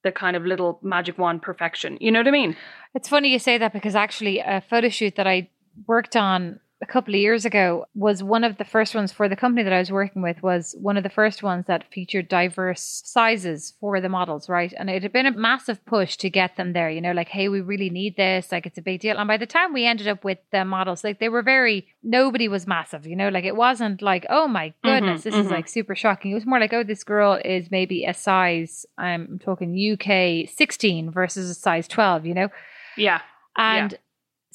the 0.04 0.12
kind 0.12 0.36
of 0.36 0.46
little 0.46 0.80
magic 0.82 1.18
wand 1.18 1.42
perfection? 1.42 1.98
You 2.02 2.12
know 2.12 2.20
what 2.20 2.28
I 2.28 2.32
mean? 2.32 2.56
It's 2.94 3.10
funny 3.10 3.32
you 3.32 3.40
say 3.40 3.58
that 3.58 3.74
because 3.74 3.96
actually, 3.96 4.40
a 4.40 4.62
photo 4.70 4.90
shoot 4.90 5.16
that 5.16 5.28
I 5.28 5.50
worked 5.86 6.16
on 6.16 6.60
a 6.80 6.86
couple 6.86 7.14
of 7.16 7.20
years 7.20 7.44
ago 7.44 7.86
was 7.96 8.22
one 8.22 8.44
of 8.44 8.58
the 8.58 8.66
first 8.66 8.94
ones 8.94 9.12
for 9.12 9.28
the 9.28 9.36
company 9.36 9.64
that 9.64 9.74
I 9.74 9.80
was 9.80 9.92
working 9.92 10.22
with. 10.22 10.44
Was 10.44 10.76
one 10.80 10.96
of 10.96 11.04
the 11.04 11.10
first 11.10 11.42
ones 11.42 11.66
that 11.68 11.92
featured 11.92 12.28
diverse 12.28 13.02
sizes 13.04 13.74
for 13.80 14.00
the 14.00 14.10
models, 14.10 14.48
right? 14.48 14.72
And 14.78 14.88
it 14.90 15.02
had 15.02 15.12
been 15.12 15.26
a 15.26 15.32
massive 15.32 15.84
push 15.86 16.18
to 16.18 16.30
get 16.30 16.56
them 16.56 16.74
there. 16.74 16.90
You 16.90 17.02
know, 17.02 17.14
like, 17.14 17.30
hey, 17.30 17.50
we 17.50 17.62
really 17.62 17.90
need 17.90 18.16
this. 18.16 18.52
Like, 18.52 18.68
it's 18.68 18.78
a 18.78 18.84
big 18.84 19.02
deal. 19.02 19.18
And 19.18 19.28
by 19.28 19.38
the 19.38 19.48
time 19.48 19.74
we 19.74 19.88
ended 19.88 20.08
up 20.08 20.24
with 20.24 20.38
the 20.52 20.66
models, 20.66 21.04
like, 21.04 21.20
they 21.20 21.30
were 21.30 21.42
very. 21.42 21.88
Nobody 22.04 22.48
was 22.48 22.68
massive. 22.68 23.08
You 23.08 23.16
know, 23.16 23.30
like 23.30 23.46
it 23.46 23.56
wasn't 23.56 24.02
like, 24.04 24.28
oh 24.30 24.48
my 24.48 24.74
goodness, 24.84 25.24
this 25.24 25.36
is 25.36 25.48
mhm. 25.48 25.52
like 25.52 25.68
super 25.68 25.96
shocking. 25.96 26.32
It 26.32 26.36
was 26.36 26.46
more 26.46 26.60
like, 26.60 26.74
oh, 26.74 26.84
this 26.84 27.04
girl 27.04 27.40
is 27.44 27.72
maybe 27.72 28.06
a 28.06 28.14
size. 28.14 28.86
I'm 28.98 29.40
talking 29.44 29.76
UK 29.94 30.48
16 30.48 31.12
versus 31.12 31.50
a 31.50 31.56
size 31.56 31.88
12. 31.88 32.26
You 32.28 32.34
know. 32.36 32.50
Yeah. 32.96 33.22
And 33.58 33.98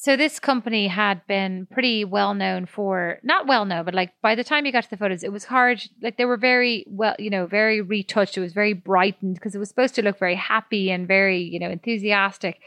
so 0.02 0.16
this 0.16 0.40
company 0.40 0.88
had 0.88 1.24
been 1.28 1.64
pretty 1.66 2.04
well 2.04 2.34
known 2.34 2.66
for 2.66 3.20
not 3.22 3.46
well 3.46 3.64
known, 3.64 3.84
but 3.84 3.94
like 3.94 4.10
by 4.20 4.34
the 4.34 4.42
time 4.42 4.66
you 4.66 4.72
got 4.72 4.82
to 4.82 4.90
the 4.90 4.96
photos, 4.96 5.22
it 5.22 5.30
was 5.30 5.44
hard. 5.44 5.80
Like 6.02 6.16
they 6.16 6.24
were 6.24 6.36
very 6.36 6.84
well, 6.88 7.14
you 7.20 7.30
know, 7.30 7.46
very 7.46 7.80
retouched. 7.80 8.36
It 8.36 8.40
was 8.40 8.52
very 8.52 8.72
brightened 8.72 9.36
because 9.36 9.54
it 9.54 9.60
was 9.60 9.68
supposed 9.68 9.94
to 9.94 10.02
look 10.02 10.18
very 10.18 10.34
happy 10.34 10.90
and 10.90 11.06
very, 11.06 11.40
you 11.40 11.60
know, 11.60 11.70
enthusiastic. 11.70 12.58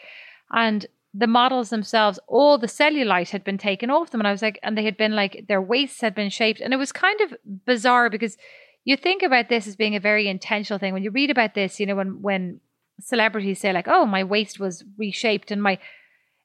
And 0.50 0.86
the 1.14 1.28
models 1.28 1.72
themselves, 1.72 2.20
all 2.28 2.58
the 2.58 2.68
cellulite 2.68 3.32
had 3.32 3.44
been 3.44 3.58
taken 3.58 3.92
off 3.92 4.12
them. 4.12 4.22
And 4.22 4.30
I 4.30 4.32
was 4.32 4.42
like, 4.42 4.58
and 4.64 4.78
they 4.78 4.86
had 4.86 4.96
been 4.96 5.14
like, 5.14 5.44
their 5.50 5.62
waists 5.62 6.00
had 6.00 6.16
been 6.16 6.30
shaped. 6.30 6.62
And 6.62 6.74
it 6.74 6.78
was 6.78 6.94
kind 6.94 7.20
of 7.20 7.34
bizarre 7.66 8.10
because 8.10 8.38
you 8.86 8.96
think 8.96 9.24
about 9.24 9.50
this 9.50 9.68
as 9.68 9.76
being 9.76 9.98
a 9.98 10.00
very 10.00 10.30
intentional 10.30 10.80
thing. 10.80 10.94
When 10.94 11.04
you 11.04 11.12
read 11.12 11.32
about 11.32 11.54
this, 11.54 11.82
you 11.82 11.86
know, 11.86 11.98
when, 11.98 12.22
when 12.22 12.62
celebrities 13.02 13.60
say 13.60 13.74
like, 13.74 13.90
oh, 13.90 14.06
my 14.06 14.24
waist 14.24 14.58
was 14.58 14.86
reshaped 14.98 15.52
and 15.52 15.62
my, 15.62 15.80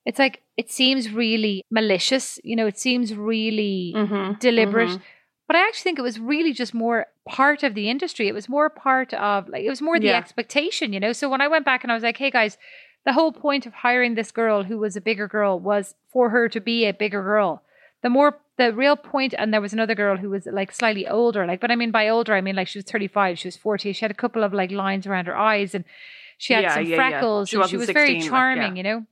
it's 0.04 0.18
like, 0.18 0.42
it 0.56 0.70
seems 0.70 1.12
really 1.12 1.62
malicious. 1.70 2.38
You 2.44 2.56
know, 2.56 2.66
it 2.66 2.78
seems 2.78 3.14
really 3.14 3.92
Mhm, 3.96 4.38
deliberate. 4.40 4.90
mhm. 4.90 5.00
But 5.46 5.56
I 5.56 5.66
actually 5.66 5.82
think 5.82 5.98
it 5.98 6.02
was 6.02 6.20
really 6.20 6.52
just 6.52 6.72
more 6.74 7.06
part 7.28 7.62
of 7.64 7.74
the 7.74 7.90
industry. 7.90 8.28
It 8.28 8.34
was 8.34 8.48
more 8.48 8.70
part 8.70 9.12
of 9.14 9.48
like 9.48 9.64
it 9.64 9.68
was 9.70 9.82
more 9.82 9.98
the 9.98 10.06
Yeah. 10.06 10.16
expectation, 10.16 10.92
you 10.92 11.00
know. 11.00 11.12
So 11.12 11.28
when 11.28 11.40
I 11.40 11.48
went 11.48 11.64
back 11.64 11.82
and 11.82 11.90
I 11.90 11.94
was 11.94 12.04
like, 12.04 12.18
"Hey 12.18 12.30
guys, 12.30 12.56
the 13.04 13.12
whole 13.14 13.32
point 13.32 13.66
of 13.66 13.72
hiring 13.74 14.14
this 14.14 14.30
girl 14.30 14.62
who 14.64 14.78
was 14.78 14.94
a 14.96 15.00
bigger 15.00 15.26
girl 15.26 15.58
was 15.58 15.94
for 16.12 16.30
her 16.30 16.48
to 16.48 16.60
be 16.60 16.86
a 16.86 16.92
bigger 16.92 17.22
girl. 17.22 17.62
The 18.02 18.10
more 18.10 18.38
the 18.58 18.72
real 18.72 18.96
point, 18.96 19.34
and 19.38 19.52
there 19.52 19.60
was 19.60 19.72
another 19.72 19.94
girl 19.96 20.16
who 20.18 20.30
was 20.30 20.46
like 20.46 20.70
slightly 20.70 21.06
older, 21.08 21.46
like, 21.46 21.60
but 21.60 21.70
I 21.72 21.76
mean 21.76 21.90
by 21.90 22.08
older, 22.08 22.34
I 22.34 22.40
mean 22.42 22.54
like 22.56 22.68
she 22.68 22.78
was 22.78 22.84
thirty 22.84 23.08
five, 23.08 23.38
she 23.38 23.48
was 23.48 23.56
forty. 23.56 23.92
She 23.92 24.04
had 24.04 24.10
a 24.12 24.22
couple 24.22 24.44
of 24.44 24.52
like 24.54 24.70
lines 24.70 25.04
around 25.06 25.26
her 25.26 25.36
eyes, 25.36 25.74
and 25.74 25.84
she 26.38 26.52
had 26.54 26.62
Yeah, 26.62 26.74
some 26.74 26.84
yeah, 26.86 26.96
freckles, 26.96 27.48
She 27.48 27.56
and 27.56 27.68
she 27.68 27.76
was 27.76 27.90
very 27.90 28.14
16, 28.20 28.20
like, 28.20 28.28
charming, 28.30 28.76
yeah. 28.76 28.82
you 28.82 28.82
know. 28.84 29.06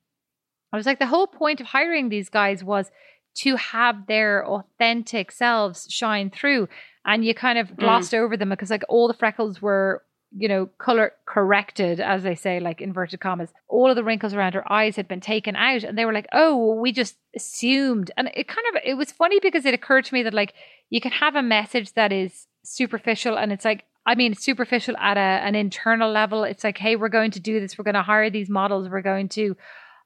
I 0.73 0.77
was 0.77 0.87
like, 0.87 0.99
the 0.99 1.07
whole 1.07 1.27
point 1.27 1.61
of 1.61 1.69
hiring 1.69 2.09
these 2.09 2.29
guys 2.29 2.63
was 2.63 2.91
to 3.37 3.57
have 3.57 4.07
their 4.07 4.47
authentic 4.47 5.31
selves 5.33 5.87
shine 5.91 6.31
through. 6.31 6.69
And 7.05 7.25
you 7.25 7.35
kind 7.35 7.59
of 7.59 7.69
Mm. 7.69 7.77
glossed 7.79 8.15
over 8.15 8.37
them 8.37 8.51
because, 8.51 8.71
like, 8.71 8.83
all 8.89 9.09
the 9.09 9.15
freckles 9.15 9.63
were, 9.63 10.03
you 10.37 10.49
know, 10.49 10.67
color 10.79 11.13
corrected, 11.27 12.01
as 12.01 12.23
they 12.23 12.35
say, 12.35 12.61
like 12.61 12.83
inverted 12.83 13.21
commas. 13.21 13.51
All 13.69 13.89
of 13.89 13.97
the 13.97 14.05
wrinkles 14.05 14.35
around 14.35 14.53
her 14.55 14.71
eyes 14.71 14.97
had 14.97 15.09
been 15.09 15.21
taken 15.21 15.57
out. 15.57 15.85
And 15.85 15.97
they 15.97 16.05
were 16.05 16.13
like, 16.13 16.27
oh, 16.33 16.55
well, 16.57 16.79
we 16.79 16.93
just 16.93 17.17
assumed. 17.35 18.11
And 18.17 18.31
it 18.35 18.47
kind 18.49 18.67
of, 18.75 18.83
it 18.85 18.95
was 18.95 19.11
funny 19.13 19.41
because 19.41 19.65
it 19.65 19.73
occurred 19.73 20.05
to 20.07 20.15
me 20.15 20.23
that, 20.25 20.35
like, 20.35 20.53
you 20.91 21.01
can 21.01 21.13
have 21.13 21.35
a 21.35 21.43
message 21.43 21.95
that 21.95 22.13
is 22.13 22.47
superficial 22.63 23.39
and 23.39 23.53
it's 23.53 23.65
like, 23.65 23.85
I 24.05 24.15
mean, 24.15 24.35
superficial 24.35 24.97
at 24.99 25.17
a, 25.17 25.21
an 25.21 25.55
internal 25.55 26.11
level. 26.11 26.45
It's 26.45 26.65
like, 26.65 26.79
hey, 26.79 26.97
we're 26.97 27.09
going 27.09 27.31
to 27.33 27.41
do 27.41 27.61
this. 27.61 27.79
We're 27.79 27.85
going 27.85 27.95
to 27.95 28.03
hire 28.03 28.31
these 28.31 28.49
models. 28.51 28.89
We're 28.89 29.03
going 29.03 29.29
to 29.31 29.57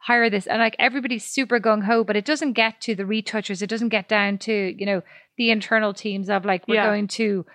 hire 0.06 0.28
this. 0.30 0.46
And 0.46 0.58
like 0.58 0.76
everybody's 0.78 1.24
super 1.24 1.58
gung 1.60 1.84
ho, 1.84 2.02
but 2.04 2.16
it 2.16 2.24
doesn't 2.24 2.52
get 2.54 2.80
to 2.82 2.94
the 2.94 3.06
retouchers. 3.06 3.62
It 3.62 3.68
doesn't 3.70 3.90
get 3.90 4.08
down 4.08 4.38
to, 4.38 4.52
you 4.78 4.86
know, 4.86 5.02
the 5.38 5.50
internal 5.50 5.94
teams 5.94 6.28
of 6.28 6.44
like, 6.44 6.66
we're 6.66 6.74
Yeah. 6.76 6.86
going 6.86 7.08
to, 7.08 7.46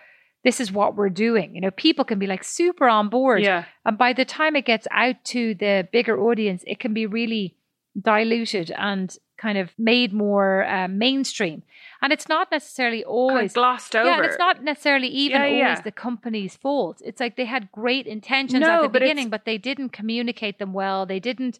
this 0.43 0.59
is 0.61 0.71
what 0.71 0.95
we're 0.95 1.09
doing. 1.09 1.55
You 1.55 1.61
know, 1.61 1.71
people 1.71 2.05
can 2.05 2.19
be 2.19 2.27
like 2.27 2.43
super 2.43 2.87
on 2.87 3.09
board. 3.09 3.41
Yeah. 3.43 3.65
And 3.85 3.97
by 3.97 4.13
the 4.13 4.23
time 4.25 4.55
it 4.55 4.65
gets 4.65 4.87
out 4.91 5.23
to 5.25 5.55
the 5.55 5.87
bigger 5.91 6.17
audience, 6.19 6.63
it 6.65 6.79
can 6.79 6.93
be 6.93 7.05
really 7.05 7.55
diluted 8.01 8.71
and 8.77 9.15
kind 9.37 9.57
of 9.57 9.71
made 9.77 10.13
more 10.13 10.65
uh, 10.65 10.87
mainstream. 10.87 11.63
And 12.01 12.11
it's 12.13 12.27
not 12.29 12.49
necessarily 12.51 12.99
Kind 13.03 13.07
always 13.07 13.51
of 13.51 13.55
glossed 13.55 13.95
over. 13.95 14.07
yeah, 14.09 14.17
and 14.17 14.25
it's 14.25 14.37
not 14.39 14.63
necessarily 14.63 15.07
even 15.07 15.41
Yeah, 15.41 15.47
yeah. 15.47 15.63
always 15.69 15.81
the 15.83 15.91
company's 15.91 16.55
fault. 16.55 17.01
It's 17.05 17.19
like 17.19 17.35
they 17.35 17.45
had 17.45 17.71
great 17.71 18.07
intentions 18.07 18.61
No, 18.61 18.69
at 18.77 18.81
the 18.83 18.89
but 18.89 19.01
beginning, 19.01 19.29
but 19.29 19.45
they 19.45 19.57
didn't 19.57 19.89
communicate 19.89 20.59
them 20.59 20.73
well. 20.73 21.05
They 21.05 21.19
didn't, 21.19 21.59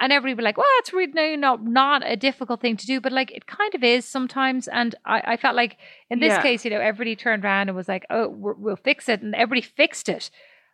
and 0.00 0.12
everybody 0.12 0.44
like, 0.44 0.56
"Well, 0.56 0.66
it's 0.80 0.92
really 0.92 1.12
no, 1.12 1.34
not 1.36 1.64
not 1.64 2.02
a 2.04 2.16
difficult 2.16 2.60
thing 2.60 2.76
to 2.76 2.86
do," 2.86 3.00
but 3.00 3.12
like 3.12 3.30
it 3.32 3.46
kind 3.46 3.74
of 3.74 3.82
is 3.84 4.04
sometimes. 4.04 4.68
And 4.68 4.94
I, 5.04 5.22
I 5.32 5.36
felt 5.36 5.56
like 5.56 5.76
in 6.10 6.20
this 6.20 6.30
Yeah. 6.32 6.42
case, 6.42 6.64
you 6.64 6.70
know, 6.70 6.80
everybody 6.80 7.16
turned 7.16 7.44
around 7.44 7.68
and 7.68 7.76
was 7.76 7.88
like, 7.88 8.04
"Oh, 8.10 8.28
we're, 8.28 8.54
we'll 8.54 8.76
fix 8.76 9.08
it," 9.08 9.22
and 9.22 9.34
everybody 9.34 9.60
fixed 9.62 10.08
it. 10.08 10.30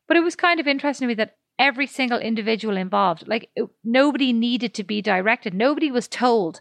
But 0.08 0.16
it 0.16 0.20
was 0.20 0.36
kind 0.36 0.60
of 0.60 0.66
interesting 0.66 1.06
to 1.06 1.08
me 1.08 1.14
that 1.14 1.36
every 1.58 1.86
single 1.86 2.18
individual 2.18 2.76
involved, 2.76 3.28
like 3.28 3.50
it, 3.54 3.68
nobody 3.84 4.32
needed 4.32 4.74
to 4.74 4.84
be 4.84 5.02
directed. 5.02 5.54
Nobody 5.54 5.90
was 5.90 6.08
told, 6.08 6.60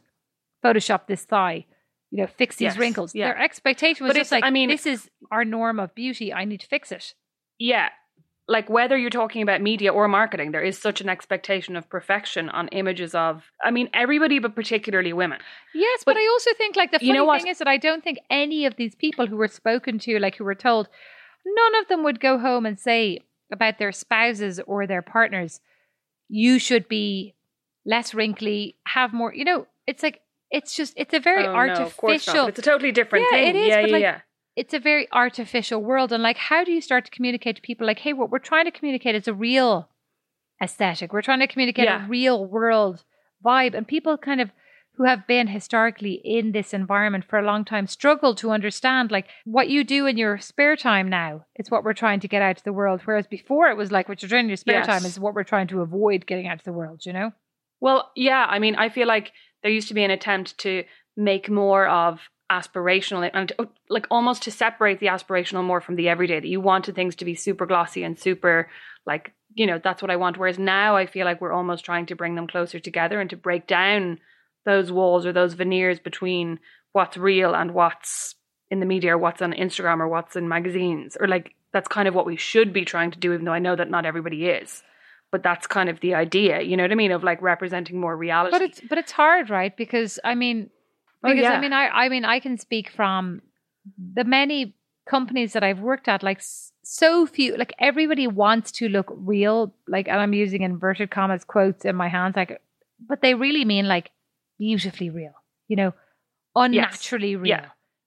"Photoshop 0.64 1.08
this 1.08 1.24
thigh." 1.26 1.66
You 2.12 2.24
know, 2.24 2.28
fix 2.28 2.56
these 2.56 2.66
Yes, 2.74 2.78
wrinkles. 2.78 3.14
yeah. 3.14 3.28
Their 3.28 3.39
expectation 3.43 4.04
was 4.06 4.14
But 4.14 4.20
just 4.20 4.32
like, 4.32 4.43
I 4.43 4.50
mean- 4.50 4.70
this 4.70 4.88
is 4.88 5.10
our 5.32 5.45
norm 5.45 5.80
of 5.80 5.93
beauty. 5.93 6.34
I 6.34 6.43
need 6.45 6.60
to 6.62 6.68
fix 6.68 6.91
it. 6.91 7.14
yeah 7.60 7.89
like 8.50 8.70
whether 8.70 8.97
you're 8.97 9.10
talking 9.12 9.41
about 9.41 9.62
media 9.62 9.93
or 9.93 10.08
marketing 10.08 10.52
there 10.52 10.62
is 10.64 10.78
such 10.78 11.00
an 11.02 11.08
expectation 11.10 11.76
of 11.76 11.89
perfection 11.89 12.50
on 12.50 12.68
images 12.70 13.14
of 13.16 13.43
i 13.64 13.70
mean 13.72 13.88
everybody 13.93 14.39
but 14.39 14.56
particularly 14.56 15.14
women 15.14 15.39
Yes, 15.74 16.04
but, 16.04 16.16
But 16.16 16.20
I 16.22 16.28
also 16.28 16.52
think 16.58 16.76
like 16.76 16.91
the 16.91 17.00
funny 17.00 17.08
you 17.10 17.14
know 17.14 17.32
thing 17.38 17.47
is 17.47 17.60
that 17.60 17.68
I 17.68 17.78
don't 17.78 18.04
think 18.04 18.18
any 18.30 18.66
of 18.66 18.76
these 18.76 18.95
people 18.95 19.28
who 19.28 19.36
were 19.38 19.47
spoken 19.47 20.00
to, 20.00 20.18
like 20.20 20.36
who 20.38 20.43
were 20.43 20.56
told, 20.56 20.89
none 21.45 21.76
of 21.82 21.88
them 21.88 22.04
would 22.04 22.20
go 22.20 22.39
home 22.39 22.66
and 22.66 22.80
say 22.80 23.20
about 23.52 23.78
their 23.78 23.91
spouses 23.91 24.60
or 24.66 24.88
their 24.88 25.02
partners, 25.04 25.62
you 26.28 26.58
should 26.60 26.88
be 26.88 27.36
less 27.86 28.14
wrinkly, 28.14 28.78
have 28.88 29.14
more. 29.14 29.34
You 29.34 29.45
know, 29.45 29.68
it's 29.86 30.02
like 30.02 30.22
it's 30.50 30.76
just 30.76 30.93
it's 30.97 31.14
a 31.14 31.20
very 31.20 31.45
Oh, 31.45 31.54
no, 31.66 31.74
of 31.74 31.95
course 31.97 32.26
not. 32.28 32.36
artificial. 32.36 32.47
it's 32.47 32.60
a 32.60 32.62
totally 32.64 32.91
different 32.91 33.26
Yeah, 33.32 33.38
thing 33.38 33.47
it 33.50 33.56
is, 33.56 33.70
yeah 33.70 33.80
yeah 33.82 33.91
like, 33.93 34.02
yeah 34.02 34.20
it's 34.56 34.74
a 34.74 34.80
very 34.80 35.08
artificial 35.12 35.82
world, 35.82 36.12
and 36.12 36.22
like, 36.24 36.38
how 36.38 36.64
do 36.64 36.72
you 36.72 36.82
start 36.82 37.06
to 37.06 37.12
communicate 37.12 37.56
to 37.58 37.62
people? 37.62 37.88
Like, 37.88 38.00
hey, 38.00 38.14
what 38.14 38.30
we're 38.30 38.39
trying 38.39 38.66
to 38.66 38.72
communicate 38.72 39.16
is 39.16 39.28
a 39.28 39.34
real 39.34 39.89
aesthetic. 40.62 41.14
We're 41.14 41.22
trying 41.22 41.39
to 41.39 41.47
communicate 41.47 41.86
Yeah. 41.86 42.06
a 42.06 42.10
real 42.10 42.45
world 42.45 43.04
vibe, 43.45 43.74
and 43.74 43.88
people 43.88 44.18
kind 44.18 44.41
of 44.41 44.52
who 44.95 45.06
have 45.06 45.26
been 45.28 45.47
historically 45.47 46.20
in 46.26 46.52
this 46.52 46.74
environment 46.74 47.24
for 47.24 47.39
a 47.39 47.45
long 47.45 47.64
time 47.64 47.88
struggle 47.88 48.36
to 48.36 48.52
understand 48.52 49.10
like 49.12 49.28
what 49.45 49.70
you 49.70 49.86
do 49.86 50.06
in 50.06 50.18
your 50.18 50.38
spare 50.39 50.76
time 50.76 51.08
now 51.08 51.45
is 51.56 51.72
what 51.72 51.86
we're 51.86 51.93
trying 51.93 52.20
to 52.20 52.28
get 52.28 52.41
out 52.41 52.58
to 52.58 52.64
the 52.66 52.74
world 52.74 53.00
whereas 53.06 53.26
before 53.26 53.68
it 53.70 53.78
was 53.78 53.93
like 53.93 54.10
what 54.10 54.22
you're 54.22 54.28
doing 54.28 54.43
in 54.43 54.50
your 54.50 54.58
spare 54.58 54.80
Yes. 54.80 54.86
time 54.88 55.06
is 55.06 55.18
what 55.18 55.34
we're 55.34 55.45
trying 55.45 55.68
to 55.68 55.80
avoid 55.80 56.26
getting 56.26 56.47
out 56.47 56.60
to 56.60 56.66
the 56.66 56.74
world 56.74 57.06
you 57.06 57.14
know 57.14 57.32
Well, 57.80 58.12
yeah, 58.18 58.45
I 58.50 58.60
mean, 58.60 58.76
I 58.76 58.89
feel 58.89 59.08
like 59.08 59.32
there 59.64 59.72
used 59.72 59.88
to 59.88 59.93
be 59.93 60.04
an 60.04 60.12
attempt 60.12 60.58
to 60.60 60.84
make 61.16 61.50
more 61.50 61.88
of 61.88 62.20
aspirational 62.50 63.30
and 63.34 63.52
like 63.89 64.08
almost 64.10 64.43
to 64.43 64.52
separate 64.52 65.00
the 65.00 65.08
aspirational 65.08 65.64
more 65.64 65.82
from 65.82 65.95
the 65.95 66.10
everyday 66.10 66.39
that 66.39 66.47
you 66.47 66.60
wanted 66.60 66.95
things 66.95 67.16
to 67.16 67.26
be 67.26 67.36
super 67.36 67.66
glossy 67.66 68.04
and 68.04 68.18
super 68.18 68.70
like, 69.06 69.34
you 69.54 69.66
know, 69.66 69.80
that's 69.84 70.02
what 70.02 70.12
I 70.12 70.16
want. 70.16 70.38
Whereas 70.38 70.60
now 70.60 70.95
I 70.95 71.06
feel 71.06 71.26
like 71.26 71.41
we're 71.41 71.52
almost 71.52 71.86
trying 71.86 72.06
to 72.08 72.16
bring 72.16 72.36
them 72.36 72.47
closer 72.47 72.80
together 72.80 73.20
and 73.20 73.30
to 73.30 73.38
break 73.38 73.68
down 73.68 74.20
those 74.66 74.91
walls 74.91 75.26
or 75.26 75.34
those 75.34 75.54
veneers 75.54 76.00
between 76.00 76.60
what's 76.91 77.18
real 77.18 77.56
and 77.56 77.74
what's 77.74 78.36
in 78.72 78.80
the 78.80 78.86
media 78.86 79.16
or 79.16 79.18
what's 79.18 79.41
on 79.41 79.54
Instagram 79.54 80.00
or 80.00 80.08
what's 80.08 80.36
in 80.36 80.47
magazines 80.47 81.18
or 81.20 81.28
like 81.28 81.56
that's 81.72 81.88
kind 81.88 82.08
of 82.08 82.16
what 82.16 82.26
we 82.26 82.36
should 82.36 82.74
be 82.74 82.84
trying 82.84 83.12
to 83.12 83.20
do 83.20 83.34
even 83.34 83.45
though 83.45 83.54
I 83.54 83.60
know 83.60 83.76
that 83.76 83.89
not 83.89 84.06
everybody 84.06 84.47
is. 84.47 84.84
But 85.32 85.43
that's 85.43 85.68
kind 85.68 85.89
of 85.89 86.00
the 86.00 86.16
idea 86.16 86.62
you 86.62 86.76
know 86.76 86.84
what 86.84 86.91
i 86.91 86.95
mean 86.95 87.12
of 87.12 87.24
like 87.24 87.39
representing 87.41 88.00
more 88.00 88.18
reality. 88.18 88.52
But 88.52 88.62
it's 88.64 88.82
but 88.82 88.97
it's 88.97 89.12
hard 89.12 89.52
right? 89.52 89.76
Because 89.78 90.20
i 90.24 90.34
mean 90.34 90.72
Oh, 91.24 91.30
because 91.30 91.44
yeah. 91.44 91.54
i 91.54 91.62
mean 91.62 91.74
i 91.74 91.88
i 91.88 92.10
mean 92.10 92.26
i 92.26 92.40
can 92.40 92.58
speak 92.58 92.90
from 92.90 93.42
the 94.14 94.24
many 94.24 94.76
companies 95.10 95.54
that 95.54 95.64
i've 95.64 95.80
worked 95.80 96.08
at 96.08 96.24
like 96.24 96.42
so 96.84 97.26
few 97.26 97.58
like 97.58 97.74
everybody 97.80 98.28
wants 98.28 98.72
to 98.72 98.88
look 98.90 99.08
real 99.16 99.74
like 99.88 100.08
and 100.08 100.20
i'm 100.20 100.34
using 100.34 100.62
inverted 100.62 101.10
commas 101.12 101.44
quotes 101.44 101.84
in 101.86 101.96
my 101.96 102.08
hands 102.08 102.36
like 102.36 102.62
but 103.08 103.22
they 103.22 103.34
really 103.34 103.66
mean 103.66 103.88
like 103.88 104.12
beautifully 104.58 105.10
real 105.10 105.34
you 105.68 105.76
know 105.76 105.94
unnaturally 106.56 107.36
real 107.36 107.50
Yeah. 107.50 107.66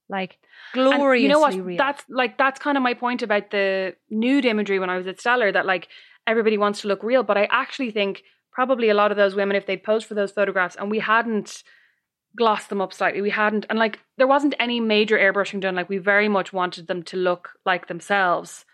like 0.09 0.39
And 0.75 1.23
you 1.23 1.29
know 1.29 1.39
what 1.41 1.55
real 1.55 1.79
that's 1.79 2.05
like 2.09 2.39
that's 2.39 2.59
kind 2.61 2.77
of 2.77 2.83
my 2.83 2.95
point 2.95 3.23
about 3.23 3.51
the 3.51 3.95
nude 4.11 4.45
imagery 4.45 4.79
when 4.79 4.91
i 4.91 4.97
was 4.97 5.07
at 5.07 5.21
stellar 5.21 5.53
that 5.53 5.67
like 5.67 5.89
everybody 6.27 6.59
wants 6.59 6.81
to 6.83 6.89
look 6.89 7.03
real 7.03 7.23
but 7.23 7.37
i 7.37 7.45
actually 7.51 7.91
think 7.91 8.23
probably 8.53 8.89
a 8.91 8.95
lot 8.95 9.11
of 9.11 9.17
those 9.17 9.35
women 9.35 9.57
if 9.57 9.67
they'd 9.67 9.83
posed 9.83 10.07
for 10.07 10.15
those 10.15 10.31
photographs 10.33 10.77
and 10.77 10.91
we 10.91 10.99
hadn't 10.99 11.63
glossed 12.37 12.69
them 12.69 12.81
up 12.81 12.93
slightly. 12.93 13.21
We 13.21 13.31
hadn't 13.31 13.67
and 13.69 13.79
like 13.79 14.01
there 14.19 14.27
wasn't 14.27 14.55
any 14.59 14.81
major 14.81 15.19
airbrushing 15.19 15.61
done. 15.61 15.75
Like 15.75 15.89
we 15.89 15.99
very 15.99 16.29
much 16.29 16.53
wanted 16.53 16.87
them 16.87 17.03
to 17.05 17.17
look 17.17 17.51
like 17.65 17.89
themselves. 17.89 18.65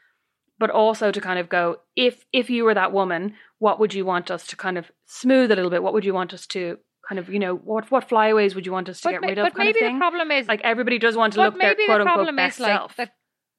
But 0.59 0.71
also 0.71 1.13
to 1.13 1.21
kind 1.21 1.39
of 1.39 1.49
go 1.49 1.77
if 1.97 2.25
if 2.33 2.51
you 2.51 2.65
were 2.65 2.75
that 2.75 2.93
woman 2.93 3.35
what 3.59 3.81
would 3.81 3.93
you 3.93 4.05
want 4.05 4.31
us 4.31 4.47
to 4.47 4.57
kind 4.57 4.79
of 4.79 4.91
smooth 5.07 5.51
a 5.51 5.57
little 5.57 5.71
bit? 5.71 5.83
What 5.83 5.93
would 5.93 6.05
you 6.05 6.15
want 6.15 6.33
us 6.33 6.47
to 6.49 6.79
kind 7.09 7.19
of 7.19 7.29
you 7.29 7.39
know 7.39 7.55
what 7.57 7.91
what 7.91 8.09
flyaways 8.09 8.55
would 8.55 8.67
you 8.67 8.73
want 8.73 8.89
us 8.89 9.01
to 9.01 9.09
but, 9.09 9.13
get 9.13 9.21
ma- 9.23 9.29
rid 9.29 9.39
of 9.39 9.45
but 9.47 9.55
kind 9.55 9.67
maybe 9.67 9.85
of 9.85 9.93
the 9.93 9.99
problem 9.99 10.31
is 10.31 10.47
like 10.47 10.61
everybody 10.63 10.99
does 10.99 11.17
want 11.17 11.33
to 11.33 11.41
look 11.41 11.59
their 11.59 11.71
maybe 11.71 11.87
quote 11.87 11.99
the 11.99 12.03
unquote 12.03 12.15
problem 12.17 12.37
best 12.37 12.57
is 12.57 12.61
like 12.61 12.73
self. 12.73 12.97
that 12.97 13.13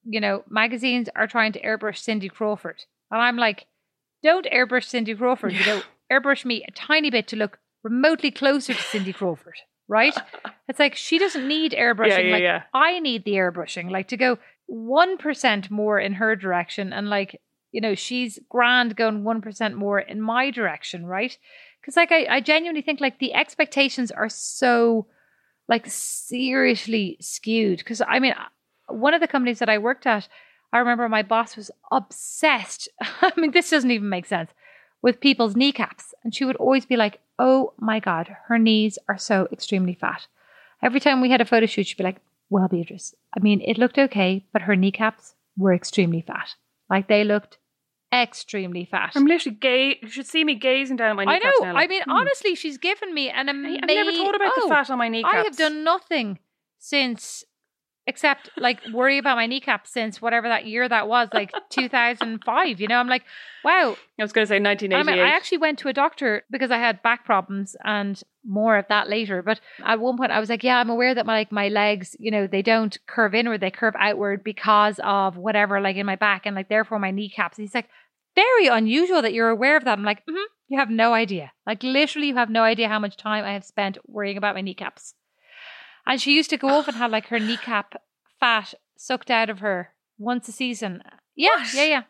you 0.06 0.20
know 0.20 0.44
magazines 0.50 1.10
are 1.16 1.28
trying 1.28 1.52
to 1.52 1.62
airbrush 1.62 1.98
cindy 1.98 2.30
crawford. 2.30 2.84
And 3.12 3.22
i'm 3.22 3.38
like 3.38 3.66
don't 4.22 4.46
airbrush 4.46 4.86
cindy 4.86 5.16
crawford. 5.16 5.54
You 5.54 5.66
know 5.66 5.82
airbrush 6.12 6.46
me 6.46 6.64
a 6.68 6.72
tiny 6.72 7.10
bit 7.10 7.28
to 7.30 7.36
look 7.36 7.60
remotely 7.84 8.30
closer 8.30 8.74
to 8.74 8.82
cindy 8.82 9.14
crawford 9.14 9.56
right? 9.90 10.16
It's 10.70 10.80
like 10.80 10.96
she 10.96 11.18
doesn't 11.18 11.46
need 11.46 11.74
airbrushing. 11.74 12.10
Yeah, 12.10 12.20
yeah, 12.20 12.32
like 12.32 12.44
yeah. 12.44 12.64
i 12.74 13.00
need 13.00 13.26
the 13.26 13.34
airbrushing 13.34 13.90
like 13.90 14.08
to 14.10 14.18
go 14.18 14.38
1% 14.72 15.72
more 15.72 16.00
in 16.00 16.14
her 16.14 16.36
direction. 16.36 16.94
And 16.94 17.10
like 17.10 17.42
you 17.72 17.82
know 17.82 17.96
she's 17.96 18.40
grand 18.48 18.96
going 18.96 19.24
1% 19.24 19.74
more 19.74 20.00
in 20.00 20.22
my 20.22 20.52
direction 20.52 21.06
right? 21.06 21.38
Because 21.82 21.98
like 21.98 22.12
I, 22.12 22.28
I 22.30 22.40
genuinely 22.40 22.84
think 22.84 23.02
like 23.02 23.20
the 23.20 23.34
expectations 23.34 24.12
are 24.12 24.30
so 24.30 25.08
like 25.68 25.86
seriously 25.88 27.18
skewed. 27.20 27.80
Because 27.80 28.02
i 28.08 28.20
mean 28.20 28.36
one 28.88 29.14
of 29.14 29.22
the 29.22 29.28
companies 29.28 29.60
that 29.60 29.70
i 29.70 29.78
worked 29.80 30.06
at 30.06 30.30
i 30.72 30.78
remember 30.78 31.10
my 31.10 31.24
boss 31.24 31.58
was 31.58 31.72
obsessed. 31.92 32.88
I 33.02 33.32
mean 33.36 33.52
this 33.52 33.72
doesn't 33.72 33.92
even 33.92 34.10
make 34.10 34.28
sense. 34.28 34.52
With 35.02 35.20
people's 35.20 35.56
kneecaps. 35.56 36.14
And 36.24 36.36
she 36.36 36.46
would 36.46 36.58
always 36.58 36.86
be 36.86 36.96
like 36.96 37.22
oh 37.40 37.74
my 37.80 38.00
god 38.00 38.36
her 38.48 38.60
knees 38.60 39.00
are 39.08 39.18
so 39.18 39.48
extremely 39.52 39.96
fat 39.96 40.28
every 40.84 41.00
time 41.00 41.22
we 41.22 41.32
had 41.32 41.42
a 41.42 41.46
photo 41.46 41.66
shoot 41.66 41.88
she'd 41.88 41.98
be 41.98 42.04
like 42.04 42.22
well 42.50 42.68
beatrice 42.68 43.16
i 43.36 43.40
mean 43.40 43.62
it 43.62 43.78
looked 43.78 43.98
okay 43.98 44.46
but 44.54 44.64
her 44.64 44.76
kneecaps 44.76 45.36
were 45.58 45.74
extremely 45.74 46.22
fat 46.22 46.56
like 46.90 47.08
they 47.08 47.24
looked 47.24 47.58
extremely 48.14 48.86
fat 48.86 49.12
I'm 49.16 49.26
literally 49.26 49.58
gay. 49.58 50.00
You 50.02 50.10
should 50.10 50.26
see 50.26 50.44
me 50.44 50.56
gazing 50.56 50.98
down 50.98 51.12
at 51.12 51.16
my 51.16 51.32
I 51.32 51.40
know. 51.40 51.52
now, 51.62 51.76
I 51.76 51.88
mean, 51.88 52.02
hmm. 52.04 52.12
honestly, 52.12 52.56
she's 52.56 52.78
given 52.78 53.14
me 53.14 53.30
an 53.30 53.50
amazing. 53.50 53.84
I've 53.84 53.88
never 53.88 54.12
thought 54.12 54.36
about 54.36 54.52
oh, 54.58 54.68
the 54.68 54.74
fat 54.74 54.90
on 54.90 54.98
my 54.98 55.10
kneecaps. 55.10 55.34
I 55.34 55.44
have 55.44 55.56
done 55.56 55.84
nothing 55.84 56.40
since, 56.80 57.44
except 58.10 58.50
like 58.58 58.80
worry 58.92 59.20
about 59.20 59.38
my 59.38 59.46
kneecaps 59.46 59.92
since 59.92 60.22
whatever 60.22 60.48
that 60.48 60.66
year 60.66 60.90
that 60.90 61.08
was, 61.08 61.30
like 61.34 61.52
2005. 61.70 62.82
You 62.82 62.88
know, 62.88 62.98
I'm 62.98 63.08
like, 63.08 63.24
wow. 63.64 63.96
I 64.20 64.24
was 64.24 64.34
going 64.34 64.46
to 64.46 64.50
say 64.50 64.60
I 65.00 65.04
mean, 65.04 65.20
I 65.20 65.30
actually 65.30 65.60
went 65.60 65.80
to 65.80 65.88
a 65.88 65.94
doctor 65.94 66.44
because 66.50 66.72
I 66.72 66.80
had 66.80 67.04
back 67.04 67.24
problems 67.24 67.76
and 67.86 68.22
more 68.44 68.78
of 68.78 68.86
that 68.90 69.10
later. 69.10 69.42
But 69.44 69.62
at 69.86 70.00
one 70.00 70.18
point, 70.18 70.32
I 70.32 70.40
was 70.40 70.50
like, 70.50 70.64
yeah, 70.64 70.80
I'm 70.80 70.90
aware 70.90 71.14
that 71.14 71.26
my 71.26 71.36
like 71.36 71.52
my 71.52 71.70
legs, 71.70 72.16
you 72.20 72.32
know, 72.32 72.48
they 72.48 72.64
don't 72.64 72.98
curve 73.08 73.36
inward, 73.36 73.62
they 73.62 73.72
curve 73.72 73.96
outward 73.98 74.44
because 74.44 75.00
of 75.04 75.38
whatever, 75.38 75.80
like 75.80 75.96
in 75.96 76.06
my 76.06 76.16
back, 76.16 76.46
and 76.46 76.56
like 76.56 76.68
therefore 76.68 77.00
my 77.00 77.12
kneecaps. 77.12 77.58
And 77.58 77.64
he's 77.64 77.76
like, 77.76 77.90
very 78.36 78.68
unusual 78.68 79.22
that 79.22 79.34
you're 79.34 79.50
aware 79.50 79.78
of 79.78 79.86
that. 79.86 79.98
I'm 79.98 80.04
like, 80.04 80.26
mm 80.30 80.46
you 80.70 80.78
have 80.78 80.92
no 80.92 81.14
idea. 81.14 81.52
Like 81.66 81.82
literally, 81.82 82.28
you 82.28 82.36
have 82.36 82.52
no 82.52 82.62
idea 82.62 82.88
how 82.88 83.00
much 83.00 83.18
time 83.18 83.44
I 83.44 83.54
have 83.54 83.66
spent 83.66 83.98
worrying 84.06 84.38
about 84.38 84.54
my 84.54 84.62
kneecaps. 84.62 85.16
And 86.10 86.20
she 86.22 86.36
used 86.36 86.50
to 86.50 86.58
go 86.58 86.68
off 86.70 86.88
and 86.90 86.98
have 86.98 87.12
like 87.12 87.28
her 87.28 87.40
kneecap 87.40 88.02
fat 88.40 88.74
sucked 88.98 89.30
out 89.32 89.50
of 89.50 89.60
her 89.60 89.94
once 90.18 90.48
a 90.50 90.52
season. 90.52 91.02
Yeah, 91.36 91.50
What? 91.56 91.74
yeah, 91.74 91.84
yeah. 91.84 92.04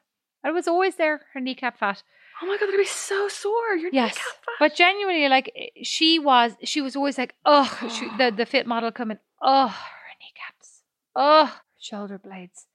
It 0.44 0.54
was 0.54 0.68
always 0.68 0.96
there, 0.96 1.22
her 1.34 1.42
kneecap 1.42 1.78
fat. 1.78 2.02
oh 2.42 2.46
my 2.48 2.54
god, 2.58 2.68
they're 2.68 2.72
to 2.72 2.78
be 2.78 2.86
so 2.86 3.28
sore. 3.28 3.76
Your 3.76 3.92
Yes, 3.92 4.12
kneecap 4.16 4.26
fat. 4.46 4.56
but 4.60 4.76
genuinely, 4.76 5.28
like 5.28 5.52
she 5.84 6.18
was, 6.18 6.54
she 6.64 6.80
was 6.82 6.96
always 6.96 7.18
like, 7.18 7.36
oh, 7.46 7.68
the 8.18 8.32
the 8.36 8.46
fit 8.46 8.66
model 8.66 8.92
coming, 8.92 9.18
oh, 9.42 9.68
her 9.68 10.14
kneecaps, 10.22 10.82
oh, 11.16 11.46
her 11.48 11.62
shoulder 11.78 12.18
blades. 12.18 12.68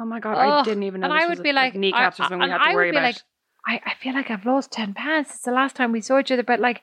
Oh 0.00 0.06
my 0.06 0.18
god, 0.20 0.38
I 0.38 0.62
didn't 0.64 0.84
even 0.84 1.02
know. 1.02 1.08
and 1.08 1.12
I 1.14 1.26
was 1.26 1.36
would 1.36 1.40
a- 1.40 1.48
be 1.50 1.52
like, 1.52 1.74
kneecaps 1.74 2.18
I- 2.18 2.22
was 2.24 2.30
when 2.30 2.38
we 2.40 2.48
had 2.48 2.56
to 2.58 2.64
I 2.64 2.68
would 2.68 2.74
worry 2.76 2.90
be 2.92 2.96
about. 2.96 3.02
like, 3.12 3.22
I, 3.66 3.90
I 3.90 3.94
feel 4.02 4.14
like 4.14 4.30
I've 4.30 4.46
lost 4.46 4.72
10 4.72 4.94
pounds 4.94 5.28
since 5.28 5.42
the 5.42 5.52
last 5.52 5.76
time 5.76 5.92
we 5.92 6.00
saw 6.00 6.18
each 6.18 6.32
other, 6.32 6.42
but 6.42 6.58
like, 6.60 6.80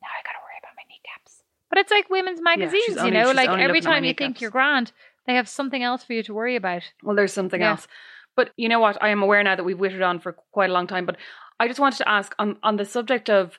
now 0.00 0.08
I 0.08 0.24
gotta 0.24 0.38
worry 0.42 0.56
about 0.62 0.72
my 0.74 0.84
kneecaps. 0.88 1.42
But 1.70 1.78
it's 1.78 1.90
like 1.90 2.08
women's 2.08 2.40
magazines, 2.40 2.82
she's 2.86 2.96
you 2.96 3.10
know, 3.10 3.30
like 3.32 3.48
every 3.48 3.64
looking 3.64 3.76
at 3.76 3.84
my 3.84 3.94
time 3.94 4.04
you 4.04 4.14
think 4.14 4.40
you're 4.40 4.50
grand, 4.50 4.92
they 5.26 5.34
have 5.34 5.48
something 5.48 5.82
else 5.82 6.02
for 6.02 6.14
you 6.14 6.22
to 6.22 6.34
worry 6.34 6.56
about. 6.56 6.82
Well, 7.02 7.14
there's 7.14 7.32
something 7.32 7.60
Yeah. 7.60 7.70
else. 7.70 7.86
But 8.36 8.52
you 8.56 8.68
know 8.68 8.78
what? 8.80 9.02
I 9.02 9.08
am 9.08 9.22
aware 9.22 9.42
now 9.42 9.56
that 9.56 9.64
we've 9.64 9.78
wittered 9.78 10.02
on 10.02 10.20
for 10.20 10.32
quite 10.52 10.70
a 10.70 10.72
long 10.72 10.86
time. 10.86 11.04
But 11.04 11.16
I 11.60 11.66
just 11.68 11.80
wanted 11.80 11.98
to 11.98 12.08
ask 12.08 12.34
on, 12.38 12.56
on 12.62 12.76
the 12.76 12.84
subject 12.84 13.28
of 13.28 13.58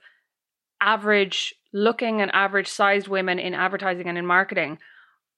average 0.82 1.54
looking 1.74 2.22
and 2.22 2.32
average 2.34 2.68
sized 2.68 3.08
women 3.08 3.40
in 3.40 3.54
advertising 3.54 4.08
and 4.08 4.18
in 4.18 4.26
marketing. 4.26 4.80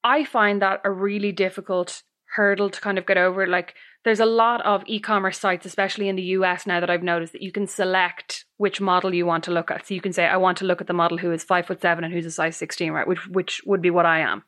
I 0.04 0.24
find 0.24 0.62
that 0.62 0.80
a 0.84 0.90
really 0.90 1.32
difficult 1.32 2.02
hurdle 2.36 2.70
to 2.70 2.80
kind 2.80 2.98
of 2.98 3.06
get 3.06 3.18
over. 3.18 3.46
Like, 3.46 3.74
there's 4.04 4.20
a 4.20 4.26
lot 4.26 4.60
of 4.66 4.82
e 4.86 4.98
commerce 4.98 5.38
sites, 5.38 5.64
especially 5.64 6.08
in 6.08 6.16
the 6.16 6.22
US 6.22 6.66
now, 6.66 6.80
that 6.80 6.90
I've 6.90 7.02
noticed 7.02 7.32
that 7.34 7.42
you 7.42 7.52
can 7.52 7.66
select 7.66 8.44
which 8.56 8.80
model 8.80 9.14
you 9.14 9.26
want 9.26 9.44
to 9.44 9.52
look 9.52 9.70
at. 9.70 9.86
So 9.86 9.94
you 9.94 10.00
can 10.00 10.12
say, 10.12 10.26
I 10.26 10.36
want 10.36 10.58
to 10.58 10.64
look 10.64 10.80
at 10.80 10.86
the 10.88 10.92
model 10.92 11.18
who 11.18 11.30
is 11.32 11.44
five 11.44 11.66
foot 11.66 11.80
seven 11.80 12.02
and 12.04 12.12
who's 12.12 12.26
a 12.26 12.30
size 12.30 12.56
16, 12.56 12.90
right? 12.92 13.06
Which, 13.06 13.26
which 13.28 13.60
would 13.64 13.80
be 13.82 13.90
what 13.90 14.06
I 14.06 14.20
am. 14.20 14.42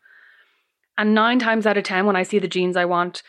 And 0.99 1.15
nine 1.15 1.39
times 1.39 1.67
out 1.67 1.77
of 1.77 1.85
10, 1.85 2.07
when 2.07 2.17
I 2.17 2.23
see 2.25 2.39
the 2.39 2.49
jeans 2.49 2.77
I 2.77 2.85
want 2.85 3.23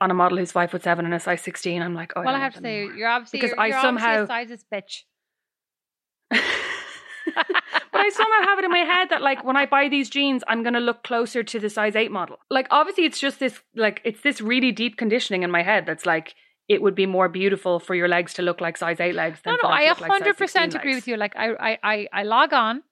on 0.00 0.10
a 0.10 0.14
model 0.14 0.38
who's 0.38 0.52
five 0.52 0.70
foot 0.70 0.82
seven 0.82 1.04
and 1.04 1.14
a 1.14 1.20
size 1.20 1.42
16, 1.42 1.82
I'm 1.82 1.94
like, 1.94 2.12
oh, 2.16 2.20
well, 2.20 2.28
I 2.30 2.32
don't 2.32 2.40
have 2.40 2.54
to 2.54 2.60
say, 2.60 2.78
anymore. 2.80 2.96
you're 2.96 3.08
obviously, 3.08 3.38
Because 3.40 3.50
you're, 3.50 3.60
I 3.60 3.66
you're 3.68 3.80
somehow- 3.80 4.22
obviously 4.22 4.54
a 4.54 4.58
sizes 4.58 4.64
bitch. 4.72 5.02
but 8.00 8.06
I 8.06 8.10
somehow 8.10 8.42
have 8.48 8.58
it 8.58 8.64
in 8.64 8.70
my 8.70 8.78
head 8.78 9.08
that 9.10 9.22
like 9.22 9.44
when 9.44 9.56
I 9.56 9.66
buy 9.66 9.88
these 9.88 10.10
jeans, 10.10 10.42
I'm 10.48 10.62
gonna 10.62 10.80
look 10.80 11.02
closer 11.02 11.42
to 11.42 11.60
the 11.60 11.70
size 11.70 11.96
eight 11.96 12.10
model. 12.10 12.38
Like 12.50 12.66
obviously 12.70 13.04
it's 13.04 13.20
just 13.20 13.38
this 13.38 13.60
like 13.74 14.00
it's 14.04 14.20
this 14.22 14.40
really 14.40 14.72
deep 14.72 14.96
conditioning 14.96 15.42
in 15.42 15.50
my 15.50 15.62
head 15.62 15.86
that's 15.86 16.06
like 16.06 16.34
it 16.70 16.80
would 16.82 16.94
be 16.94 17.04
more 17.04 17.28
beautiful 17.28 17.80
for 17.80 17.96
your 17.96 18.06
legs 18.06 18.32
to 18.34 18.42
look 18.42 18.60
like 18.60 18.76
size 18.76 19.00
eight 19.00 19.16
legs 19.16 19.40
than 19.42 19.54
No, 19.60 19.68
no, 19.68 19.74
I 19.74 19.86
like 19.86 19.98
size 19.98 20.36
100% 20.74 20.74
agree 20.76 20.92
legs. 20.92 20.96
with 20.98 21.08
you. 21.08 21.16
Like, 21.16 21.34
I, 21.34 21.48
I, 21.54 21.78
I, 21.82 22.08
I 22.12 22.22
log 22.22 22.52
on, 22.52 22.84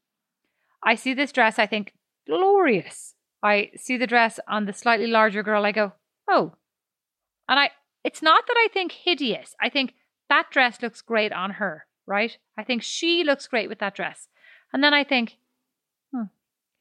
I 0.83 0.97
see 0.97 1.15
this 1.15 1.31
dress, 1.31 1.61
I 1.61 1.67
think, 1.67 1.95
glorious. 2.27 3.15
I 3.41 3.71
see 3.77 3.97
the 3.97 4.09
dress 4.09 4.41
on 4.49 4.67
the 4.67 4.73
slightly 4.73 5.07
larger 5.07 5.45
girl, 5.45 5.65
I 5.65 5.71
go, 5.71 5.93
oh. 6.29 6.55
And 7.49 7.61
I, 7.61 7.71
it's 8.03 8.21
not 8.21 8.49
that 8.49 8.57
I 8.59 8.67
think 8.73 8.91
hideous. 8.91 9.55
I 9.63 9.69
think 9.69 9.95
that 10.29 10.51
dress 10.51 10.83
looks 10.83 11.01
great 11.01 11.33
on 11.33 11.53
her, 11.53 11.87
right? 12.05 12.37
I 12.59 12.65
think 12.65 12.83
she 12.83 13.23
looks 13.23 13.47
great 13.47 13.69
with 13.69 13.79
that 13.79 13.95
dress. 13.95 14.27
And 14.73 14.83
then 14.85 14.93
I 14.95 15.05
think, 15.05 15.37
hmm, 16.13 16.25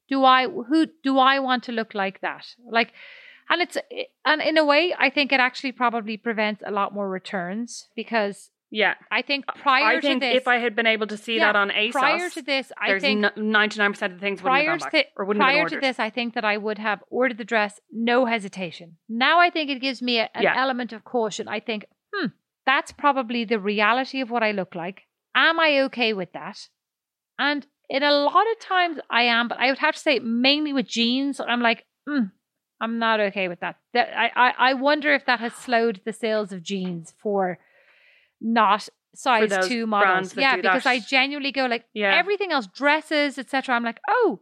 do 0.10 0.24
I, 0.24 0.48
who, 0.48 0.88
do 1.04 1.18
I 1.18 1.40
want 1.40 1.64
to 1.64 1.72
look 1.72 1.94
like 1.94 2.22
that? 2.22 2.46
Like, 2.70 2.92
and 3.50 3.62
it's, 3.62 3.78
and 4.26 4.42
in 4.42 4.58
a 4.58 4.66
way, 4.66 4.94
I 4.98 5.10
think 5.10 5.32
it 5.32 5.40
actually 5.40 5.72
probably 5.72 6.18
prevents 6.18 6.62
a 6.66 6.72
lot 6.72 6.94
more 6.94 7.10
returns 7.10 7.88
because 7.96 8.52
Yeah. 8.70 8.96
I 9.10 9.22
think 9.22 9.46
prior 9.48 9.98
I 9.98 10.02
think 10.02 10.22
to 10.22 10.28
this, 10.28 10.36
if 10.42 10.48
I 10.50 10.58
had 10.58 10.76
been 10.76 10.86
able 10.88 11.08
to 11.08 11.16
see 11.16 11.38
Yeah, 11.38 11.54
that 11.54 11.56
on 11.56 11.70
ASOS, 11.70 11.92
prior 11.94 12.30
to 12.30 12.42
this, 12.42 12.72
I 12.78 13.00
think 13.00 13.26
ninety 13.38 13.80
nine 13.80 13.94
percent 13.94 14.12
of 14.14 14.20
the 14.20 14.26
things 14.26 14.44
wouldn't 14.44 14.66
have 14.66 14.80
gone 14.82 14.90
back 14.92 15.06
or 15.16 15.24
wouldn't 15.24 15.42
prior 15.42 15.70
to 15.70 15.80
this, 15.80 15.98
I 15.98 16.10
think 16.10 16.34
that 16.34 16.44
I 16.44 16.58
would 16.58 16.78
have 16.78 17.02
ordered 17.10 17.38
the 17.38 17.46
dress 17.46 17.80
no 17.90 18.26
hesitation. 18.26 18.98
Now 19.08 19.40
I 19.40 19.50
think 19.50 19.70
it 19.70 19.80
gives 19.80 20.02
me 20.02 20.20
a- 20.20 20.30
an 20.34 20.44
Yeah. 20.44 20.56
element 20.58 20.92
of 20.92 21.06
caution. 21.06 21.48
I 21.48 21.62
think, 21.62 21.86
hmm, 22.14 22.28
that's 22.66 22.92
probably 22.92 23.46
the 23.46 23.60
reality 23.60 24.20
of 24.20 24.30
what 24.30 24.44
I 24.44 24.52
look 24.52 24.76
like. 24.76 25.04
Am 25.34 25.58
I 25.58 25.80
okay 25.84 26.12
with 26.12 26.34
that? 26.34 26.68
And 27.40 27.66
in 27.90 28.04
a 28.04 28.12
lot 28.12 28.46
of 28.52 28.60
times 28.60 28.98
I 29.10 29.24
am, 29.24 29.48
but 29.48 29.60
I 29.60 29.70
would 29.70 29.80
have 29.80 29.96
to 29.96 30.00
say 30.00 30.20
mainly 30.20 30.74
with 30.74 30.88
jeans, 30.88 31.40
I'm 31.40 31.62
like, 31.62 31.86
hmm, 32.08 32.26
I'm 32.82 33.00
not 33.00 33.20
okay 33.20 33.48
with 33.48 33.60
that. 33.62 33.78
That 33.94 34.10
I, 34.18 34.32
I, 34.36 34.54
I 34.70 34.74
wonder 34.74 35.14
if 35.14 35.26
that 35.26 35.40
has 35.40 35.54
slowed 35.54 36.02
the 36.06 36.14
sales 36.14 36.52
of 36.52 36.64
jeans 36.64 37.14
for 37.22 37.60
not 38.42 38.88
size 39.16 39.50
those 39.50 39.68
two 39.68 39.88
models. 39.88 40.36
Yeah, 40.36 40.58
because 40.58 40.84
that. 40.84 40.90
I 40.90 41.00
genuinely 41.00 41.52
go 41.52 41.66
like 41.66 41.86
Yeah. 41.94 42.16
everything 42.16 42.52
else, 42.52 42.68
dresses, 42.68 43.38
etc. 43.38 43.76
I'm 43.76 43.84
like, 43.84 44.00
oh, 44.08 44.40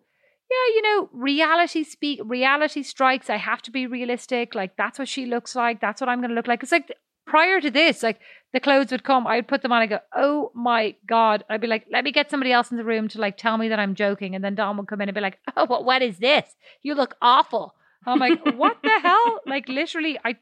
yeah, 0.52 0.76
you 0.76 0.82
know, 0.82 1.10
reality 1.14 1.84
speak, 1.84 2.20
reality 2.24 2.84
strikes. 2.84 3.30
I 3.30 3.38
have 3.38 3.62
to 3.64 3.72
be 3.72 3.88
realistic. 3.88 4.54
Like 4.54 4.76
that's 4.76 5.00
what 5.00 5.08
she 5.08 5.26
looks 5.26 5.56
like. 5.56 5.80
That's 5.82 6.02
what 6.02 6.10
I'm 6.10 6.20
going 6.20 6.30
to 6.30 6.36
look 6.36 6.48
like. 6.48 6.62
It's 6.62 6.72
like 6.72 6.91
prior 7.26 7.60
to 7.62 7.72
this, 7.72 8.04
like 8.04 8.20
the 8.54 8.60
clothes 8.60 8.92
would 8.92 9.04
come, 9.04 9.28
I'd 9.28 9.48
put 9.48 9.62
them 9.62 9.72
on. 9.72 9.82
I 9.82 9.88
go, 9.88 10.00
oh 10.16 10.52
my 10.56 10.96
god. 11.08 11.44
I'd 11.50 11.62
be 11.62 11.68
like, 11.68 11.86
let 11.92 12.04
me 12.04 12.12
get 12.12 12.30
somebody 12.30 12.52
else 12.52 12.72
in 12.72 12.78
the 12.78 12.86
room 12.86 13.08
to 13.10 13.20
like 13.20 13.38
tell 13.38 13.58
me 13.58 13.70
that 13.70 13.80
I'm 13.80 13.96
joking, 13.96 14.36
and 14.36 14.44
then 14.44 14.56
Dom 14.56 14.78
would 14.78 14.88
come 14.88 15.02
in 15.02 15.10
and 15.10 15.16
be 15.16 15.22
like, 15.22 15.40
oh, 15.58 15.66
what, 15.66 15.84
what 15.86 16.02
is 16.02 16.18
this? 16.20 16.56
You 16.84 16.96
look 16.96 17.16
awful. 17.22 17.76
I'm 18.06 18.20
like, 18.20 18.40
what 18.56 18.78
the 18.84 19.00
hell? 19.04 19.40
Like 19.46 19.68
literally, 19.68 20.20
I. 20.24 20.36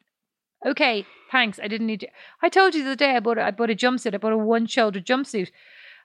Okay, 0.65 1.05
thanks. 1.31 1.59
I 1.61 1.67
didn't 1.67 1.87
need 1.87 2.01
to. 2.01 2.07
I 2.41 2.47
told 2.49 2.73
you 2.73 2.83
the 2.83 2.91
other 2.91 2.95
day 2.95 3.15
I 3.15 3.19
bought 3.19 3.37
a, 3.37 3.43
I 3.43 3.51
bought 3.51 3.69
a 3.69 3.75
jumpsuit. 3.75 4.13
I 4.13 4.17
bought 4.17 4.31
a 4.31 4.37
one 4.37 4.65
shoulder 4.65 5.01
jumpsuit, 5.01 5.49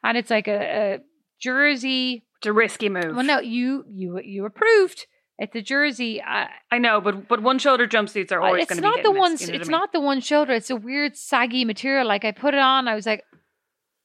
and 0.03 0.17
it's 0.19 0.31
like 0.31 0.49
a, 0.49 0.61
a 0.61 0.99
jersey 1.41 2.25
It's 2.39 2.47
a 2.47 2.53
risky 2.53 2.89
move. 2.89 3.15
well, 3.15 3.25
no, 3.25 3.39
you 3.41 3.85
you 3.89 4.21
you 4.21 4.45
approved. 4.45 5.07
It's 5.39 5.55
a 5.55 5.63
jersey. 5.63 6.21
Uh, 6.21 6.47
I 6.73 6.79
know, 6.79 7.01
but 7.01 7.29
but 7.29 7.43
one 7.43 7.59
shoulder 7.59 7.87
jumpsuits 7.87 8.33
are 8.33 8.41
always 8.41 8.63
it's 8.65 8.71
going 8.73 8.83
to 8.83 8.89
not 8.89 9.03
the 9.05 9.13
ones. 9.13 9.41
you 9.43 9.49
know 9.49 9.55
it's 9.55 9.69
I 9.69 9.71
mean? 9.71 9.79
not 9.81 9.93
the 9.93 10.01
one 10.01 10.21
shoulder. 10.21 10.53
It's 10.53 10.71
a 10.71 10.77
weird 10.77 11.17
saggy 11.17 11.65
material. 11.65 12.07
Like 12.07 12.25
I 12.25 12.33
put 12.33 12.55
it 12.55 12.61
on, 12.61 12.89
I 12.89 12.95
was 12.97 13.07
like, 13.07 13.23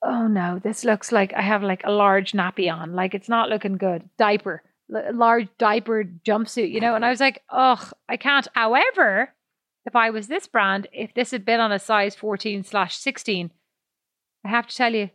oh 0.04 0.28
no, 0.28 0.60
this 0.64 0.84
looks 0.84 1.12
like 1.12 1.34
I 1.34 1.42
have 1.42 1.64
like 1.64 1.82
a 1.86 1.92
large 1.92 2.34
nappy 2.34 2.72
on. 2.72 2.94
Like 2.94 3.16
it's 3.16 3.30
not 3.30 3.50
looking 3.50 3.78
good. 3.78 4.08
Diaper, 4.20 4.62
L- 4.96 5.16
large 5.16 5.48
diaper 5.58 6.04
jumpsuit, 6.26 6.72
you 6.72 6.80
know. 6.80 6.94
And 6.94 7.04
I 7.04 7.10
was 7.10 7.20
like, 7.20 7.42
oh, 7.50 7.90
I 8.08 8.18
can't. 8.18 8.48
However, 8.54 9.34
if 9.86 9.96
I 9.96 10.12
was 10.12 10.28
this 10.28 10.46
brand, 10.46 10.88
if 10.94 11.16
this 11.16 11.32
had 11.32 11.46
been 11.46 11.60
on 11.60 11.72
a 11.72 11.80
size 11.80 12.16
fourteen 12.16 12.64
slash 12.64 12.96
sixteen, 12.96 13.50
I 14.46 14.50
have 14.50 14.68
to 14.68 14.76
tell 14.76 14.94
you, 14.94 15.10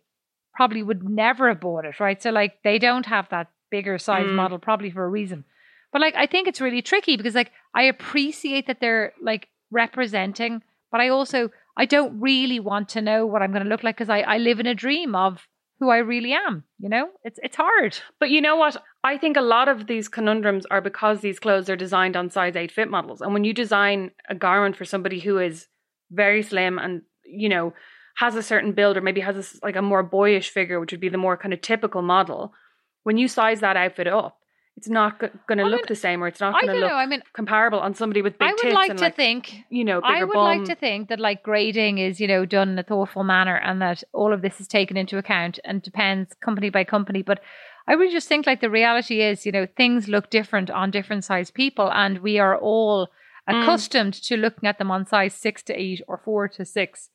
probably 0.55 0.83
would 0.83 1.09
never 1.09 1.49
have 1.49 1.61
bought 1.61 1.85
it. 1.85 2.01
Right. 2.01 2.21
So 2.21 2.31
like 2.31 2.63
they 2.65 2.81
don't 2.81 3.07
have 3.07 3.29
that 3.29 3.51
bigger 3.71 3.99
size 3.99 4.25
Mm. 4.27 4.35
model 4.35 4.59
probably 4.59 4.91
for 4.91 5.05
a 5.05 5.09
reason. 5.09 5.45
But 5.93 6.01
like 6.01 6.15
I 6.17 6.27
think 6.27 6.49
it's 6.49 6.61
really 6.61 6.83
tricky 6.83 7.17
because 7.17 7.35
like 7.35 7.53
I 7.75 7.85
appreciate 7.85 8.67
that 8.67 8.81
they're 8.81 9.13
like 9.23 9.49
representing, 9.71 10.63
but 10.91 11.01
I 11.01 11.09
also 11.09 11.51
I 11.77 11.85
don't 11.85 12.21
really 12.21 12.61
want 12.61 12.89
to 12.91 13.03
know 13.03 13.27
what 13.27 13.43
I'm 13.43 13.53
going 13.53 13.63
to 13.63 13.69
look 13.69 13.85
like 13.85 13.97
because 13.97 14.11
I, 14.11 14.21
I 14.21 14.39
live 14.39 14.61
in 14.61 14.67
a 14.67 14.75
dream 14.75 15.15
of 15.15 15.47
who 15.79 15.91
I 15.91 15.99
really 15.99 16.33
am. 16.33 16.65
You 16.79 16.89
know, 16.89 17.09
it's 17.25 17.39
it's 17.43 17.57
hard. 17.57 17.99
But 18.19 18.31
you 18.31 18.41
know 18.41 18.57
what? 18.57 18.77
I 19.05 19.17
think 19.17 19.37
a 19.37 19.43
lot 19.43 19.69
of 19.69 19.87
these 19.87 20.09
conundrums 20.09 20.67
are 20.67 20.81
because 20.81 21.21
these 21.21 21.39
clothes 21.39 21.71
are 21.71 21.77
designed 21.77 22.17
on 22.17 22.31
size 22.31 22.57
8 22.57 22.73
fit 22.73 22.91
models. 22.91 23.21
And 23.21 23.33
when 23.33 23.45
you 23.45 23.55
design 23.55 24.11
a 24.29 24.35
garment 24.35 24.77
for 24.77 24.85
somebody 24.85 25.21
who 25.21 25.39
is 25.39 25.69
very 26.11 26.43
slim 26.43 26.79
and, 26.79 27.03
you 27.25 27.49
know, 27.49 27.75
has 28.17 28.35
a 28.35 28.43
certain 28.43 28.73
build 28.73 28.97
or 28.97 29.01
maybe 29.01 29.21
has 29.21 29.37
a, 29.37 29.65
like 29.65 29.77
a 29.77 29.83
more 29.83 30.03
boyish 30.03 30.51
figure, 30.51 30.81
which 30.81 30.91
would 30.91 31.01
be 31.01 31.09
the 31.09 31.17
more 31.17 31.37
kind 31.37 31.55
of 31.55 31.61
typical 31.61 32.03
model, 32.03 32.53
when 33.05 33.17
you 33.17 33.29
size 33.29 33.61
that 33.61 33.77
outfit 33.77 34.09
up, 34.09 34.38
it's 34.79 34.89
not 34.89 35.21
g- 35.21 35.27
going 35.49 35.59
to 35.59 35.65
look 35.65 35.81
mean, 35.83 35.85
the 35.89 35.97
same 36.07 36.23
or 36.23 36.29
it's 36.29 36.41
not 36.41 36.53
going 36.55 36.67
to 36.75 36.81
look 36.81 36.91
know. 36.91 36.97
I 36.97 37.07
mean, 37.07 37.23
comparable 37.33 37.81
on 37.81 37.95
somebody 37.95 38.23
with 38.23 38.39
big 38.39 38.49
I 38.49 38.53
would 38.53 38.59
tits 38.61 38.75
like 38.75 38.91
and 38.91 38.99
to 39.01 39.05
like, 39.07 39.17
think 39.17 39.43
you 39.71 39.85
know, 39.85 40.01
bigger 40.01 40.15
I 40.15 40.25
would 40.25 40.35
bum. 40.35 40.45
like 40.53 40.65
to 40.71 40.75
think 40.75 41.09
that 41.11 41.21
like 41.29 41.43
grading 41.43 41.99
is, 41.99 42.21
you 42.21 42.29
know, 42.33 42.45
done 42.47 42.69
in 42.71 42.79
a 42.79 42.83
thoughtful 42.83 43.25
manner 43.25 43.57
and 43.57 43.83
that 43.83 44.03
all 44.13 44.33
of 44.33 44.41
this 44.43 44.61
is 44.63 44.69
taken 44.69 44.97
into 44.97 45.19
account 45.19 45.59
and 45.65 45.83
depends 45.83 46.35
company 46.49 46.71
by 46.71 46.85
company. 46.85 47.23
But 47.23 47.41
I 47.91 47.97
would 47.97 48.11
just 48.11 48.29
think 48.29 48.47
like 48.47 48.61
the 48.61 48.71
reality 48.71 49.21
is, 49.23 49.45
you 49.47 49.53
know, 49.53 49.67
things 49.77 50.09
look 50.09 50.31
different 50.31 50.71
on 50.71 50.91
different 50.91 51.25
size 51.25 51.51
people 51.51 51.91
and 51.93 52.19
we 52.19 52.39
are 52.39 52.57
all 52.57 53.09
Mm. 53.49 53.63
accustomed 53.63 54.13
to 54.29 54.37
looking 54.37 54.69
at 54.69 54.77
them 54.79 54.91
on 54.91 55.07
size 55.07 55.33
six 55.33 55.63
to 55.63 55.73
eight 55.73 56.03
or 56.07 56.19
four 56.23 56.49
to 56.49 56.67
six 56.67 57.09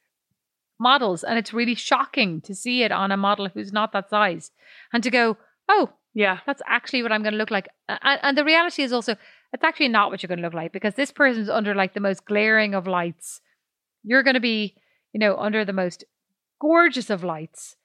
models. 0.80 1.24
And 1.24 1.38
it's 1.38 1.53
really 1.53 1.76
shocking 1.76 2.41
to 2.41 2.55
see 2.55 2.82
it 2.84 2.91
on 2.91 3.11
a 3.11 3.18
model 3.18 3.49
who's 3.53 3.72
not 3.72 3.91
that 3.93 4.09
size 4.09 4.49
and 4.91 5.03
to 5.03 5.11
go, 5.11 5.38
oh, 5.70 5.91
yeah. 6.14 6.39
that's 6.45 6.61
actually 6.68 7.03
what 7.03 7.11
I'm 7.11 7.22
going 7.22 7.34
to 7.34 7.38
look 7.38 7.51
like. 7.51 7.68
And, 7.88 8.20
and 8.22 8.38
the 8.38 8.43
reality 8.43 8.84
is 8.84 8.93
also, 8.93 9.16
it's 9.51 9.64
actually 9.64 9.89
not 9.89 10.09
what 10.09 10.24
you're 10.24 10.28
going 10.28 10.39
to 10.39 10.43
look 10.43 10.53
like 10.53 10.72
because 10.72 10.95
this 10.95 11.11
person's 11.11 11.49
under 11.49 11.76
like 11.76 11.93
the 11.93 11.99
most 11.99 12.26
glaring 12.26 12.74
of 12.74 12.88
lights. 12.88 13.41
You're 14.03 14.24
going 14.24 14.34
to 14.34 14.39
be, 14.39 14.76
you 15.14 15.20
know, 15.20 15.38
under 15.38 15.64
the 15.64 15.74
most 15.74 16.03
gorgeous 16.59 17.09
of 17.09 17.24
lights. 17.24 17.76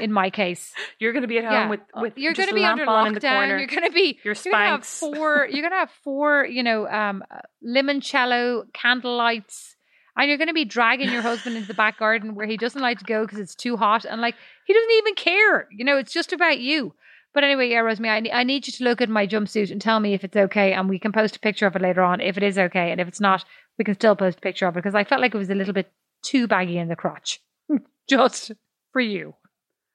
In 0.00 0.10
my 0.10 0.30
case, 0.30 0.72
You're 0.98 1.12
going 1.12 1.22
to 1.22 1.28
be 1.28 1.36
at 1.36 1.44
home 1.44 1.52
yeah, 1.52 1.68
with, 1.68 1.80
uh, 1.94 2.00
with 2.00 2.16
you're 2.16 2.32
going 2.32 2.48
to 2.48 2.54
be 2.54 2.64
under 2.64 2.86
lockdown. 2.86 3.20
corner. 3.20 3.58
You're 3.58 3.66
going 3.66 3.82
to 3.82 3.92
be 3.92 4.18
Your 4.24 4.34
you're 4.42 4.52
going 4.52 4.64
to 4.64 4.70
have 4.70 4.86
four. 4.86 5.46
You're 5.50 5.60
going 5.60 5.72
to 5.72 5.78
have 5.78 5.90
four. 6.02 6.46
You 6.46 6.62
know, 6.62 6.88
um, 6.88 7.22
uh, 7.30 7.40
limoncello 7.62 8.72
candle 8.72 9.16
lights, 9.18 9.76
and 10.16 10.28
you're 10.28 10.38
going 10.38 10.48
to 10.48 10.54
be 10.54 10.64
dragging 10.64 11.10
your 11.10 11.20
husband 11.20 11.56
into 11.56 11.68
the 11.68 11.74
back 11.74 11.98
garden 11.98 12.34
where 12.34 12.46
he 12.46 12.56
doesn't 12.56 12.80
like 12.80 13.00
to 13.00 13.04
go 13.04 13.26
because 13.26 13.38
it's 13.38 13.54
too 13.54 13.76
hot, 13.76 14.06
and 14.06 14.22
like 14.22 14.34
he 14.64 14.72
doesn't 14.72 14.92
even 14.92 15.14
care. 15.14 15.68
You 15.70 15.84
know, 15.84 15.98
it's 15.98 16.12
just 16.12 16.32
about 16.32 16.58
you. 16.58 16.94
But 17.36 17.44
anyway, 17.44 17.68
yeah, 17.68 17.80
Rosemary, 17.80 18.30
I, 18.32 18.40
I 18.40 18.44
need 18.44 18.66
you 18.66 18.72
to 18.72 18.84
look 18.84 19.02
at 19.02 19.10
my 19.10 19.26
jumpsuit 19.26 19.70
and 19.70 19.78
tell 19.78 20.00
me 20.00 20.14
if 20.14 20.24
it's 20.24 20.38
okay, 20.38 20.72
and 20.72 20.88
we 20.88 20.98
can 20.98 21.12
post 21.12 21.36
a 21.36 21.38
picture 21.38 21.66
of 21.66 21.76
it 21.76 21.82
later 21.82 22.02
on 22.02 22.22
if 22.22 22.38
it 22.38 22.42
is 22.42 22.56
okay, 22.56 22.90
and 22.90 22.98
if 22.98 23.06
it's 23.06 23.20
not, 23.20 23.44
we 23.78 23.84
can 23.84 23.94
still 23.94 24.16
post 24.16 24.38
a 24.38 24.40
picture 24.40 24.66
of 24.66 24.74
it 24.74 24.78
because 24.78 24.94
I 24.94 25.04
felt 25.04 25.20
like 25.20 25.34
it 25.34 25.38
was 25.38 25.50
a 25.50 25.54
little 25.54 25.74
bit 25.74 25.92
too 26.24 26.46
baggy 26.46 26.78
in 26.78 26.88
the 26.88 26.96
crotch, 26.96 27.42
just 28.08 28.52
for 28.90 29.00
you. 29.02 29.34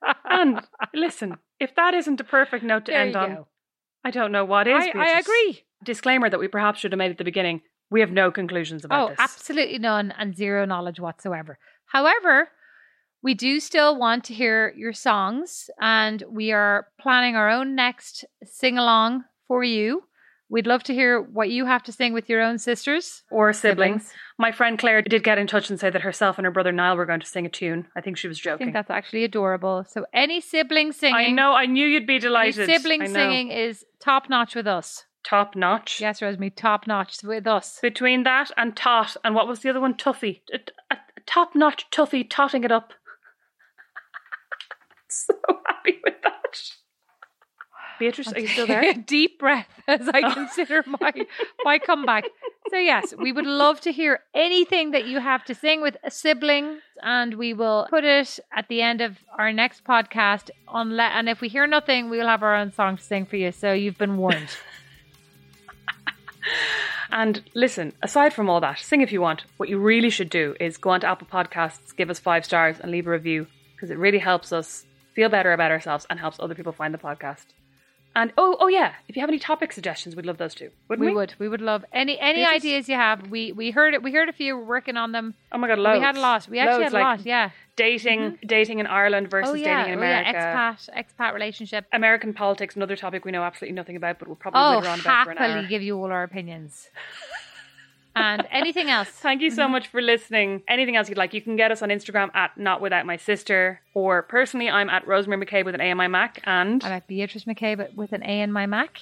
and 0.26 0.62
listen, 0.94 1.40
if 1.60 1.74
that 1.74 1.96
isn't 1.96 2.22
a 2.22 2.24
perfect 2.24 2.64
note 2.64 2.86
to 2.86 2.92
There 2.92 3.02
end 3.02 3.16
on, 3.16 3.36
go. 3.36 3.48
I 4.06 4.12
don't 4.12 4.32
know 4.32 4.46
what 4.46 4.68
is. 4.68 4.76
I, 4.76 4.92
I 4.96 5.18
agree. 5.18 5.64
Disclaimer 5.84 6.30
that 6.30 6.40
we 6.40 6.48
perhaps 6.48 6.80
should 6.80 6.92
have 6.92 7.00
made 7.00 7.10
at 7.10 7.18
the 7.18 7.24
beginning. 7.24 7.62
We 7.90 8.02
have 8.02 8.12
no 8.12 8.30
conclusions 8.30 8.86
about 8.86 9.04
oh, 9.04 9.10
this. 9.10 9.18
absolutely 9.20 9.80
none 9.80 10.14
and 10.16 10.38
zero 10.38 10.66
knowledge 10.66 11.00
whatsoever. 11.00 11.58
However, 11.88 12.50
we 13.24 13.34
do 13.34 13.60
still 13.60 13.98
want 13.98 14.24
to 14.26 14.34
hear 14.34 14.74
your 14.76 14.94
songs 14.94 15.70
and 15.80 16.24
we 16.30 16.52
are 16.52 16.88
planning 17.00 17.36
our 17.36 17.50
own 17.50 17.76
next 17.76 18.26
sing 18.44 18.78
along 18.78 19.24
for 19.48 19.64
you. 19.64 20.04
We'd 20.50 20.68
love 20.68 20.84
to 20.84 20.94
hear 20.94 21.22
what 21.22 21.50
you 21.50 21.66
have 21.66 21.82
to 21.84 21.94
sing 21.94 22.12
with 22.14 22.28
your 22.28 22.42
own 22.42 22.58
sisters 22.60 23.24
Or 23.32 23.54
siblings. 23.54 24.12
My 24.38 24.52
friend 24.52 24.78
Claire 24.78 25.02
did 25.02 25.24
get 25.24 25.38
in 25.38 25.48
touch 25.48 25.70
and 25.70 25.80
say 25.80 25.90
that 25.90 26.02
herself 26.02 26.38
and 26.38 26.44
her 26.46 26.52
brother 26.52 26.74
Niall 26.74 26.98
were 26.98 27.06
going 27.06 27.22
to 27.22 27.26
sing 27.26 27.46
a 27.46 27.50
tune. 27.50 27.88
I 27.96 28.02
think 28.02 28.18
she 28.18 28.28
was 28.28 28.38
joking. 28.38 28.64
I 28.64 28.66
think 28.66 28.74
that's 28.74 28.90
actually 28.90 29.24
adorable. 29.24 29.86
So 29.88 30.06
any 30.14 30.42
sibling 30.42 30.92
singing, 30.92 31.16
I 31.16 31.30
know. 31.30 31.54
I 31.54 31.68
knew 31.68 31.88
you'd 31.88 32.06
be 32.06 32.16
any 32.16 32.22
delighted. 32.22 32.66
sibling 32.66 33.04
I 33.04 33.08
singing 33.08 33.50
is 33.50 33.86
top 34.02 34.30
notch 34.30 34.54
with 34.56 34.68
us. 34.68 35.06
top 35.24 35.56
notch. 35.56 36.02
Yes, 36.02 36.22
Rosemary, 36.22 36.50
top 36.50 36.86
notch 36.86 37.24
with 37.24 37.48
us. 37.48 37.80
Between 37.82 38.24
that 38.24 38.52
and 38.58 38.76
tot, 38.76 39.16
and 39.24 39.34
what 39.36 39.48
was 39.48 39.60
the 39.62 39.70
other 39.70 39.80
one? 39.80 39.94
Tuffy. 39.94 40.42
A, 40.54 40.58
a, 40.92 40.96
a 40.96 41.22
top 41.26 41.56
notch 41.56 41.86
Tuffy, 41.92 42.30
totting 42.30 42.66
it 42.66 42.72
up. 42.74 42.92
so 45.28 45.34
happy 45.68 46.00
with 46.04 46.16
that. 46.24 46.58
Beatrice, 48.00 48.34
are 48.34 48.40
you 48.40 48.48
still 48.48 48.66
there? 48.66 48.94
Deep 49.06 49.38
breath 49.38 49.68
as 49.88 50.10
I 50.10 50.22
oh. 50.24 50.34
consider 50.34 50.84
my 50.88 51.14
my 51.64 51.78
comeback. 51.78 52.24
So 52.72 52.78
yes, 52.78 53.14
we 53.16 53.32
would 53.32 53.46
love 53.46 53.80
to 53.82 53.92
hear 53.92 54.22
anything 54.34 54.90
that 54.92 55.06
you 55.06 55.20
have 55.20 55.46
to 55.46 55.54
sing 55.54 55.82
with 55.82 55.98
a 56.04 56.10
sibling, 56.10 56.80
and 57.04 57.36
we 57.36 57.54
will 57.54 57.86
put 57.92 58.04
it 58.04 58.40
at 58.56 58.70
the 58.70 58.82
end 58.82 59.02
of 59.02 59.20
our 59.38 59.54
next 59.54 59.84
podcast. 59.84 60.50
On 60.68 60.96
le- 60.96 61.04
and 61.04 61.30
if 61.30 61.42
we 61.42 61.48
hear 61.48 61.68
nothing, 61.68 62.10
we 62.10 62.18
will 62.18 62.28
have 62.28 62.42
our 62.42 62.56
own 62.56 62.72
song 62.72 62.98
to 62.98 63.04
sing 63.04 63.28
for 63.28 63.36
you. 63.36 63.52
So 63.52 63.72
you've 63.72 64.00
been 64.00 64.18
warned. 64.18 64.50
And 67.12 67.44
listen, 67.54 67.94
aside 68.02 68.34
from 68.34 68.50
all 68.50 68.62
that, 68.62 68.80
sing 68.80 69.02
if 69.02 69.12
you 69.12 69.22
want. 69.22 69.44
What 69.58 69.70
you 69.70 69.78
really 69.78 70.10
should 70.10 70.30
do 70.30 70.56
is 70.60 70.78
go 70.78 70.92
onto 70.92 71.08
Apple 71.08 71.28
Podcasts, 71.28 71.96
give 71.96 72.10
us 72.10 72.20
five 72.20 72.46
stars, 72.46 72.80
and 72.80 72.90
leave 72.90 73.06
a 73.06 73.12
review 73.12 73.48
because 73.76 73.92
it 73.92 73.98
really 73.98 74.18
helps 74.18 74.54
us 74.54 74.86
feel 75.14 75.30
better 75.30 75.54
about 75.54 75.72
ourselves 75.72 76.06
and 76.10 76.20
helps 76.20 76.40
other 76.40 76.56
people 76.56 76.72
find 76.72 76.94
the 76.94 76.98
podcast. 76.98 77.46
And 78.14 78.34
oh, 78.38 78.58
oh 78.60 78.68
yeah, 78.68 78.96
if 79.08 79.16
you 79.16 79.22
have 79.22 79.30
any 79.30 79.40
topic 79.40 79.72
suggestions, 79.72 80.18
we'd 80.18 80.26
love 80.26 80.38
those 80.38 80.54
too. 80.54 80.70
Wouldn't 80.90 81.06
we? 81.06 81.12
we 81.14 81.16
would. 81.16 81.34
We 81.40 81.48
would 81.48 81.62
love 81.62 81.86
any 81.94 82.20
any 82.20 82.46
ideas 82.46 82.90
you 82.90 82.96
have. 82.96 83.32
We 83.32 83.54
we 83.54 83.72
heard 83.72 83.94
it. 83.94 84.04
We 84.04 84.12
heard 84.12 84.28
a 84.28 84.34
few. 84.34 84.58
We're 84.58 84.66
working 84.66 84.98
on 84.98 85.14
them. 85.14 85.34
Oh 85.50 85.58
my 85.58 85.70
god, 85.70 85.80
loads. 85.80 85.98
We 85.98 86.04
had 86.04 86.18
a 86.18 86.20
lot. 86.20 86.48
We 86.50 86.60
actually 86.60 86.84
Loads, 86.84 86.94
had 86.94 87.00
a 87.00 87.04
like 87.04 87.20
lot. 87.20 87.26
Yeah. 87.26 87.52
Dating, 87.78 88.20
mm-hmm. 88.20 88.48
dating 88.48 88.80
in 88.80 88.86
Ireland 88.88 89.32
versus 89.32 89.52
Oh 89.52 89.56
yeah. 89.56 89.84
dating 89.86 89.94
in 89.94 90.00
oh 90.00 90.04
yeah. 90.04 90.30
America. 90.30 90.78
Expat 90.84 91.06
expat 91.06 91.34
relationship. 91.34 91.86
American 91.94 92.34
politics, 92.34 92.76
another 92.76 92.98
topic 92.98 93.24
we 93.24 93.32
know 93.32 93.44
absolutely 93.44 93.76
nothing 93.76 93.96
about, 93.96 94.20
but 94.20 94.28
we'll 94.28 94.36
probably 94.36 94.60
Oh, 94.62 94.80
wither 94.80 94.90
on 94.90 95.00
about 95.00 95.26
for 95.26 95.32
an 95.32 95.38
hour. 95.38 95.48
happily 95.48 95.68
give 95.70 95.82
you 95.82 95.98
all 95.98 96.12
our 96.12 96.24
opinions. 96.24 96.90
and 98.16 98.46
anything 98.52 98.90
else? 98.90 99.08
Thank 99.28 99.42
you 99.42 99.50
so 99.52 99.64
Mm-hmm. 99.64 99.72
much 99.72 99.88
for 99.88 100.02
listening. 100.02 100.64
Anything 100.68 100.96
else 100.96 101.08
you'd 101.10 101.18
like, 101.18 101.34
you 101.34 101.42
can 101.42 101.56
get 101.56 101.72
us 101.72 101.82
on 101.82 101.90
Instagram 101.90 102.34
at 102.36 102.58
Not 102.58 102.82
Without 102.82 103.06
My 103.06 103.18
Sister, 103.18 103.82
or 103.94 104.24
personally, 104.24 104.70
I'm 104.70 104.90
at 104.90 105.08
Rosemary 105.08 105.38
Mac 105.40 105.48
Cabe 105.50 105.66
with 105.66 105.76
an 105.76 105.82
A 105.82 105.90
in 105.92 105.98
my 105.98 106.08
Mac, 106.08 106.40
and 106.46 106.84
I'm 106.84 106.92
at 106.92 107.08
Beatrice 107.08 107.46
Mac 107.48 107.58
Cabe, 107.58 107.78
but 107.78 107.96
with 107.96 108.12
an 108.14 108.24
A 108.24 108.42
in 108.42 108.52
my 108.52 108.66
Mac. 108.66 109.00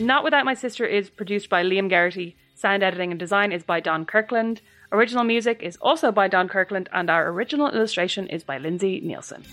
Not 0.00 0.24
Without 0.24 0.44
My 0.44 0.54
Sister 0.54 0.84
is 0.84 1.10
produced 1.10 1.48
by 1.48 1.62
Liam 1.62 1.88
Geraghty. 1.88 2.34
Sound 2.56 2.82
editing 2.82 3.10
and 3.12 3.20
design 3.20 3.52
is 3.52 3.62
by 3.62 3.78
Don 3.80 4.04
Kirkland. 4.04 4.60
Original 4.90 5.24
music 5.24 5.62
is 5.62 5.76
also 5.80 6.10
by 6.12 6.28
Don 6.28 6.48
Kirkland, 6.48 6.88
and 6.92 7.08
our 7.08 7.28
original 7.30 7.70
illustration 7.70 8.26
is 8.28 8.42
by 8.44 8.58
Lindsay 8.58 9.00
Neilson. 9.00 9.44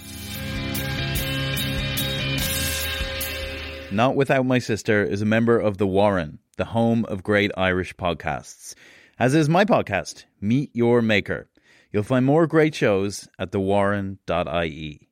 Not 3.92 4.16
Without 4.16 4.46
My 4.46 4.60
Sister 4.60 5.04
is 5.04 5.24
a 5.24 5.26
member 5.26 5.58
of 5.58 5.80
The 5.80 5.88
Warren, 5.88 6.38
the 6.58 6.66
home 6.66 7.06
of 7.06 7.24
great 7.24 7.52
Irish 7.58 7.96
podcasts. 7.96 8.76
As 9.18 9.34
is 9.34 9.50
my 9.50 9.66
podcast, 9.66 10.26
Meet 10.40 10.70
Your 10.74 11.02
Maker. 11.02 11.50
You'll 11.92 12.04
find 12.04 12.24
more 12.24 12.46
great 12.46 12.76
shows 12.76 13.28
at 13.40 13.52
thewarren.ie. 13.52 15.09